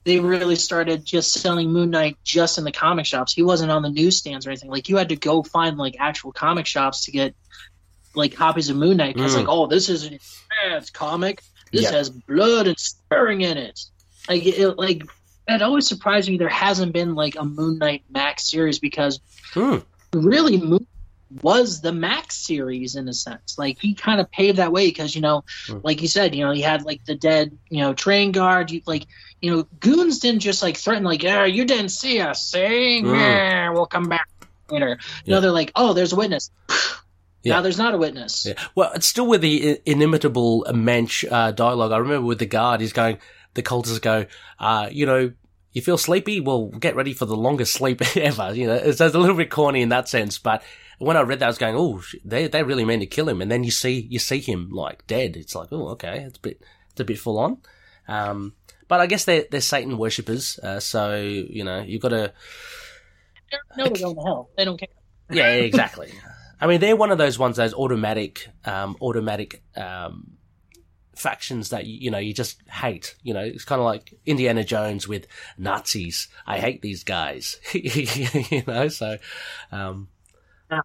they 0.05 0.21
really 0.21 0.57
started 0.57 1.05
just 1.05 1.33
selling 1.33 1.71
Moon 1.71 1.91
Knight 1.91 2.17
just 2.25 2.57
in 2.57 2.65
the 2.65 2.73
comic 2.73 3.05
shops. 3.05 3.35
He 3.35 3.43
wasn't 3.43 3.71
on 3.71 3.83
the 3.83 3.91
newsstands 3.91 4.47
or 4.47 4.51
anything. 4.51 4.71
Like 4.71 4.89
you 4.89 4.97
had 4.97 5.11
to 5.11 5.17
go 5.17 5.43
find 5.43 5.77
like 5.77 5.97
actual 5.99 6.33
comic 6.33 6.65
shops 6.65 7.05
to 7.05 7.11
get 7.13 7.35
like 8.15 8.35
copies 8.35 8.71
of 8.71 8.77
Moon 8.77 8.97
Knight 8.97 9.15
because 9.15 9.35
Mm. 9.35 9.39
like 9.41 9.49
oh 9.49 9.67
this 9.67 9.89
is 9.91 10.05
an 10.05 10.19
advanced 10.65 10.95
comic. 10.95 11.43
This 11.73 11.91
has 11.91 12.11
blood 12.11 12.67
and 12.67 12.79
swearing 12.79 13.41
in 13.43 13.59
it. 13.59 13.81
Like 14.29 14.47
it, 14.47 14.77
like 14.79 15.03
it 15.47 15.63
always 15.63 15.87
surprised 15.89 16.29
me 16.29 16.37
there 16.39 16.49
hasn't 16.49 16.93
been 16.93 17.15
like 17.15 17.37
a 17.37 17.45
Moon 17.45 17.79
Knight 17.79 18.05
Max 18.11 18.51
series 18.51 18.79
because 18.79 19.21
Hmm. 19.55 19.79
really 20.13 20.59
Moon 20.59 20.87
was 21.43 21.81
the 21.83 21.93
Max 21.93 22.37
series 22.37 22.97
in 22.97 23.09
a 23.09 23.13
sense. 23.13 23.59
Like 23.59 23.79
he 23.81 23.95
kind 23.95 24.21
of 24.21 24.31
paved 24.31 24.59
that 24.59 24.73
way 24.73 24.87
because 24.87 25.15
you 25.15 25.21
know, 25.21 25.45
Hmm. 25.67 25.79
like 25.83 26.01
you 26.03 26.09
said, 26.09 26.35
you 26.35 26.45
know, 26.45 26.53
he 26.53 26.63
had 26.63 26.85
like 26.85 27.05
the 27.05 27.15
dead, 27.15 27.57
you 27.71 27.79
know, 27.81 27.93
train 27.95 28.33
guard. 28.33 28.71
You, 28.71 28.83
like 28.87 29.07
you 29.41 29.51
know, 29.55 29.67
goons 29.81 30.19
didn't 30.19 30.41
just 30.41 30.63
like 30.63 30.77
threaten 30.77 31.05
like, 31.05 31.23
"Yeah, 31.23 31.45
you 31.45 31.65
didn't 31.65 31.91
see 31.91 32.21
us, 32.21 32.45
see? 32.45 33.01
Hmm. 33.03 33.15
Yeah, 33.15 33.71
we'll 33.71 33.87
come 33.87 34.09
back 34.09 34.29
later." 34.71 34.99
Yeah. 35.25 35.35
know, 35.37 35.41
they're 35.41 35.53
like, 35.53 35.73
"Oh, 35.77 35.93
there's 35.93 36.13
a 36.13 36.17
witness." 36.17 36.51
Yeah. 37.49 37.55
Now 37.57 37.63
there's 37.63 37.79
not 37.79 37.95
a 37.95 37.99
witness. 37.99 38.47
Yeah. 38.47 38.55
Well, 38.75 38.93
it's 38.95 39.07
still 39.07 39.27
with 39.27 39.41
the 39.41 39.81
inimitable 39.87 40.65
Moench 40.69 41.31
uh, 41.31 41.51
dialogue. 41.53 41.93
I 41.93 41.99
remember 41.99 42.27
with 42.27 42.39
the 42.39 42.47
guard, 42.47 42.81
he's 42.81 42.93
going, 42.93 43.19
the 43.55 43.63
cultists 43.63 44.01
go, 44.01 44.27
uh, 44.59 44.89
you 44.91 45.07
know, 45.07 45.33
you 45.73 45.83
feel 45.83 45.99
sleepy? 45.99 46.41
Well, 46.41 46.67
get 46.67 46.97
ready 46.97 47.13
for 47.13 47.27
the 47.27 47.37
longest 47.37 47.73
sleep 47.75 48.01
ever. 48.17 48.55
You 48.55 48.67
know, 48.69 48.75
it's, 48.75 49.01
it's 49.01 49.15
a 49.15 49.19
little 49.19 49.37
bit 49.37 49.51
corny 49.51 49.83
in 49.83 49.91
that 49.91 50.09
sense, 50.09 50.39
but 50.39 50.63
when 50.99 51.17
I 51.17 51.21
read 51.21 51.39
that, 51.41 51.45
I 51.45 51.49
was 51.49 51.59
going, 51.59 51.77
oh, 51.77 52.03
they, 52.25 52.49
they 52.49 52.63
really 52.63 52.85
mean 52.85 53.01
to 53.01 53.07
kill 53.07 53.29
him. 53.29 53.41
And 53.41 53.51
then 53.51 53.63
you 53.65 53.71
see, 53.71 54.07
you 54.11 54.19
see 54.19 54.41
him 54.41 54.71
like 54.71 55.07
dead. 55.07 55.37
It's 55.37 55.55
like, 55.55 55.69
oh, 55.71 55.89
okay, 55.89 56.25
it's 56.27 56.39
a 56.39 56.41
bit, 56.41 56.63
it's 56.91 57.01
a 57.01 57.05
bit 57.05 57.19
full 57.19 57.39
on. 57.39 57.59
Um, 58.09 58.55
but 58.89 59.01
I 59.01 59.07
guess 59.07 59.25
they're, 59.25 59.45
they're 59.51 59.61
Satan 59.61 59.99
worshippers. 59.99 60.59
Uh, 60.59 60.81
so, 60.81 61.17
you 61.17 61.63
know, 61.63 61.83
you've 61.83 62.03
got 62.03 62.09
to, 62.09 62.33
No, 63.77 63.89
to 63.89 64.15
hell. 64.25 64.51
They 64.57 64.65
don't 64.65 64.79
care. 64.79 64.89
yeah, 65.31 65.51
exactly. 65.53 66.13
I 66.61 66.67
mean, 66.67 66.81
they're 66.81 66.97
one 66.97 67.11
of 67.11 67.19
those 67.19 67.39
ones, 67.39 67.57
those 67.57 67.75
automatic, 67.75 68.49
um, 68.65 68.97
automatic, 69.01 69.63
um, 69.77 70.33
factions 71.15 71.71
that, 71.71 71.87
you, 71.87 72.11
know, 72.11 72.19
you 72.19 72.33
just 72.33 72.61
hate. 72.69 73.15
You 73.23 73.35
know, 73.35 73.41
it's 73.41 73.65
kind 73.65 73.81
of 73.81 73.85
like 73.85 74.15
Indiana 74.27 74.65
Jones 74.65 75.07
with 75.07 75.27
Nazis. 75.57 76.29
I 76.47 76.59
hate 76.59 76.83
these 76.83 77.05
guys. 77.05 77.61
you 77.73 78.63
know, 78.67 78.89
so, 78.89 79.19
um, 79.73 80.09
Yeah. 80.71 80.81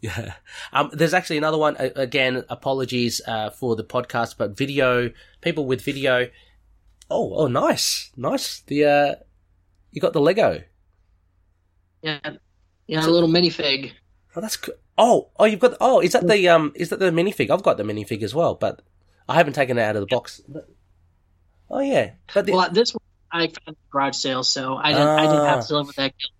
yeah. 0.00 0.34
Um, 0.72 0.90
there's 0.92 1.14
actually 1.14 1.38
another 1.38 1.58
one. 1.58 1.76
Again, 1.78 2.44
apologies, 2.48 3.20
uh, 3.26 3.50
for 3.50 3.76
the 3.76 3.84
podcast, 3.84 4.36
but 4.38 4.56
video, 4.56 5.10
people 5.40 5.66
with 5.66 5.82
video. 5.82 6.28
Oh, 7.10 7.34
oh, 7.34 7.46
nice. 7.46 8.10
Nice. 8.16 8.60
The, 8.66 8.84
uh, 8.84 9.14
you 9.90 10.00
got 10.00 10.12
the 10.12 10.20
Lego. 10.20 10.62
Yeah, 12.02 12.18
yeah, 12.86 13.04
a 13.04 13.08
little 13.08 13.28
minifig. 13.28 13.92
Oh, 14.36 14.40
that's 14.40 14.56
cool. 14.56 14.74
Oh, 14.96 15.28
oh, 15.38 15.44
you've 15.44 15.60
got. 15.60 15.76
Oh, 15.80 16.00
is 16.00 16.12
that 16.12 16.26
the 16.26 16.48
um? 16.48 16.72
Is 16.74 16.90
that 16.90 16.98
the 16.98 17.10
minifig? 17.10 17.50
I've 17.50 17.62
got 17.62 17.76
the 17.76 17.82
minifig 17.84 18.22
as 18.22 18.34
well, 18.34 18.54
but 18.54 18.82
I 19.28 19.34
haven't 19.34 19.54
taken 19.54 19.78
it 19.78 19.82
out 19.82 19.96
of 19.96 20.00
the 20.00 20.06
box. 20.06 20.42
Oh 21.70 21.80
yeah, 21.80 22.12
but 22.34 22.46
the, 22.46 22.52
Well, 22.52 22.70
this 22.70 22.94
one 22.94 23.00
I 23.30 23.46
found 23.46 23.58
at 23.68 23.74
the 23.74 23.76
garage 23.90 24.16
sale, 24.16 24.42
so 24.42 24.76
I 24.76 24.92
didn't. 24.92 25.08
I 25.08 25.26
didn't 25.26 25.46
have 25.46 25.66
to 25.66 25.76
live 25.76 25.86
with 25.86 25.96
that. 25.96 26.14
guilt. 26.18 26.32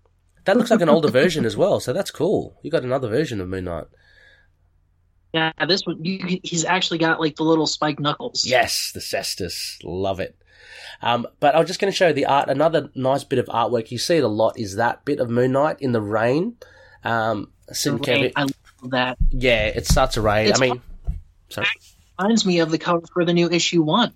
that 0.45 0.57
looks 0.57 0.71
like 0.71 0.81
an 0.81 0.89
older 0.89 1.09
version 1.09 1.45
as 1.45 1.55
well. 1.55 1.79
So 1.79 1.93
that's 1.93 2.11
cool. 2.11 2.59
You 2.63 2.71
got 2.71 2.83
another 2.83 3.07
version 3.07 3.39
of 3.41 3.47
Moon 3.47 3.65
Knight. 3.65 3.85
Yeah, 5.33 5.51
this 5.67 5.85
one 5.85 6.03
you, 6.03 6.39
he's 6.43 6.65
actually 6.65 6.97
got 6.97 7.19
like 7.19 7.35
the 7.35 7.43
little 7.43 7.67
spike 7.67 7.99
knuckles. 7.99 8.45
Yes, 8.45 8.91
the 8.93 8.99
Cestus. 8.99 9.77
Love 9.83 10.19
it. 10.19 10.35
Um, 11.01 11.27
but 11.39 11.55
I'm 11.55 11.65
just 11.65 11.79
going 11.79 11.91
to 11.91 11.95
show 11.95 12.07
you 12.07 12.13
the 12.13 12.25
art. 12.25 12.49
Another 12.49 12.89
nice 12.95 13.23
bit 13.23 13.39
of 13.39 13.45
artwork. 13.45 13.91
You 13.91 13.99
see 13.99 14.17
it 14.17 14.23
a 14.23 14.27
lot 14.27 14.57
is 14.57 14.75
that 14.75 15.05
bit 15.05 15.19
of 15.19 15.29
Moon 15.29 15.51
Knight 15.51 15.77
in 15.79 15.91
the 15.91 16.01
rain. 16.01 16.55
Um, 17.03 17.51
Sienkiewicz- 17.71 18.33
I 18.35 18.41
love 18.43 18.53
that. 18.91 19.17
yeah, 19.31 19.65
it 19.67 19.85
starts 19.87 20.15
to 20.15 20.21
rain. 20.21 20.47
It's 20.47 20.59
I 20.61 20.67
mean, 20.69 20.81
sorry. 21.49 21.67
Reminds 22.19 22.45
me 22.45 22.59
of 22.59 22.71
the 22.71 22.77
cover 22.77 23.05
for 23.13 23.23
the 23.25 23.33
new 23.33 23.49
issue 23.49 23.81
one. 23.81 24.13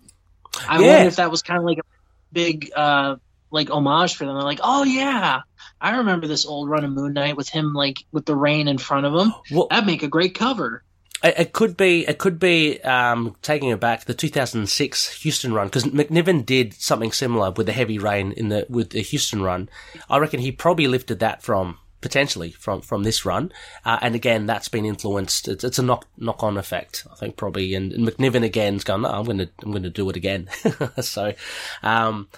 I 0.67 0.79
Yeah. 0.79 0.87
wonder 0.87 1.07
if 1.07 1.15
that 1.17 1.31
was 1.31 1.41
kind 1.41 1.59
of 1.59 1.65
like 1.65 1.79
a 1.79 1.83
big 2.31 2.71
uh 2.75 3.15
like 3.51 3.69
homage 3.69 4.15
for 4.15 4.25
them. 4.25 4.35
They're 4.35 4.43
like, 4.43 4.59
oh 4.63 4.83
yeah, 4.83 5.41
I 5.79 5.97
remember 5.97 6.27
this 6.27 6.45
old 6.45 6.69
run 6.69 6.83
of 6.83 6.91
Moon 6.91 7.13
Knight 7.13 7.37
with 7.37 7.47
him 7.49 7.73
like 7.73 8.03
with 8.11 8.25
the 8.25 8.35
rain 8.35 8.67
in 8.67 8.77
front 8.77 9.05
of 9.05 9.13
him. 9.13 9.33
Well, 9.51 9.67
That'd 9.69 9.85
make 9.85 10.03
a 10.03 10.07
great 10.07 10.33
cover. 10.35 10.83
It, 11.23 11.35
it 11.37 11.53
could 11.53 11.77
be. 11.77 12.05
It 12.05 12.17
could 12.17 12.37
be 12.39 12.81
um, 12.81 13.35
taking 13.41 13.69
it 13.69 13.79
back 13.79 14.03
the 14.05 14.13
2006 14.13 15.23
Huston 15.23 15.53
run 15.53 15.67
because 15.67 15.85
McNiven 15.85 16.45
did 16.45 16.73
something 16.73 17.11
similar 17.13 17.51
with 17.51 17.67
the 17.67 17.71
heavy 17.73 17.97
rain 17.99 18.31
in 18.33 18.49
the 18.49 18.65
with 18.69 18.89
the 18.89 19.03
Huston 19.03 19.41
run. 19.41 19.69
I 20.09 20.17
reckon 20.17 20.39
he 20.41 20.51
probably 20.51 20.87
lifted 20.87 21.19
that 21.19 21.41
from 21.41 21.77
potentially 22.03 22.51
from 22.51 22.81
from 22.81 23.01
this 23.01 23.25
run, 23.25 23.51
uh, 23.85 23.97
and 24.01 24.13
again 24.13 24.45
that's 24.45 24.67
been 24.67 24.85
influenced. 24.85 25.47
It's, 25.47 25.63
it's 25.63 25.79
a 25.79 25.83
knock 25.83 26.05
knock 26.17 26.43
on 26.43 26.57
effect, 26.57 27.07
I 27.11 27.15
think 27.15 27.37
probably. 27.37 27.73
And, 27.73 27.91
and 27.91 28.07
McNiven 28.07 28.43
again's 28.43 28.83
gone. 28.83 29.05
I'm 29.05 29.23
gonna 29.23 29.49
I'm 29.63 29.71
gonna 29.71 29.89
do 29.89 30.09
it 30.11 30.15
again. 30.15 30.49
so. 31.01 31.33
Um, 31.81 32.29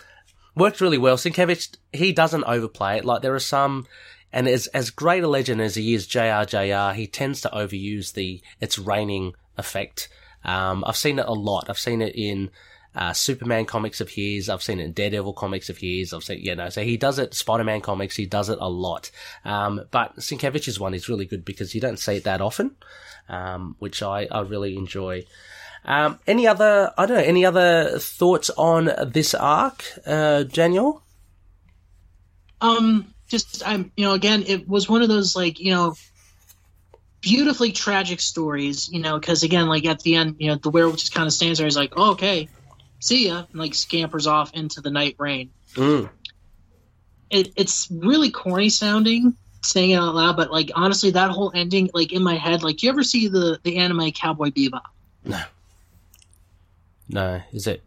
worked 0.55 0.79
really 0.79 0.97
well. 0.97 1.17
Sienkiewicz, 1.17 1.75
he 1.91 2.13
doesn't 2.13 2.45
overplay 2.45 2.97
it. 2.97 3.05
Like 3.05 3.21
there 3.21 3.35
are 3.35 3.39
some, 3.39 3.87
and 4.31 4.47
as 4.47 4.67
as 4.67 4.89
great 4.89 5.23
a 5.23 5.27
legend 5.27 5.59
as 5.59 5.75
he 5.75 5.93
is, 5.93 6.07
JRJR, 6.07 6.95
he 6.95 7.07
tends 7.07 7.41
to 7.41 7.49
overuse 7.49 8.13
the 8.13 8.41
"it's 8.61 8.79
raining" 8.79 9.33
effect. 9.57 10.07
Um, 10.45 10.83
I've 10.85 10.95
seen 10.95 11.19
it 11.19 11.25
a 11.25 11.33
lot. 11.33 11.69
I've 11.69 11.79
seen 11.79 12.01
it 12.01 12.15
in 12.15 12.51
uh, 12.95 13.13
Superman 13.13 13.65
comics 13.65 14.01
of 14.01 14.09
his. 14.09 14.49
I've 14.49 14.63
seen 14.63 14.79
it 14.79 14.85
in 14.85 14.93
Daredevil 14.93 15.33
comics 15.33 15.69
of 15.69 15.77
his. 15.77 16.13
I've 16.13 16.23
seen, 16.23 16.39
you 16.39 16.55
know, 16.55 16.69
so 16.69 16.81
he 16.83 16.97
does 16.97 17.19
it. 17.19 17.33
Spider-Man 17.33 17.81
comics, 17.81 18.15
he 18.15 18.25
does 18.25 18.49
it 18.49 18.57
a 18.61 18.69
lot. 18.69 19.11
Um, 19.43 19.81
but 19.91 20.15
Sienkiewicz's 20.17 20.79
one 20.79 20.93
is 20.93 21.09
really 21.09 21.25
good 21.25 21.43
because 21.43 21.75
you 21.75 21.81
don't 21.81 21.99
see 21.99 22.15
it 22.15 22.23
that 22.23 22.41
often, 22.41 22.75
um, 23.27 23.75
which 23.79 24.01
I, 24.01 24.27
I 24.31 24.41
really 24.41 24.77
enjoy. 24.77 25.25
Um, 25.83 26.19
any 26.25 26.47
other, 26.47 26.91
I 26.97 27.05
don't 27.05 27.17
know, 27.17 27.23
any 27.23 27.45
other 27.45 27.99
thoughts 27.99 28.49
on 28.51 28.89
this 29.05 29.35
arc, 29.35 29.83
uh, 30.05 30.43
Daniel? 30.43 31.03
Um, 32.61 33.13
just 33.27 33.67
I'm, 33.67 33.91
you 33.95 34.05
know, 34.05 34.13
again, 34.13 34.43
it 34.47 34.67
was 34.67 34.89
one 34.89 35.01
of 35.01 35.09
those 35.09 35.35
like, 35.35 35.59
you 35.59 35.71
know, 35.71 35.95
beautifully 37.21 37.71
tragic 37.71 38.21
stories, 38.21 38.89
you 38.89 39.01
know, 39.01 39.19
because 39.19 39.43
again, 39.43 39.67
like 39.67 39.85
at 39.85 39.99
the 40.01 40.15
end, 40.15 40.37
you 40.39 40.47
know, 40.47 40.55
the 40.55 40.69
werewolf 40.69 40.97
just 40.97 41.13
kind 41.13 41.27
of 41.27 41.33
stands 41.33 41.59
there. 41.59 41.65
He's 41.65 41.77
like, 41.77 41.93
oh, 41.97 42.11
okay, 42.11 42.49
see 43.05 43.27
ya, 43.27 43.43
and 43.51 43.59
like 43.59 43.75
scampers 43.75 44.25
off 44.27 44.53
into 44.53 44.81
the 44.81 44.89
night 44.89 45.15
rain. 45.19 45.51
Mm. 45.75 46.09
It, 47.29 47.53
it's 47.55 47.87
really 47.91 48.31
corny 48.31 48.69
sounding, 48.69 49.35
saying 49.61 49.91
it 49.91 49.95
out 49.95 50.15
loud, 50.15 50.37
but 50.37 50.51
like 50.51 50.71
honestly, 50.75 51.11
that 51.11 51.31
whole 51.31 51.51
ending, 51.53 51.89
like 51.93 52.11
in 52.11 52.23
my 52.23 52.35
head, 52.35 52.63
like, 52.63 52.77
do 52.77 52.87
you 52.87 52.91
ever 52.91 53.03
see 53.03 53.27
the 53.27 53.59
the 53.63 53.77
anime 53.77 54.11
Cowboy 54.11 54.49
Bebop? 54.49 54.81
No. 55.23 55.41
No, 57.07 57.41
is 57.53 57.67
it? 57.67 57.83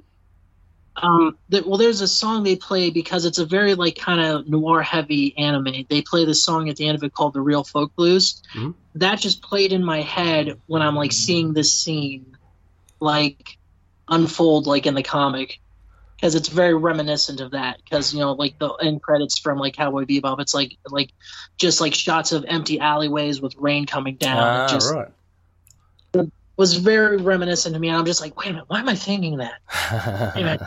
Um, 1.00 1.36
that, 1.48 1.66
well, 1.66 1.78
there's 1.78 2.00
a 2.00 2.08
song 2.08 2.42
they 2.42 2.56
play 2.56 2.90
because 2.90 3.24
it's 3.24 3.38
a 3.38 3.46
very 3.46 3.74
like 3.74 3.96
kind 3.96 4.20
of 4.20 4.48
noir 4.48 4.82
heavy 4.82 5.36
anime. 5.36 5.84
They 5.88 6.02
play 6.02 6.24
this 6.24 6.42
song 6.42 6.68
at 6.68 6.76
the 6.76 6.86
end 6.86 6.96
of 6.96 7.02
it 7.02 7.12
called 7.12 7.34
"The 7.34 7.40
Real 7.40 7.64
Folk 7.64 7.94
Blues." 7.96 8.40
Mhm. 8.54 8.74
That 8.94 9.18
just 9.18 9.42
played 9.42 9.72
in 9.72 9.84
my 9.84 10.02
head 10.02 10.60
when 10.66 10.82
I'm 10.82 10.94
like 10.94 11.12
seeing 11.12 11.52
this 11.52 11.72
scene, 11.72 12.36
like 13.00 13.57
unfold 14.09 14.66
like 14.66 14.86
in 14.86 14.94
the 14.94 15.02
comic, 15.02 15.61
because 16.16 16.34
it's 16.34 16.48
very 16.48 16.74
reminiscent 16.74 17.40
of 17.40 17.52
that. 17.52 17.78
Because 17.82 18.12
you 18.12 18.20
know, 18.20 18.32
like 18.32 18.59
the 18.59 18.68
end 18.68 19.02
credits 19.02 19.38
from 19.38 19.59
like 19.59 19.74
Cowboy 19.74 20.04
Bebop, 20.04 20.40
it's 20.40 20.54
like 20.54 20.76
like 20.86 21.11
just 21.56 21.80
like 21.80 21.94
shots 21.94 22.32
of 22.32 22.44
empty 22.46 22.80
alleyways 22.80 23.40
with 23.40 23.54
rain 23.56 23.86
coming 23.86 24.16
down. 24.16 24.38
Ah, 24.38 24.68
just 24.68 24.92
right. 24.92 25.09
was 26.56 26.74
very 26.74 27.16
reminiscent 27.18 27.74
to 27.74 27.80
me. 27.80 27.88
And 27.88 27.96
I'm 27.96 28.04
just 28.04 28.20
like, 28.20 28.36
wait 28.36 28.48
a 28.48 28.52
minute, 28.52 28.64
why 28.68 28.80
am 28.80 28.88
I 28.88 28.94
thinking 28.94 29.38
that? 29.38 30.34
Minute. 30.34 30.62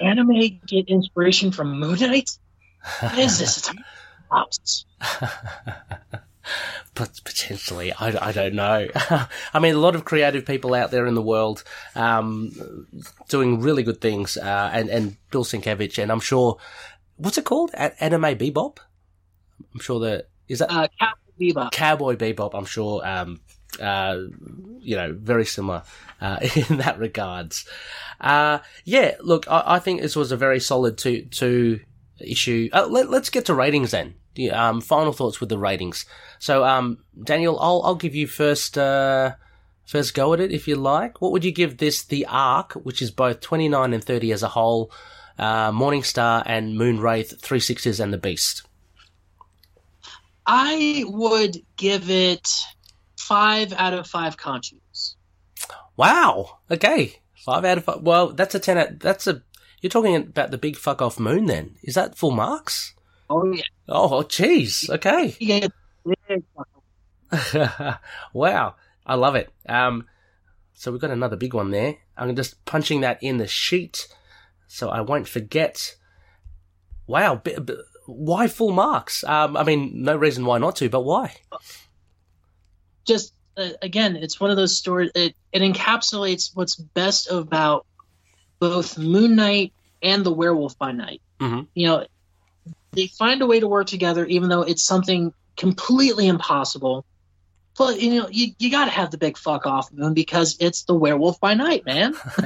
Anime 0.00 0.60
get 0.66 0.88
inspiration 0.88 1.52
from 1.52 1.78
Moon 1.78 1.98
Knight? 1.98 2.30
What 3.00 3.18
is 3.18 3.38
this? 3.38 3.58
It's 3.58 3.70
a 3.70 3.74
mouse. 4.30 4.84
but 6.94 7.20
potentially, 7.24 7.92
I, 7.92 8.28
I 8.28 8.32
don't 8.32 8.54
know. 8.54 8.88
I 9.54 9.58
mean, 9.60 9.74
a 9.74 9.78
lot 9.78 9.94
of 9.94 10.04
creative 10.04 10.44
people 10.46 10.74
out 10.74 10.90
there 10.90 11.06
in 11.06 11.14
the 11.14 11.22
world 11.22 11.64
um, 11.94 12.86
doing 13.28 13.60
really 13.60 13.82
good 13.82 14.00
things, 14.00 14.36
uh, 14.36 14.70
and 14.72 14.88
and 14.88 15.16
Bill 15.30 15.44
Sienkiewicz, 15.44 16.02
and 16.02 16.10
I'm 16.12 16.20
sure, 16.20 16.58
what's 17.16 17.38
it 17.38 17.44
called? 17.44 17.70
A- 17.74 18.02
Anime 18.02 18.36
Bebop. 18.36 18.78
I'm 19.74 19.80
sure 19.80 20.00
that 20.00 20.28
is 20.48 20.58
that 20.58 20.70
Uh, 20.70 20.88
Cowboy 20.98 21.14
Bebop. 21.40 21.70
Cowboy 21.72 22.16
Bebop. 22.16 22.50
I'm 22.54 22.64
sure, 22.66 23.06
um, 23.06 23.40
uh, 23.80 24.18
you 24.80 24.96
know, 24.96 25.16
very 25.18 25.46
similar 25.46 25.82
uh, 26.20 26.38
in 26.68 26.78
that 26.78 26.98
regards. 26.98 27.66
Uh, 28.20 28.58
yeah, 28.84 29.16
look, 29.20 29.50
I, 29.50 29.62
I 29.66 29.78
think 29.78 30.00
this 30.00 30.16
was 30.16 30.32
a 30.32 30.36
very 30.36 30.60
solid 30.60 30.98
two 30.98 31.22
two 31.30 31.80
issue. 32.20 32.68
Uh, 32.72 32.86
let, 32.86 33.10
let's 33.10 33.30
get 33.30 33.46
to 33.46 33.54
ratings 33.54 33.92
then. 33.92 34.14
The, 34.34 34.50
Um, 34.50 34.80
final 34.80 35.12
thoughts 35.12 35.40
with 35.40 35.48
the 35.48 35.58
ratings. 35.58 36.06
So, 36.38 36.64
um, 36.64 36.98
Daniel, 37.22 37.58
I'll 37.60 37.82
I'll 37.84 37.94
give 37.94 38.14
you 38.14 38.26
first 38.26 38.78
uh, 38.78 39.34
first 39.86 40.14
go 40.14 40.32
at 40.32 40.40
it 40.40 40.52
if 40.52 40.66
you 40.66 40.76
like. 40.76 41.20
What 41.20 41.32
would 41.32 41.44
you 41.44 41.52
give 41.52 41.76
this 41.76 42.02
the 42.02 42.26
arc, 42.26 42.72
which 42.74 43.02
is 43.02 43.10
both 43.10 43.40
29 43.40 43.92
and 43.92 44.02
30 44.02 44.32
as 44.32 44.42
a 44.42 44.48
whole, 44.48 44.90
uh, 45.38 45.70
Morningstar 45.70 46.42
and 46.46 46.78
Moonwraith, 46.78 47.40
Three 47.40 47.60
Sixes, 47.60 48.00
and 48.00 48.12
the 48.12 48.18
Beast? 48.18 48.62
I 50.46 51.04
would 51.06 51.62
give 51.76 52.10
it 52.10 52.48
five 53.18 53.72
out 53.72 53.94
of 53.94 54.06
five 54.06 54.36
Khonshus. 54.36 55.14
Wow. 55.96 56.58
Okay. 56.70 57.20
Five 57.36 57.64
out 57.64 57.78
of 57.78 57.84
five. 57.84 58.02
Well, 58.02 58.28
that's 58.32 58.54
a 58.54 58.58
ten. 58.58 58.78
Out, 58.78 58.98
that's 58.98 59.26
a. 59.26 59.42
You're 59.80 59.90
talking 59.90 60.14
about 60.16 60.50
the 60.50 60.58
big 60.58 60.76
fuck 60.76 61.02
off 61.02 61.18
moon. 61.18 61.46
Then 61.46 61.76
is 61.82 61.94
that 61.94 62.16
full 62.16 62.30
marks? 62.30 62.94
Oh 63.32 63.52
yeah, 63.52 63.62
Oh, 63.88 64.22
jeez. 64.28 64.88
Okay. 64.90 65.34
yeah. 65.40 65.68
wow. 68.32 68.74
I 69.06 69.14
love 69.14 69.34
it. 69.34 69.50
Um. 69.68 70.06
So 70.74 70.90
we've 70.92 71.00
got 71.00 71.10
another 71.10 71.36
big 71.36 71.54
one 71.54 71.70
there. 71.70 71.96
I'm 72.16 72.34
just 72.36 72.62
punching 72.64 73.00
that 73.02 73.22
in 73.22 73.38
the 73.38 73.46
sheet, 73.46 74.08
so 74.66 74.90
I 74.90 75.00
won't 75.00 75.28
forget. 75.28 75.96
Wow. 77.06 77.36
B- 77.36 77.56
b- 77.58 77.76
why 78.06 78.48
full 78.48 78.72
marks? 78.72 79.24
Um. 79.24 79.56
I 79.56 79.64
mean, 79.64 80.02
no 80.02 80.16
reason 80.16 80.44
why 80.44 80.58
not 80.58 80.76
to, 80.76 80.88
but 80.88 81.02
why? 81.02 81.34
Just 83.06 83.34
uh, 83.56 83.70
again, 83.80 84.16
it's 84.16 84.40
one 84.40 84.50
of 84.50 84.56
those 84.56 84.76
stories. 84.76 85.10
It 85.14 85.34
it 85.52 85.60
encapsulates 85.62 86.50
what's 86.54 86.76
best 86.76 87.30
about 87.30 87.86
both 88.58 88.96
Moon 88.98 89.36
Knight 89.36 89.72
and 90.02 90.24
the 90.24 90.32
Werewolf 90.32 90.78
by 90.78 90.92
Night. 90.92 91.20
Mhm. 91.40 91.66
You 91.74 91.86
know, 91.88 92.06
they 92.92 93.06
find 93.06 93.42
a 93.42 93.46
way 93.46 93.60
to 93.60 93.66
work 93.66 93.86
together, 93.86 94.24
even 94.26 94.48
though 94.48 94.62
it's 94.62 94.84
something 94.84 95.32
completely 95.56 96.28
impossible. 96.28 97.04
But 97.76 98.00
you 98.00 98.14
know, 98.14 98.28
you, 98.30 98.52
you 98.58 98.70
got 98.70 98.84
to 98.84 98.90
have 98.90 99.10
the 99.10 99.18
big 99.18 99.38
fuck 99.38 99.66
off 99.66 99.92
moon 99.92 100.14
because 100.14 100.56
it's 100.60 100.84
the 100.84 100.94
Werewolf 100.94 101.40
by 101.40 101.54
Night, 101.54 101.86
man. 101.86 102.14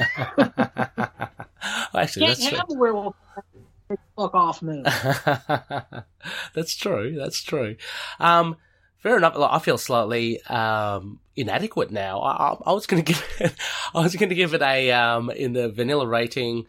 Actually, 1.94 2.26
Can't 2.26 2.38
that's 2.38 2.48
true. 2.48 2.58
have 2.58 2.68
the 2.68 2.78
Werewolf 2.78 3.16
by 3.34 3.42
Night, 3.54 3.66
big 3.88 3.98
fuck 4.16 4.34
off 4.34 4.62
moon. 4.62 4.84
that's 6.54 6.76
true. 6.76 7.16
That's 7.16 7.42
true. 7.42 7.76
Um, 8.20 8.56
fair 8.98 9.16
enough. 9.16 9.36
Like, 9.36 9.50
I 9.52 9.58
feel 9.58 9.78
slightly 9.78 10.40
um, 10.42 11.18
inadequate 11.34 11.90
now. 11.90 12.20
I, 12.20 12.52
I, 12.52 12.56
I 12.66 12.72
was 12.72 12.86
going 12.86 13.02
to 13.04 13.12
give 13.12 13.24
it. 13.40 13.52
I 13.94 14.00
was 14.00 14.14
going 14.14 14.28
to 14.28 14.36
give 14.36 14.54
it 14.54 14.62
a 14.62 14.92
um, 14.92 15.30
in 15.30 15.54
the 15.54 15.68
vanilla 15.70 16.06
rating. 16.06 16.66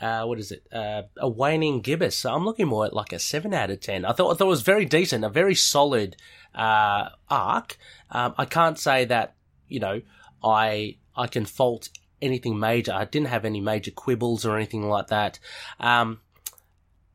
Uh, 0.00 0.24
what 0.24 0.38
is 0.38 0.50
it? 0.50 0.66
Uh, 0.72 1.02
a 1.18 1.28
waning 1.28 1.80
gibbous. 1.80 2.16
So 2.16 2.32
I'm 2.32 2.44
looking 2.44 2.66
more 2.66 2.86
at 2.86 2.92
like 2.92 3.12
a 3.12 3.18
seven 3.18 3.54
out 3.54 3.70
of 3.70 3.80
ten. 3.80 4.04
I 4.04 4.12
thought 4.12 4.32
I 4.32 4.34
thought 4.36 4.46
it 4.46 4.48
was 4.48 4.62
very 4.62 4.84
decent, 4.84 5.24
a 5.24 5.28
very 5.28 5.54
solid 5.54 6.16
uh, 6.54 7.10
arc. 7.30 7.78
Um, 8.10 8.34
I 8.36 8.44
can't 8.44 8.78
say 8.78 9.04
that 9.06 9.34
you 9.68 9.80
know 9.80 10.02
I 10.42 10.96
I 11.16 11.26
can 11.26 11.44
fault 11.44 11.90
anything 12.20 12.58
major. 12.58 12.92
I 12.92 13.04
didn't 13.04 13.28
have 13.28 13.44
any 13.44 13.60
major 13.60 13.90
quibbles 13.90 14.44
or 14.44 14.56
anything 14.56 14.88
like 14.88 15.08
that. 15.08 15.38
Um, 15.78 16.20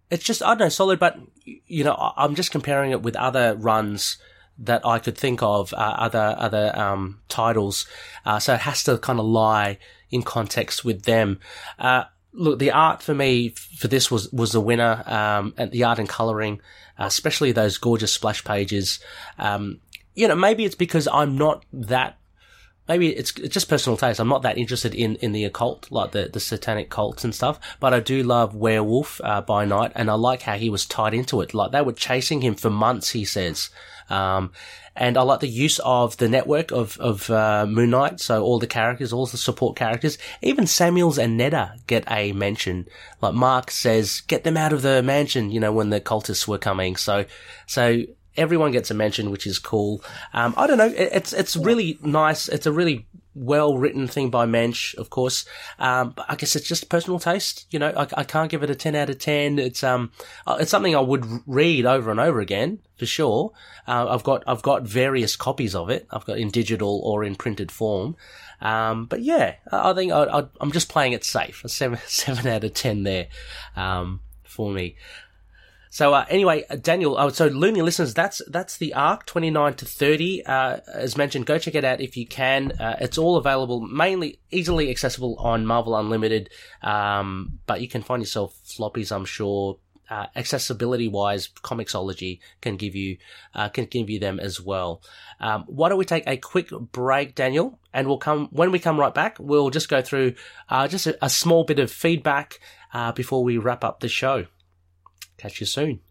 it's 0.10 0.24
just 0.24 0.42
I 0.42 0.50
don't 0.50 0.60
know 0.60 0.70
solid, 0.70 1.00
but 1.00 1.18
you 1.44 1.84
know 1.84 2.14
I'm 2.16 2.36
just 2.36 2.52
comparing 2.52 2.92
it 2.92 3.02
with 3.02 3.16
other 3.16 3.56
runs 3.56 4.18
that 4.60 4.86
I 4.86 5.00
could 5.00 5.18
think 5.18 5.42
of, 5.42 5.74
uh, 5.74 5.78
other 5.78 6.36
other 6.38 6.78
um, 6.78 7.22
titles. 7.30 7.86
Uh, 8.26 8.40
so 8.40 8.54
it 8.54 8.62
has 8.62 8.84
to 8.84 8.98
kind 8.98 9.20
of 9.20 9.26
lie 9.26 9.80
in 10.12 10.24
context 10.24 10.84
with 10.84 11.04
them. 11.04 11.40
Uh, 11.78 12.06
look, 12.34 12.60
the 12.60 12.72
art 12.72 13.02
for 13.02 13.14
me 13.14 13.50
for 13.50 13.88
this 13.88 14.10
was 14.12 14.32
was 14.32 14.52
the 14.52 14.62
winner, 14.62 15.04
um, 15.06 15.54
and 15.58 15.72
the 15.72 15.84
art 15.84 16.00
and 16.00 16.10
coloring, 16.10 16.62
uh, 17.00 17.06
especially 17.06 17.52
those 17.52 17.78
gorgeous 17.78 18.14
splash 18.14 18.44
pages. 18.44 19.00
Um, 19.38 19.80
you 20.16 20.28
know, 20.28 20.36
maybe 20.36 20.66
it's 20.66 20.76
because 20.76 21.08
I'm 21.12 21.38
not 21.38 21.66
that 21.72 22.18
maybe 22.90 23.10
it's, 23.10 23.32
it's 23.38 23.54
just 23.54 23.70
personal 23.70 23.96
taste. 23.96 24.20
I'm 24.20 24.28
not 24.28 24.42
that 24.42 24.58
interested 24.58 24.94
in, 24.94 25.16
in 25.18 25.32
the 25.32 25.46
occult, 25.46 25.90
like 25.92 26.12
the, 26.12 26.28
the 26.34 26.40
satanic 26.40 26.90
cults 26.90 27.24
and 27.24 27.34
stuff, 27.34 27.60
but 27.80 27.94
I 27.94 28.00
do 28.00 28.24
love 28.24 28.56
Werewolf 28.56 29.22
uh, 29.24 29.42
by 29.42 29.64
Night, 29.64 29.92
and 29.96 30.10
I 30.10 30.16
like 30.16 30.42
how 30.42 30.56
he 30.56 30.70
was 30.70 30.86
tied 30.86 31.14
into 31.14 31.40
it. 31.42 31.54
Like 31.54 31.72
they 31.72 31.82
were 31.82 31.94
chasing 31.94 32.42
him 32.42 32.56
for 32.56 32.70
months, 32.70 33.12
he 33.12 33.24
says. 33.24 33.70
Um, 34.10 34.52
and 35.00 35.18
I 35.18 35.22
like 35.22 35.40
the 35.40 35.48
use 35.48 35.80
of 35.80 36.18
the 36.18 36.28
network 36.28 36.72
of, 36.72 37.00
of 37.00 37.30
uh, 37.30 37.66
Moon 37.66 37.90
Knight. 37.90 38.20
So 38.20 38.44
all 38.44 38.60
the 38.60 38.68
characters, 38.68 39.14
all 39.14 39.26
the 39.26 39.38
support 39.38 39.78
characters, 39.78 40.18
even 40.42 40.68
Samuels 40.68 41.18
and 41.18 41.38
Netta 41.38 41.76
get 41.88 42.04
a 42.12 42.34
mention. 42.34 42.86
Like 43.22 43.34
Mark 43.34 43.72
says, 43.72 44.20
get 44.28 44.44
them 44.44 44.58
out 44.58 44.74
of 44.74 44.82
the 44.82 45.02
mansion, 45.02 45.52
you 45.52 45.62
know, 45.62 45.72
when 45.72 45.90
the 45.90 46.02
cultists 46.02 46.50
were 46.50 46.58
coming. 46.58 46.98
So, 46.98 47.24
so 47.66 48.02
everyone 48.36 48.74
gets 48.74 48.92
a 48.92 48.94
mention, 48.94 49.32
which 49.32 49.48
is 49.48 49.58
cool. 49.58 50.04
Um, 50.34 50.54
I 50.58 50.68
don't 50.68 50.78
know. 50.78 50.88
It, 50.88 51.10
it's, 51.14 51.32
it's 51.32 51.56
really 51.56 51.98
nice. 52.04 52.50
It's 52.50 52.66
a 52.66 52.72
really 52.74 53.08
well 53.40 53.78
written 53.78 54.08
thing 54.08 54.30
by 54.30 54.46
Moench, 54.46 54.94
of 54.96 55.10
course. 55.10 55.46
Um, 55.80 56.12
but 56.12 56.26
I 56.28 56.36
guess 56.36 56.56
it's 56.56 56.68
just 56.68 56.90
personal 56.90 57.20
taste. 57.20 57.66
You 57.72 57.80
know, 57.80 57.94
I, 57.96 58.08
I, 58.14 58.24
can't 58.24 58.52
give 58.52 58.64
it 58.64 58.70
a 58.70 58.76
10 58.76 58.96
out 58.96 59.10
of 59.10 59.18
10. 59.18 59.60
It's, 59.60 59.84
um, 59.84 60.12
uh, 60.46 60.58
it's 60.60 60.72
something 60.72 60.96
I 60.96 61.00
would 61.00 61.26
read 61.48 61.86
over 61.86 62.12
and 62.12 62.20
over 62.20 62.42
again, 62.42 62.80
for 62.98 63.06
sure. 63.06 63.52
Uh, 63.88 64.08
I've 64.10 64.24
got, 64.24 64.44
I've 64.46 64.62
got 64.62 64.84
various 64.84 65.36
copies 65.36 65.74
of 65.74 65.90
it. 65.90 66.06
I've 66.12 66.26
got 66.26 66.38
in 66.38 66.50
digital 66.50 67.02
or 67.04 67.24
in 67.24 67.36
printed 67.36 67.72
form. 67.72 68.18
Um, 68.62 69.06
but 69.06 69.22
yeah, 69.22 69.56
I 69.72 69.94
think 69.94 70.12
I, 70.12 70.46
am 70.60 70.72
just 70.72 70.90
playing 70.90 71.14
it 71.14 71.24
safe. 71.24 71.64
A 71.64 71.70
seven, 71.70 72.00
seven 72.06 72.46
out 72.48 72.66
of 72.66 72.74
10 72.74 73.04
there, 73.04 73.28
um, 73.76 74.20
for 74.44 74.70
me. 74.72 74.96
So 75.90 76.14
uh, 76.14 76.26
anyway, 76.30 76.66
uh, 76.70 76.76
Daniel, 76.76 77.18
oh, 77.18 77.30
so 77.30 77.48
Looney 77.48 77.82
listeners, 77.82 78.14
that's 78.14 78.42
that's 78.48 78.78
the 78.78 78.94
arc, 78.94 79.26
twenty 79.26 79.50
nine 79.50 79.74
to 79.76 79.86
thirty. 79.86 80.46
Uh, 80.46 80.78
as 80.94 81.18
mentioned, 81.18 81.48
go 81.48 81.58
check 81.58 81.76
it 81.76 81.84
out 81.84 82.00
if 82.00 82.16
you 82.16 82.28
can. 82.28 82.74
Uh, 82.74 82.98
it's 83.02 83.18
all 83.18 83.38
available, 83.38 83.82
mainly 83.82 84.40
easily 84.52 84.92
accessible 84.92 85.36
on 85.40 85.66
Marvel 85.66 85.96
Unlimited, 85.96 86.52
um, 86.84 87.60
but 87.66 87.82
you 87.82 87.88
can 87.88 88.04
find 88.04 88.22
yourself 88.22 88.56
floppies, 88.66 89.12
I'm 89.12 89.26
sure. 89.26 89.78
Uh, 90.12 90.26
accessibility 90.36 91.08
wise, 91.08 91.50
Comixology 91.50 92.40
can 92.62 92.78
give 92.78 92.96
you 92.96 93.18
uh, 93.54 93.70
can 93.70 93.86
give 93.86 94.10
you 94.10 94.20
them 94.20 94.40
as 94.40 94.60
well. 94.60 95.04
Um, 95.40 95.66
why 95.68 95.90
don't 95.90 96.00
we 96.00 96.06
take 96.06 96.28
a 96.28 96.38
quick 96.38 96.70
break, 96.70 97.36
Daniel, 97.36 97.80
and 97.94 98.08
we'll 98.08 98.18
come 98.18 98.48
when 98.52 98.72
we 98.72 98.80
come 98.80 99.00
right 99.00 99.14
back. 99.14 99.38
We'll 99.40 99.70
just 99.70 99.90
go 99.90 100.02
through 100.02 100.34
just 100.88 101.06
a, 101.06 101.26
a, 101.26 101.30
small 101.30 101.64
bit 101.64 101.78
of 101.78 101.92
feedback 101.92 102.60
before 103.16 103.44
we 103.44 103.58
wrap 103.58 103.84
up 103.84 104.00
the 104.00 104.08
show. 104.08 104.48
Catch 105.40 105.62
you 105.62 105.66
soon. 105.66 106.02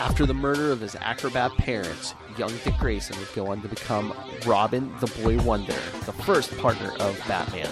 After 0.00 0.24
the 0.24 0.34
murder 0.34 0.72
of 0.72 0.80
his 0.80 0.96
acrobat 0.96 1.52
parents, 1.58 2.14
young 2.38 2.52
Dick 2.64 2.74
Grayson 2.78 3.18
would 3.18 3.32
go 3.34 3.48
on 3.48 3.60
to 3.60 3.68
become 3.68 4.14
Robin 4.46 4.90
the 5.00 5.08
Boy 5.22 5.38
Wonder, 5.42 5.76
the 6.06 6.12
first 6.12 6.56
partner 6.56 6.92
of 7.00 7.20
Batman. 7.28 7.68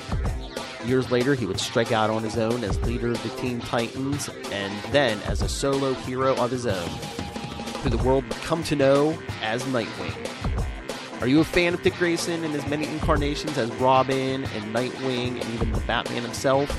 Years 0.85 1.11
later, 1.11 1.35
he 1.35 1.47
would 1.47 1.59
strike 1.59 1.93
out 1.93 2.11
on 2.11 2.23
his 2.23 2.37
own 2.37 2.63
as 2.65 2.79
leader 2.83 3.13
of 3.13 3.23
the 3.23 3.31
Teen 3.41 3.61
Titans, 3.61 4.29
and 4.53 4.93
then 4.93 5.19
as 5.23 5.41
a 5.41 5.49
solo 5.49 5.95
hero 5.95 6.37
of 6.37 6.51
his 6.51 6.67
own, 6.67 6.89
who 7.83 7.89
the 7.89 7.97
world 8.05 8.25
would 8.25 8.37
come 8.43 8.63
to 8.65 8.77
know 8.77 9.19
as 9.41 9.63
Nightwing. 9.65 10.46
Are 11.27 11.29
you 11.29 11.41
a 11.41 11.45
fan 11.45 11.75
of 11.75 11.83
Dick 11.83 11.97
Grayson 11.97 12.45
and 12.45 12.55
his 12.55 12.65
many 12.69 12.87
incarnations 12.87 13.59
as 13.59 13.69
Robin 13.81 14.45
and 14.45 14.73
Nightwing 14.73 15.41
and 15.41 15.55
even 15.55 15.73
the 15.73 15.81
Batman 15.81 16.23
himself? 16.23 16.71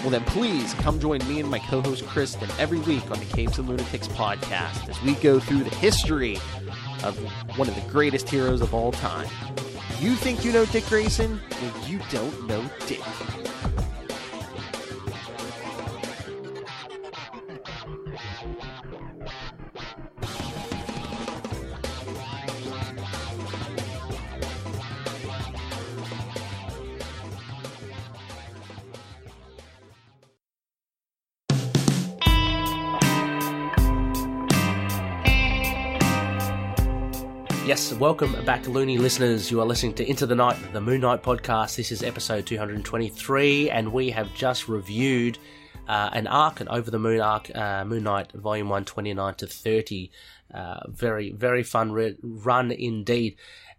Well, 0.00 0.10
then 0.10 0.24
please 0.24 0.74
come 0.74 0.98
join 0.98 1.20
me 1.28 1.38
and 1.38 1.48
my 1.48 1.60
co 1.60 1.80
host 1.82 2.04
Kristen 2.04 2.50
every 2.58 2.80
week 2.80 3.08
on 3.12 3.20
the 3.20 3.24
Capes 3.26 3.58
and 3.58 3.68
Lunatics 3.68 4.08
podcast 4.08 4.88
as 4.88 5.00
we 5.04 5.14
go 5.14 5.38
through 5.38 5.62
the 5.62 5.74
history 5.76 6.34
of 7.04 7.16
one 7.56 7.68
of 7.68 7.76
the 7.76 7.88
greatest 7.92 8.28
heroes 8.28 8.60
of 8.60 8.74
all 8.74 8.90
time. 8.90 9.28
You 10.00 10.16
think 10.16 10.44
you 10.44 10.50
know 10.50 10.64
Dick 10.64 10.86
Grayson? 10.86 11.40
Well, 11.62 11.88
you 11.88 12.00
don't 12.10 12.48
know 12.48 12.68
Dick. 12.88 13.04
Yes, 37.66 37.92
welcome 37.94 38.30
back, 38.44 38.68
Looney 38.68 38.96
listeners. 38.96 39.50
You 39.50 39.60
are 39.60 39.66
listening 39.66 39.94
to 39.94 40.08
Into 40.08 40.24
the 40.24 40.36
Night, 40.36 40.56
the 40.72 40.80
Moon 40.80 41.00
Knight 41.00 41.24
podcast. 41.24 41.74
This 41.74 41.90
is 41.90 42.04
episode 42.04 42.46
223, 42.46 43.70
and 43.70 43.92
we 43.92 44.10
have 44.10 44.32
just 44.34 44.68
reviewed 44.68 45.36
uh, 45.88 46.10
an 46.12 46.28
arc, 46.28 46.60
an 46.60 46.68
Over 46.68 46.92
the 46.92 47.00
Moon 47.00 47.20
arc, 47.20 47.50
uh, 47.52 47.84
Moon 47.84 48.04
Knight 48.04 48.30
Volume 48.30 48.68
1, 48.68 48.84
29 48.84 49.34
to 49.34 49.48
30. 49.48 50.12
Uh, 50.54 50.78
very, 50.86 51.32
very 51.32 51.64
fun 51.64 51.90
re- 51.90 52.16
run 52.22 52.70
indeed. 52.70 53.34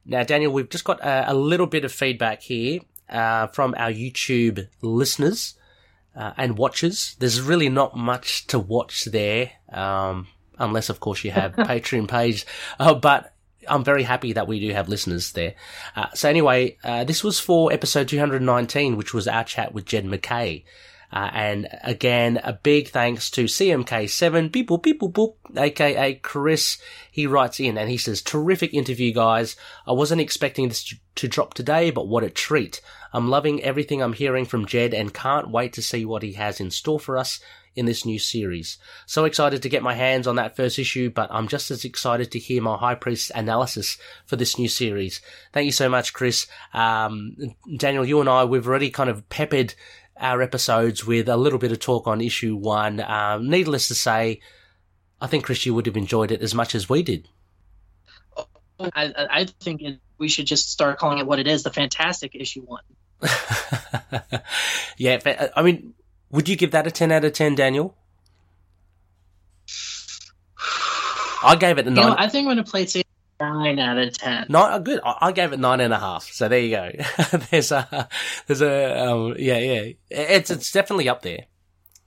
Now, 0.06 0.24
Daniel, 0.24 0.52
we've 0.52 0.68
just 0.68 0.84
got 0.84 1.00
a, 1.00 1.32
a 1.32 1.34
little 1.34 1.66
bit 1.66 1.86
of 1.86 1.92
feedback 1.94 2.42
here 2.42 2.82
uh, 3.08 3.48
from 3.48 3.74
our 3.78 3.90
YouTube 3.90 4.68
listeners 4.82 5.54
uh, 6.14 6.34
and 6.36 6.58
watchers. 6.58 7.16
There's 7.20 7.40
really 7.40 7.70
not 7.70 7.96
much 7.96 8.48
to 8.48 8.60
watch 8.60 9.06
there. 9.06 9.52
Um, 9.72 10.28
unless 10.60 10.90
of 10.90 11.00
course 11.00 11.24
you 11.24 11.32
have 11.32 11.54
Patreon 11.56 12.10
page. 12.10 12.46
Uh, 12.80 12.94
but 12.94 13.34
I'm 13.70 13.84
very 13.84 14.04
happy 14.04 14.34
that 14.34 14.48
we 14.48 14.60
do 14.60 14.72
have 14.74 14.90
listeners 14.90 15.32
there. 15.34 15.56
Uh, 15.96 16.08
so 16.14 16.30
anyway, 16.30 16.78
uh, 16.84 17.04
this 17.04 17.24
was 17.24 17.40
for 17.40 17.72
episode 17.72 18.08
219, 18.08 18.98
which 18.98 19.14
was 19.14 19.28
our 19.28 19.44
chat 19.44 19.74
with 19.74 19.86
Jed 19.86 20.06
MacKay. 20.06 20.66
Uh, 21.12 21.30
and 21.32 21.70
again, 21.84 22.40
a 22.44 22.52
big 22.52 22.90
thanks 22.90 23.30
to 23.32 23.46
CMK7, 23.46 24.52
beep 24.52 24.68
boop, 24.68 24.84
beep 24.84 25.00
boop, 25.00 25.36
aka 25.56 26.16
Chris. 26.16 26.78
He 27.10 27.26
writes 27.26 27.62
in 27.62 27.78
and 27.78 27.90
he 27.90 27.98
says, 27.98 28.22
terrific 28.22 28.74
interview, 28.74 29.14
guys. 29.14 29.56
I 29.86 29.94
wasn't 29.94 30.20
expecting 30.20 30.68
this 30.68 30.94
to 31.16 31.28
drop 31.30 31.54
today, 31.54 31.92
but 31.92 32.10
what 32.10 32.26
a 32.26 32.30
treat. 32.30 32.82
I'm 33.14 33.30
loving 33.30 33.64
everything 33.64 34.02
I'm 34.02 34.14
hearing 34.14 34.46
from 34.46 34.66
Jed 34.66 34.94
and 34.94 35.14
can't 35.14 35.50
wait 35.50 35.72
to 35.74 35.82
see 35.82 36.04
what 36.04 36.24
he 36.24 36.34
has 36.34 36.60
in 36.60 36.72
store 36.72 37.00
for 37.00 37.18
us 37.18 37.40
in 37.78 37.86
this 37.86 38.06
new 38.06 38.18
series. 38.18 38.80
So 39.06 39.24
excited 39.24 39.62
to 39.62 39.70
get 39.70 39.84
my 39.84 39.94
hands 39.94 40.26
on 40.26 40.36
that 40.38 40.56
first 40.56 40.80
issue, 40.80 41.12
but 41.12 41.30
I'm 41.32 41.48
just 41.48 41.70
as 41.70 41.86
excited 41.86 42.32
to 42.32 42.40
hear 42.40 42.62
my 42.62 42.76
High 42.76 42.96
Priest 42.96 43.32
analysis 43.36 43.98
for 44.26 44.36
this 44.36 44.58
new 44.58 44.68
series. 44.68 45.22
Thank 45.54 45.68
you 45.68 45.72
so 45.72 45.88
much, 45.88 46.12
Chris. 46.12 46.48
Um, 46.74 47.38
Daniel, 47.78 48.04
you 48.04 48.20
and 48.20 48.28
I, 48.28 48.46
we've 48.46 48.68
already 48.68 48.90
kind 48.90 49.12
of 49.12 49.30
peppered 49.30 49.76
our 50.20 50.42
episodes 50.42 51.06
with 51.06 51.30
a 51.30 51.38
little 51.38 51.60
bit 51.60 51.72
of 51.72 51.80
talk 51.80 52.08
on 52.08 52.20
issue 52.20 52.56
one. 52.56 53.00
Um, 53.00 53.48
needless 53.48 53.88
to 53.90 53.96
say, 53.96 54.42
I 55.22 55.28
think 55.28 55.46
Chris, 55.46 55.64
you 55.66 55.76
would 55.76 55.86
have 55.86 55.98
enjoyed 55.98 56.32
it 56.32 56.42
as 56.42 56.56
much 56.56 56.74
as 56.74 56.90
we 56.90 57.04
did. 57.04 57.30
I, 58.80 59.14
I 59.30 59.46
think 59.62 59.84
it, 59.84 60.00
we 60.18 60.30
should 60.30 60.48
just 60.48 60.72
start 60.72 60.98
calling 60.98 61.20
it 61.20 61.28
what 61.28 61.38
it 61.38 61.48
is 61.48 61.62
the 61.62 61.72
fantastic 61.72 62.34
issue 62.34 62.62
one. 62.62 62.84
yeah, 64.98 65.50
I 65.56 65.62
mean, 65.62 65.94
would 66.32 66.50
you 66.50 66.56
give 66.56 66.72
that 66.72 66.88
a 66.88 66.92
10 66.92 67.12
out 67.12 67.24
of 67.24 67.34
10, 67.34 67.56
Daniel? 67.56 67.96
I 71.44 71.56
gave 71.56 71.78
it 71.78 71.88
a 71.88 71.92
9. 71.92 72.04
You 72.04 72.10
know, 72.10 72.16
I 72.18 72.28
think 72.28 72.48
I'm 72.48 72.56
going 72.56 72.66
to 72.66 72.70
play 72.70 72.84
it 72.84 73.08
9 73.40 73.80
out 73.80 73.98
of 73.98 74.18
10. 74.18 74.46
Not 74.50 74.74
uh, 74.74 74.80
good. 74.80 75.00
I, 75.04 75.32
gave 75.32 75.54
it 75.54 75.60
nine 75.60 75.80
and 75.80 75.94
a 75.94 76.00
half. 76.00 76.24
So 76.32 76.48
there 76.48 76.60
you 76.60 76.72
go. 76.72 76.92
there's 77.52 77.72
a, 77.72 78.10
there's 78.48 78.62
a, 78.62 79.08
um, 79.08 79.36
yeah, 79.38 79.58
yeah. 79.58 79.94
It's, 80.10 80.50
it's 80.50 80.72
definitely 80.72 81.08
up 81.08 81.22
there. 81.22 81.46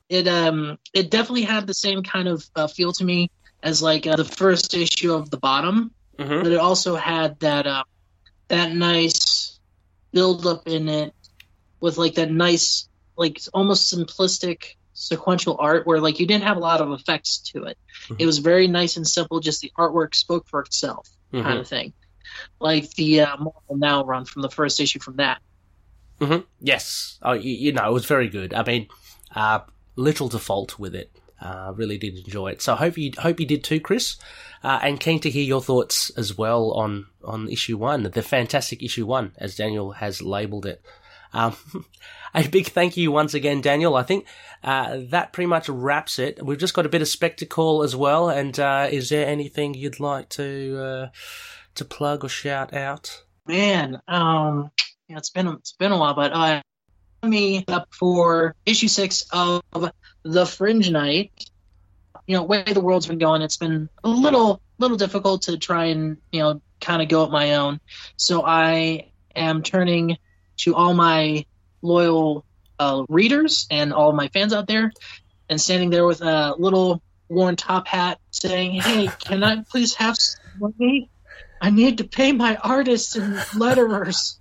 It, 0.08 0.26
um, 0.26 0.78
it 0.92 1.10
definitely 1.10 1.42
had 1.42 1.66
the 1.66 1.74
same 1.74 2.02
kind 2.02 2.28
of 2.28 2.44
uh, 2.56 2.66
feel 2.66 2.92
to 2.94 3.04
me 3.04 3.30
as 3.62 3.80
like 3.80 4.06
uh, 4.06 4.16
the 4.16 4.24
first 4.24 4.74
issue 4.74 5.14
of 5.14 5.30
the 5.30 5.38
bottom, 5.38 5.92
mm-hmm. 6.18 6.42
but 6.42 6.50
it 6.50 6.58
also 6.58 6.96
had 6.96 7.38
that, 7.40 7.66
uh, 7.66 7.84
that 8.48 8.72
nice 8.72 9.60
build 10.12 10.46
up 10.46 10.66
in 10.66 10.88
it 10.88 11.14
with 11.80 11.96
like 11.96 12.14
that 12.14 12.30
nice 12.30 12.88
like 13.20 13.38
almost 13.52 13.94
simplistic 13.94 14.76
sequential 14.94 15.56
art 15.60 15.86
where 15.86 16.00
like 16.00 16.18
you 16.18 16.26
didn't 16.26 16.44
have 16.44 16.56
a 16.56 16.60
lot 16.60 16.80
of 16.80 16.90
effects 16.90 17.38
to 17.38 17.64
it. 17.64 17.76
Mm-hmm. 18.04 18.14
It 18.18 18.26
was 18.26 18.38
very 18.38 18.66
nice 18.66 18.96
and 18.96 19.06
simple. 19.06 19.40
Just 19.40 19.60
the 19.60 19.70
artwork 19.78 20.14
spoke 20.14 20.48
for 20.48 20.60
itself, 20.60 21.06
mm-hmm. 21.32 21.46
kind 21.46 21.58
of 21.58 21.68
thing. 21.68 21.92
Like 22.60 22.90
the 22.94 23.20
uh, 23.20 23.36
Marvel 23.36 23.76
Now 23.76 24.04
run 24.04 24.24
from 24.24 24.40
the 24.40 24.48
first 24.48 24.80
issue 24.80 25.00
from 25.00 25.16
that. 25.16 25.42
Mm-hmm. 26.18 26.46
Yes, 26.60 27.18
oh, 27.22 27.32
you, 27.32 27.50
you, 27.50 27.72
know, 27.72 27.86
it 27.86 27.92
was 27.92 28.06
very 28.06 28.28
good. 28.28 28.54
I 28.54 28.62
mean, 28.62 28.88
uh, 29.34 29.60
little 29.96 30.30
to 30.30 30.38
fault 30.38 30.78
with 30.78 30.94
it. 30.94 31.10
Uh, 31.42 31.72
really 31.74 31.98
did 31.98 32.18
enjoy 32.18 32.48
it. 32.48 32.62
So 32.62 32.72
I 32.74 32.76
hope 32.76 32.98
you 32.98 33.12
hope 33.18 33.38
you 33.38 33.46
did 33.46 33.64
too, 33.64 33.80
Chris. 33.80 34.16
Uh, 34.62 34.78
and 34.82 35.00
keen 35.00 35.20
to 35.20 35.30
hear 35.30 35.44
your 35.44 35.62
thoughts 35.62 36.10
as 36.16 36.36
well 36.36 36.72
on 36.72 37.06
on 37.22 37.48
issue 37.48 37.76
one, 37.76 38.02
the 38.02 38.22
fantastic 38.22 38.82
issue 38.82 39.06
one, 39.06 39.32
as 39.36 39.56
Daniel 39.56 39.92
has 39.92 40.22
labelled 40.22 40.66
it. 40.66 40.82
Um, 41.32 41.56
a 42.34 42.48
big 42.48 42.66
thank 42.66 42.96
you 42.96 43.12
once 43.12 43.34
again, 43.34 43.60
Daniel. 43.60 43.96
I 43.96 44.02
think 44.02 44.26
uh, 44.62 44.98
that 45.08 45.32
pretty 45.32 45.48
much 45.48 45.68
wraps 45.68 46.18
it. 46.18 46.44
We've 46.44 46.58
just 46.58 46.74
got 46.74 46.86
a 46.86 46.90
bit 46.90 47.02
of 47.02 47.08
spectacle 47.08 47.82
as 47.82 47.96
well. 47.96 48.28
And 48.28 48.58
uh, 48.58 48.88
is 48.90 49.08
there 49.08 49.26
anything 49.26 49.74
you'd 49.74 50.00
like 50.00 50.28
to 50.30 50.78
uh, 50.78 51.08
to 51.74 51.84
plug 51.84 52.24
or 52.24 52.28
shout 52.28 52.74
out? 52.74 53.24
Man, 53.46 54.00
um, 54.06 54.70
yeah, 55.08 55.18
it's 55.18 55.30
been 55.30 55.48
it's 55.48 55.72
been 55.72 55.92
a 55.92 55.98
while, 55.98 56.14
but 56.14 56.32
uh, 56.32 56.62
me 57.22 57.64
up 57.68 57.88
for 57.92 58.54
issue 58.66 58.88
six 58.88 59.26
of 59.32 59.62
the 60.22 60.46
Fringe 60.46 60.90
Night. 60.90 61.50
You 62.26 62.36
know, 62.36 62.44
way 62.44 62.62
the 62.62 62.80
world's 62.80 63.06
been 63.06 63.18
going, 63.18 63.42
it's 63.42 63.56
been 63.56 63.88
a 64.04 64.08
little 64.08 64.60
little 64.78 64.96
difficult 64.96 65.42
to 65.42 65.58
try 65.58 65.86
and 65.86 66.16
you 66.30 66.40
know 66.40 66.62
kind 66.80 67.02
of 67.02 67.08
go 67.08 67.24
at 67.24 67.30
my 67.30 67.54
own. 67.54 67.80
So 68.16 68.44
I 68.44 69.10
am 69.34 69.62
turning 69.62 70.16
to 70.62 70.74
all 70.74 70.94
my 70.94 71.44
loyal 71.82 72.44
uh, 72.78 73.04
readers 73.08 73.66
and 73.70 73.92
all 73.92 74.12
my 74.12 74.28
fans 74.28 74.52
out 74.52 74.66
there, 74.66 74.92
and 75.48 75.60
standing 75.60 75.90
there 75.90 76.06
with 76.06 76.22
a 76.22 76.54
little 76.58 77.02
worn 77.28 77.56
top 77.56 77.86
hat, 77.86 78.18
saying, 78.30 78.80
"Hey, 78.80 79.08
can 79.20 79.42
I 79.42 79.62
please 79.62 79.94
have 79.94 80.16
some 80.16 80.72
money? 80.78 81.10
I 81.60 81.70
need 81.70 81.98
to 81.98 82.04
pay 82.04 82.32
my 82.32 82.56
artists 82.56 83.16
and 83.16 83.36
letterers." 83.54 84.36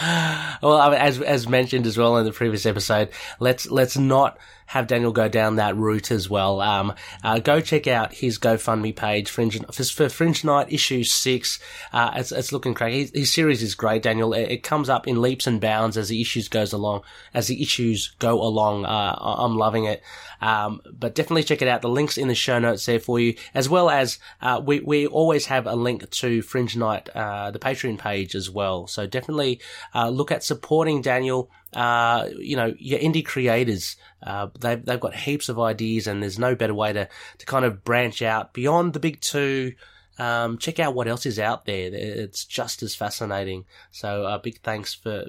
well, 0.62 0.80
as 0.92 1.20
as 1.20 1.48
mentioned 1.48 1.86
as 1.86 1.96
well 1.96 2.16
in 2.18 2.24
the 2.24 2.32
previous 2.32 2.66
episode, 2.66 3.10
let's 3.40 3.70
let's 3.70 3.96
not 3.96 4.38
have 4.68 4.86
Daniel 4.86 5.12
go 5.12 5.28
down 5.28 5.56
that 5.56 5.74
route 5.76 6.10
as 6.10 6.28
well. 6.28 6.60
Um, 6.60 6.92
uh, 7.24 7.38
go 7.38 7.60
check 7.60 7.86
out 7.86 8.12
his 8.12 8.38
GoFundMe 8.38 8.94
page, 8.94 9.30
Fringe, 9.30 9.64
for 9.72 10.10
Fringe 10.10 10.44
Night 10.44 10.70
issue 10.70 11.04
six. 11.04 11.58
Uh, 11.90 12.12
it's, 12.16 12.32
it's 12.32 12.52
looking 12.52 12.74
great. 12.74 12.92
His, 12.92 13.10
his, 13.14 13.32
series 13.32 13.62
is 13.62 13.74
great, 13.74 14.02
Daniel. 14.02 14.34
It, 14.34 14.50
it, 14.50 14.62
comes 14.62 14.90
up 14.90 15.08
in 15.08 15.22
leaps 15.22 15.46
and 15.46 15.58
bounds 15.58 15.96
as 15.96 16.10
the 16.10 16.20
issues 16.20 16.48
goes 16.48 16.74
along, 16.74 17.00
as 17.32 17.46
the 17.46 17.62
issues 17.62 18.12
go 18.18 18.42
along. 18.42 18.84
Uh, 18.84 19.16
I'm 19.18 19.56
loving 19.56 19.86
it. 19.86 20.02
Um, 20.42 20.82
but 20.92 21.14
definitely 21.14 21.44
check 21.44 21.62
it 21.62 21.68
out. 21.68 21.80
The 21.80 21.88
links 21.88 22.18
in 22.18 22.28
the 22.28 22.34
show 22.34 22.58
notes 22.58 22.84
there 22.84 23.00
for 23.00 23.18
you, 23.18 23.36
as 23.54 23.70
well 23.70 23.88
as, 23.88 24.18
uh, 24.42 24.60
we, 24.62 24.80
we 24.80 25.06
always 25.06 25.37
have 25.46 25.66
a 25.66 25.74
link 25.74 26.08
to 26.10 26.42
Fringe 26.42 26.76
Night, 26.76 27.08
uh, 27.10 27.50
the 27.50 27.58
Patreon 27.58 27.98
page 27.98 28.34
as 28.34 28.50
well. 28.50 28.86
So 28.86 29.06
definitely, 29.06 29.60
uh, 29.94 30.08
look 30.08 30.30
at 30.30 30.44
supporting 30.44 31.02
Daniel 31.02 31.50
uh, 31.72 32.28
you 32.38 32.56
know, 32.56 32.74
your 32.78 32.98
indie 32.98 33.24
creators, 33.24 33.96
uh, 34.22 34.48
they've, 34.58 34.84
they've 34.84 35.00
got 35.00 35.14
heaps 35.14 35.48
of 35.48 35.60
ideas 35.60 36.06
and 36.06 36.22
there's 36.22 36.38
no 36.38 36.54
better 36.54 36.74
way 36.74 36.92
to, 36.92 37.08
to 37.38 37.46
kind 37.46 37.64
of 37.64 37.84
branch 37.84 38.22
out 38.22 38.54
beyond 38.54 38.92
the 38.92 39.00
big 39.00 39.20
two. 39.20 39.74
Um, 40.18 40.58
check 40.58 40.80
out 40.80 40.94
what 40.94 41.08
else 41.08 41.26
is 41.26 41.38
out 41.38 41.66
there. 41.66 41.90
It's 41.92 42.44
just 42.44 42.82
as 42.82 42.94
fascinating. 42.94 43.66
So, 43.90 44.24
uh, 44.24 44.38
big 44.38 44.60
thanks 44.62 44.94
for, 44.94 45.26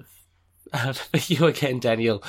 for 0.93 1.17
you 1.27 1.45
again, 1.45 1.79
Daniel. 1.79 2.23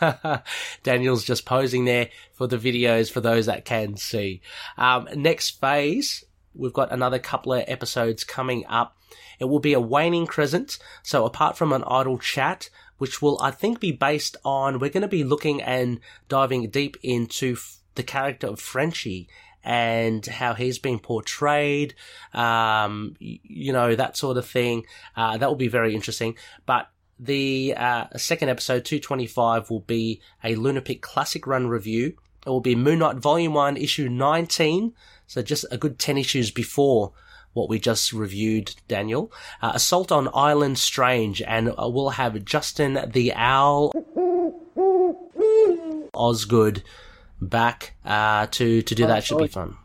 Daniel's 0.82 1.24
just 1.24 1.44
posing 1.44 1.84
there 1.84 2.08
for 2.32 2.46
the 2.46 2.56
videos 2.56 3.12
for 3.12 3.20
those 3.20 3.46
that 3.46 3.66
can 3.66 3.96
see. 3.96 4.40
Um, 4.78 5.06
next 5.14 5.60
phase, 5.60 6.24
we've 6.58 6.72
got 6.72 6.92
another 6.92 7.18
couple 7.18 7.52
of 7.52 7.64
episodes 7.66 8.24
coming 8.24 8.64
up. 8.68 8.96
It 9.38 9.44
will 9.44 9.60
be 9.60 9.72
a 9.72 9.80
waning 9.80 10.26
crescent. 10.26 10.78
So 11.02 11.24
apart 11.24 11.56
from 11.56 11.72
an 11.72 11.84
idle 11.86 12.18
chat, 12.18 12.68
which 12.98 13.22
will, 13.22 13.40
I 13.40 13.50
think, 13.50 13.80
be 13.80 13.92
based 13.92 14.36
on, 14.44 14.78
we're 14.78 14.90
going 14.90 15.02
to 15.02 15.08
be 15.08 15.24
looking 15.24 15.62
and 15.62 16.00
diving 16.28 16.68
deep 16.70 16.96
into 17.02 17.52
f- 17.52 17.78
the 17.94 18.02
character 18.02 18.48
of 18.48 18.60
Frenchie 18.60 19.28
and 19.64 20.24
how 20.26 20.54
he's 20.54 20.78
been 20.78 20.98
portrayed, 20.98 21.94
um, 22.32 23.14
you 23.18 23.72
know, 23.72 23.94
that 23.94 24.16
sort 24.16 24.36
of 24.36 24.46
thing. 24.46 24.84
Uh, 25.16 25.36
that 25.36 25.48
will 25.48 25.56
be 25.56 25.68
very 25.68 25.94
interesting. 25.94 26.36
But 26.66 26.90
the 27.18 27.74
uh, 27.76 28.06
second 28.16 28.48
episode, 28.48 28.84
225, 28.84 29.70
will 29.70 29.80
be 29.80 30.20
a 30.42 30.54
Lunapic 30.54 31.00
Classic 31.00 31.46
Run 31.46 31.68
review. 31.68 32.16
It 32.46 32.50
will 32.50 32.60
be 32.60 32.76
Moon 32.76 33.00
Knight 33.00 33.16
Volume 33.16 33.54
1, 33.54 33.76
Issue 33.76 34.08
19. 34.08 34.94
So 35.28 35.42
just 35.42 35.66
a 35.70 35.76
good 35.76 35.98
10 35.98 36.18
issues 36.18 36.50
before 36.50 37.12
what 37.52 37.68
we 37.68 37.78
just 37.78 38.12
reviewed, 38.12 38.74
Daniel. 38.88 39.30
Uh, 39.60 39.72
Assault 39.74 40.10
on 40.10 40.28
Island 40.34 40.78
Strange, 40.78 41.42
and 41.42 41.68
uh, 41.70 41.88
we'll 41.88 42.10
have 42.10 42.44
Justin 42.44 42.98
the 43.12 43.32
Owl 43.34 43.92
Osgood 46.14 46.82
back 47.40 47.94
uh, 48.04 48.46
to 48.52 48.82
to 48.82 48.94
do 48.94 49.06
that. 49.06 49.24
Should 49.24 49.38
be 49.38 49.48
fun. 49.48 49.76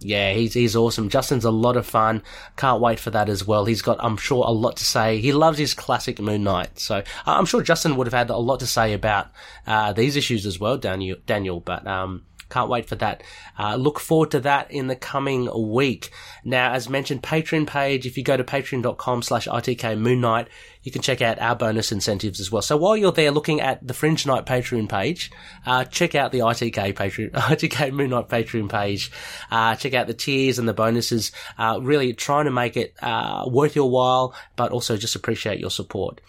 Yeah, 0.00 0.32
he's 0.32 0.54
he's 0.54 0.74
awesome. 0.74 1.10
Justin's 1.10 1.44
a 1.44 1.50
lot 1.50 1.76
of 1.76 1.86
fun. 1.86 2.22
Can't 2.56 2.80
wait 2.80 2.98
for 2.98 3.10
that 3.10 3.28
as 3.28 3.46
well. 3.46 3.66
He's 3.66 3.82
got, 3.82 3.98
I'm 4.00 4.16
sure, 4.16 4.44
a 4.46 4.50
lot 4.50 4.78
to 4.78 4.84
say. 4.84 5.20
He 5.20 5.32
loves 5.32 5.58
his 5.58 5.74
classic 5.74 6.18
Moon 6.18 6.42
Knight, 6.42 6.78
so 6.78 6.96
uh, 6.96 7.02
I'm 7.26 7.44
sure 7.44 7.62
Justin 7.62 7.96
would 7.96 8.06
have 8.06 8.14
had 8.14 8.30
a 8.30 8.36
lot 8.36 8.60
to 8.60 8.66
say 8.66 8.94
about 8.94 9.28
uh, 9.66 9.92
these 9.92 10.16
issues 10.16 10.46
as 10.46 10.58
well, 10.58 10.78
Daniel. 10.78 11.18
Daniel, 11.26 11.60
but 11.60 11.86
um, 11.86 12.24
can't 12.50 12.68
wait 12.68 12.86
for 12.86 12.96
that. 12.96 13.22
Uh, 13.58 13.76
look 13.76 14.00
forward 14.00 14.30
to 14.32 14.40
that 14.40 14.70
in 14.70 14.88
the 14.88 14.96
coming 14.96 15.48
week. 15.72 16.10
Now, 16.44 16.72
as 16.72 16.88
mentioned, 16.88 17.22
Patreon 17.22 17.66
page, 17.66 18.06
if 18.06 18.16
you 18.16 18.24
go 18.24 18.36
to 18.36 18.44
patreon.com 18.44 19.22
slash 19.22 19.46
ITK 19.46 19.98
Moon 19.98 20.20
Knight, 20.20 20.48
you 20.82 20.90
can 20.90 21.02
check 21.02 21.20
out 21.20 21.38
our 21.38 21.54
bonus 21.54 21.92
incentives 21.92 22.40
as 22.40 22.50
well. 22.50 22.62
So 22.62 22.76
while 22.76 22.96
you're 22.96 23.12
there 23.12 23.30
looking 23.30 23.60
at 23.60 23.86
the 23.86 23.94
Fringe 23.94 24.26
Night 24.26 24.46
Patreon 24.46 24.88
page, 24.88 25.30
uh, 25.66 25.84
check 25.84 26.14
out 26.14 26.32
the 26.32 26.40
ITK 26.40 26.94
Patreon, 26.94 27.30
ITK 27.32 27.92
Moon 27.92 28.10
Knight 28.10 28.28
Patreon 28.28 28.70
page. 28.70 29.10
Uh, 29.50 29.76
check 29.76 29.94
out 29.94 30.06
the 30.06 30.14
tiers 30.14 30.58
and 30.58 30.68
the 30.68 30.74
bonuses. 30.74 31.32
Uh, 31.58 31.78
really 31.82 32.12
trying 32.14 32.46
to 32.46 32.50
make 32.50 32.76
it, 32.76 32.94
uh, 33.02 33.44
worth 33.48 33.76
your 33.76 33.90
while, 33.90 34.34
but 34.56 34.72
also 34.72 34.96
just 34.96 35.16
appreciate 35.16 35.60
your 35.60 35.70
support. 35.70 36.20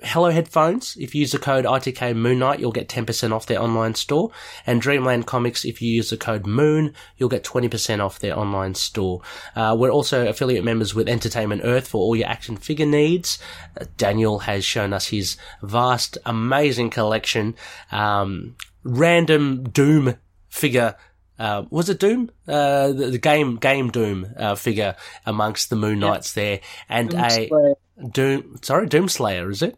Hello 0.00 0.30
Headphones, 0.30 0.96
if 0.96 1.12
you 1.12 1.22
use 1.22 1.32
the 1.32 1.40
code 1.40 1.64
ITK 1.64 2.14
Moon 2.14 2.38
Knight, 2.38 2.60
you'll 2.60 2.70
get 2.70 2.88
10% 2.88 3.32
off 3.32 3.46
their 3.46 3.60
online 3.60 3.96
store. 3.96 4.30
And 4.64 4.80
Dreamland 4.80 5.26
Comics, 5.26 5.64
if 5.64 5.82
you 5.82 5.90
use 5.90 6.10
the 6.10 6.16
code 6.16 6.46
MOON, 6.46 6.94
you'll 7.16 7.28
get 7.28 7.42
20% 7.42 7.98
off 7.98 8.20
their 8.20 8.38
online 8.38 8.76
store. 8.76 9.22
Uh, 9.56 9.74
we're 9.76 9.90
also 9.90 10.28
affiliate 10.28 10.62
members 10.62 10.94
with 10.94 11.08
Entertainment 11.08 11.62
Earth 11.64 11.88
for 11.88 11.98
all 11.98 12.14
your 12.14 12.28
action 12.28 12.56
figure 12.56 12.86
needs. 12.86 13.40
Uh, 13.80 13.86
Daniel 13.96 14.38
has 14.40 14.64
shown 14.64 14.92
us 14.92 15.08
his 15.08 15.36
vast, 15.62 16.16
amazing 16.24 16.90
collection. 16.90 17.56
Um, 17.90 18.54
random 18.84 19.64
Doom 19.64 20.14
figure 20.48 20.94
uh, 21.40 21.64
was 21.70 21.88
it 21.88 22.00
Doom? 22.00 22.30
Uh, 22.46 22.88
the, 22.88 23.10
the, 23.10 23.18
game, 23.18 23.56
game 23.56 23.90
Doom, 23.90 24.26
uh, 24.36 24.54
figure 24.56 24.96
amongst 25.24 25.70
the 25.70 25.76
Moon 25.76 26.00
Knights 26.00 26.32
there. 26.32 26.60
And 26.88 27.10
Doom 27.10 27.20
a 27.20 27.30
Slayer. 27.30 27.74
Doom, 28.10 28.58
sorry, 28.62 28.88
Doomslayer, 28.88 29.50
is 29.50 29.62
it? 29.62 29.76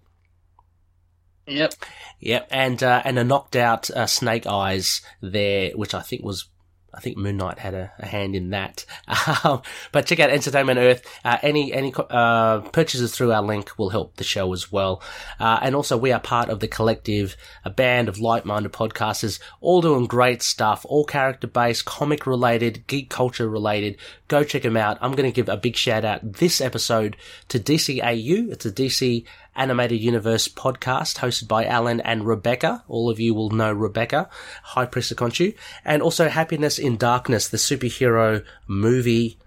Yep. 1.50 1.74
Yep, 2.20 2.48
and 2.50 2.82
uh, 2.82 3.02
and 3.04 3.18
a 3.18 3.24
knocked 3.24 3.56
out 3.56 3.90
uh, 3.90 4.06
Snake 4.06 4.46
Eyes 4.46 5.00
there, 5.20 5.72
which 5.72 5.94
I 5.94 6.02
think 6.02 6.22
was 6.22 6.48
I 6.92 7.00
think 7.00 7.16
Moon 7.16 7.36
Knight 7.36 7.58
had 7.58 7.74
a, 7.74 7.92
a 7.98 8.06
hand 8.06 8.34
in 8.34 8.50
that. 8.50 8.84
Um, 9.44 9.62
but 9.92 10.06
check 10.06 10.18
out 10.18 10.30
Entertainment 10.30 10.78
Earth. 10.78 11.06
Uh, 11.24 11.38
any 11.42 11.72
any 11.72 11.94
uh, 11.96 12.60
purchases 12.60 13.14
through 13.14 13.32
our 13.32 13.42
link 13.42 13.78
will 13.78 13.90
help 13.90 14.16
the 14.16 14.24
show 14.24 14.52
as 14.52 14.72
well. 14.72 15.02
Uh, 15.38 15.58
and 15.62 15.74
also, 15.74 15.96
we 15.96 16.10
are 16.12 16.20
part 16.20 16.48
of 16.48 16.60
the 16.60 16.68
collective, 16.68 17.36
a 17.64 17.70
band 17.70 18.08
of 18.08 18.18
like-minded 18.18 18.72
podcasters, 18.72 19.38
all 19.60 19.80
doing 19.80 20.06
great 20.06 20.42
stuff, 20.42 20.84
all 20.88 21.04
character-based, 21.04 21.84
comic-related, 21.84 22.86
geek 22.86 23.08
culture-related. 23.08 23.98
Go 24.28 24.42
check 24.42 24.62
them 24.62 24.76
out. 24.76 24.98
I'm 25.00 25.12
going 25.12 25.30
to 25.30 25.34
give 25.34 25.48
a 25.48 25.56
big 25.56 25.76
shout 25.76 26.04
out 26.04 26.20
this 26.32 26.60
episode 26.60 27.16
to 27.48 27.58
DCAU. 27.58 28.50
It's 28.50 28.66
a 28.66 28.72
DC 28.72 29.24
Animated 29.60 30.00
Universe 30.00 30.48
podcast 30.48 31.18
hosted 31.18 31.46
by 31.46 31.66
Alan 31.66 32.00
and 32.00 32.26
Rebecca. 32.26 32.82
All 32.88 33.10
of 33.10 33.20
you 33.20 33.34
will 33.34 33.50
know 33.50 33.70
Rebecca, 33.70 34.30
High 34.62 34.86
Priestess 34.86 35.18
Khonshu. 35.18 35.54
And 35.84 36.00
also 36.00 36.30
Happiness 36.30 36.78
in 36.78 36.96
Darkness, 36.96 37.48
the 37.48 37.58
superhero 37.58 38.42
movie 38.66 39.38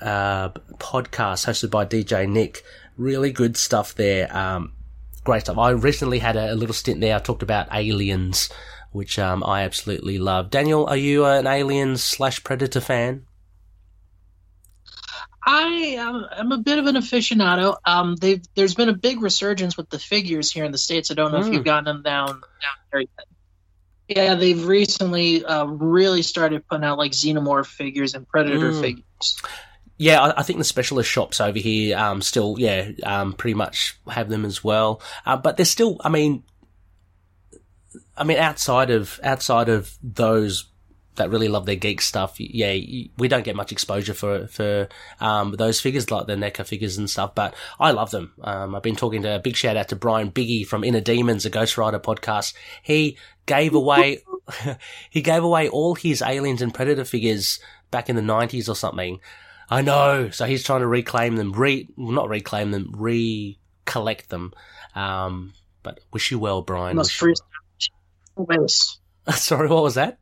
uh, 0.00 0.48
podcast 0.78 1.44
hosted 1.44 1.70
by 1.70 1.84
DJ 1.84 2.26
Nick. 2.26 2.64
Really 2.96 3.30
good 3.30 3.58
stuff 3.58 3.94
there. 3.94 4.34
Um, 4.34 4.72
great 5.22 5.42
stuff. 5.42 5.58
I 5.58 5.70
recently 5.70 6.18
had 6.18 6.36
a, 6.36 6.54
a, 6.54 6.56
little 6.56 6.74
stint 6.74 7.02
there. 7.02 7.14
I 7.14 7.18
talked 7.18 7.42
about 7.42 7.68
aliens, 7.74 8.48
which 8.90 9.18
um, 9.18 9.44
I 9.44 9.64
absolutely 9.64 10.18
love. 10.18 10.48
Daniel, 10.48 10.86
are 10.86 10.96
you 10.96 11.26
an 11.26 11.46
aliens 11.46 12.02
slash 12.02 12.42
predator 12.42 12.80
fan? 12.80 13.26
I 15.44 15.96
am 15.98 16.26
I'm 16.30 16.52
a 16.52 16.58
bit 16.58 16.78
of 16.78 16.86
an 16.86 16.96
aficionado. 16.96 17.76
Um, 17.84 18.16
there's 18.16 18.74
been 18.74 18.88
a 18.88 18.94
big 18.94 19.22
resurgence 19.22 19.76
with 19.76 19.90
the 19.90 19.98
figures 19.98 20.50
here 20.50 20.64
in 20.64 20.72
the 20.72 20.78
states. 20.78 21.10
I 21.10 21.14
don't 21.14 21.32
know 21.32 21.38
mm. 21.38 21.46
if 21.46 21.52
you've 21.52 21.62
hmm. 21.62 21.66
gotten 21.66 21.84
them 21.84 22.02
down 22.02 22.42
down. 22.92 23.06
Yeah, 24.08 24.34
they've 24.34 24.66
recently 24.66 25.44
uh, 25.44 25.64
really 25.64 26.22
started 26.22 26.66
putting 26.68 26.84
out 26.84 26.98
like 26.98 27.12
xenomorph 27.12 27.66
figures 27.66 28.14
and 28.14 28.28
predator 28.28 28.72
mm. 28.72 28.80
figures. 28.80 29.40
Yeah, 29.96 30.20
I, 30.20 30.40
I, 30.40 30.42
think 30.42 30.58
the 30.58 30.64
specialist 30.64 31.08
shops 31.08 31.40
over 31.40 31.58
here 31.58 31.96
um, 31.96 32.20
still, 32.20 32.56
yeah, 32.58 32.90
um, 33.04 33.32
pretty 33.32 33.54
much 33.54 33.96
have 34.08 34.28
them 34.28 34.44
as 34.44 34.62
well. 34.62 35.00
Uh, 35.24 35.36
but 35.36 35.56
there's 35.56 35.70
still, 35.70 35.98
I 36.02 36.08
mean, 36.08 36.42
I 38.16 38.24
mean, 38.24 38.38
outside 38.38 38.90
of 38.90 39.20
outside 39.22 39.68
of 39.68 39.96
those 40.02 40.71
that 41.16 41.30
really 41.30 41.48
love 41.48 41.66
their 41.66 41.76
geek 41.76 42.00
stuff, 42.00 42.36
yeah, 42.38 42.72
we 43.18 43.28
don't 43.28 43.44
get 43.44 43.56
much 43.56 43.72
exposure 43.72 44.14
for 44.14 44.46
for 44.46 44.88
um, 45.20 45.52
those 45.52 45.80
figures 45.80 46.10
like 46.10 46.26
the 46.26 46.34
NECA 46.34 46.66
figures 46.66 46.98
and 46.98 47.08
stuff. 47.08 47.34
But 47.34 47.54
I 47.78 47.90
love 47.90 48.10
them. 48.10 48.32
Um, 48.42 48.74
I've 48.74 48.82
been 48.82 48.96
talking 48.96 49.22
to 49.22 49.36
a 49.36 49.40
big 49.40 49.56
shout 49.56 49.76
out 49.76 49.88
to 49.88 49.96
Brian 49.96 50.30
Biggie 50.30 50.66
from 50.66 50.84
Inner 50.84 51.00
Demons, 51.00 51.44
a 51.44 51.50
Ghost 51.50 51.76
Rider 51.76 51.98
podcast. 51.98 52.54
He 52.82 53.18
gave 53.46 53.74
away 53.74 54.22
he 55.10 55.22
gave 55.22 55.44
away 55.44 55.68
all 55.68 55.94
his 55.94 56.22
Aliens 56.22 56.62
and 56.62 56.74
Predator 56.74 57.04
figures 57.04 57.60
back 57.90 58.08
in 58.08 58.16
the 58.16 58.22
nineties 58.22 58.68
or 58.68 58.76
something. 58.76 59.20
I 59.68 59.82
know. 59.82 60.30
So 60.30 60.46
he's 60.46 60.64
trying 60.64 60.80
to 60.80 60.86
reclaim 60.86 61.36
them, 61.36 61.52
re 61.52 61.88
not 61.96 62.28
reclaim 62.28 62.72
them, 62.72 62.92
recollect 62.96 64.28
them. 64.28 64.52
Um, 64.94 65.54
but 65.82 66.00
wish 66.12 66.30
you 66.30 66.38
well, 66.38 66.62
Brian. 66.62 66.96
Reestablish 66.96 67.40
Sorry, 69.34 69.68
what 69.68 69.82
was 69.82 69.94
that? 69.94 70.18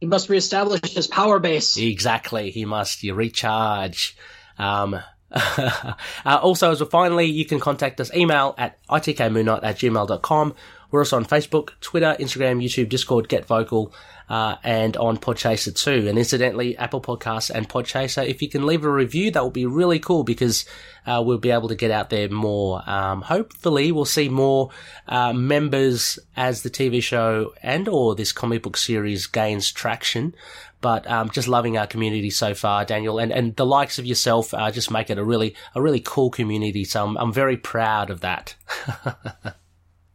He 0.00 0.06
must 0.06 0.28
reestablish 0.28 0.94
his 0.94 1.06
power 1.06 1.38
base. 1.38 1.76
Exactly. 1.76 2.50
He 2.50 2.64
must 2.64 3.02
recharge. 3.02 4.16
Um, 4.58 5.00
uh, 5.30 5.94
also, 6.24 6.72
as 6.72 6.80
well, 6.80 6.88
finally, 6.88 7.26
you 7.26 7.44
can 7.44 7.60
contact 7.60 8.00
us 8.00 8.14
email 8.14 8.54
at 8.58 8.78
itkmoonnight 8.88 9.60
at 9.62 9.76
gmail.com. 9.76 10.54
We're 10.90 11.00
also 11.00 11.16
on 11.16 11.24
Facebook, 11.24 11.70
Twitter, 11.80 12.16
Instagram, 12.20 12.62
YouTube, 12.62 12.88
Discord, 12.88 13.28
Get 13.28 13.46
Vocal, 13.46 13.92
uh, 14.28 14.56
and 14.64 14.96
on 14.96 15.16
Podchaser 15.16 15.74
too. 15.74 16.08
And 16.08 16.18
incidentally, 16.18 16.76
Apple 16.76 17.00
Podcasts 17.00 17.50
and 17.50 17.68
Podchaser, 17.68 18.26
if 18.26 18.42
you 18.42 18.48
can 18.48 18.66
leave 18.66 18.84
a 18.84 18.90
review, 18.90 19.30
that 19.30 19.44
would 19.44 19.52
be 19.52 19.66
really 19.66 19.98
cool 19.98 20.24
because 20.24 20.64
uh, 21.06 21.22
we'll 21.24 21.38
be 21.38 21.50
able 21.50 21.68
to 21.68 21.74
get 21.74 21.90
out 21.90 22.10
there 22.10 22.28
more. 22.28 22.82
Um, 22.88 23.22
hopefully, 23.22 23.92
we'll 23.92 24.04
see 24.04 24.28
more 24.28 24.70
uh, 25.06 25.32
members 25.32 26.18
as 26.36 26.62
the 26.62 26.70
TV 26.70 27.02
show 27.02 27.54
and 27.62 27.88
or 27.88 28.14
this 28.14 28.32
comic 28.32 28.62
book 28.62 28.76
series 28.76 29.26
gains 29.26 29.70
traction. 29.70 30.34
But 30.80 31.10
um, 31.10 31.30
just 31.30 31.48
loving 31.48 31.78
our 31.78 31.86
community 31.86 32.30
so 32.30 32.54
far, 32.54 32.84
Daniel, 32.84 33.18
and, 33.18 33.32
and 33.32 33.56
the 33.56 33.64
likes 33.66 33.98
of 33.98 34.04
yourself 34.04 34.52
uh, 34.52 34.70
just 34.70 34.90
make 34.90 35.08
it 35.08 35.18
a 35.18 35.24
really 35.24 35.54
a 35.74 35.80
really 35.80 36.00
cool 36.00 36.30
community. 36.30 36.84
So 36.84 37.04
I'm 37.04 37.16
I'm 37.16 37.32
very 37.32 37.56
proud 37.56 38.10
of 38.10 38.20
that. 38.20 38.54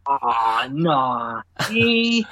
Ah, 0.07 0.68
no. 0.72 1.41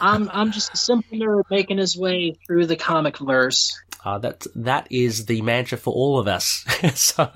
I'm 0.00 0.30
I'm 0.32 0.52
just 0.52 0.74
a 0.74 0.76
simple 0.76 1.18
nerd 1.18 1.42
making 1.50 1.78
his 1.78 1.96
way 1.96 2.36
through 2.46 2.66
the 2.66 2.76
comic 2.76 3.18
verse. 3.18 3.78
Uh, 4.04 4.18
that 4.18 4.46
that 4.54 4.86
is 4.88 5.26
the 5.26 5.42
mantra 5.42 5.76
for 5.76 5.92
all 5.92 6.20
of 6.20 6.28
us. 6.28 6.64
so, 6.94 7.28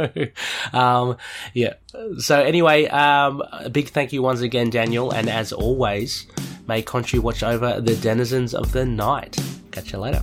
um, 0.72 1.16
yeah. 1.52 1.74
So 2.18 2.40
anyway, 2.40 2.86
um, 2.86 3.42
a 3.50 3.68
big 3.68 3.88
thank 3.88 4.12
you 4.12 4.22
once 4.22 4.40
again, 4.40 4.70
Daniel, 4.70 5.10
and 5.10 5.28
as 5.28 5.52
always, 5.52 6.26
may 6.68 6.80
Khonshu 6.80 7.18
watch 7.18 7.42
over 7.42 7.80
the 7.80 7.96
denizens 7.96 8.54
of 8.54 8.70
the 8.70 8.86
night. 8.86 9.36
Catch 9.72 9.92
you 9.92 9.98
later. 9.98 10.22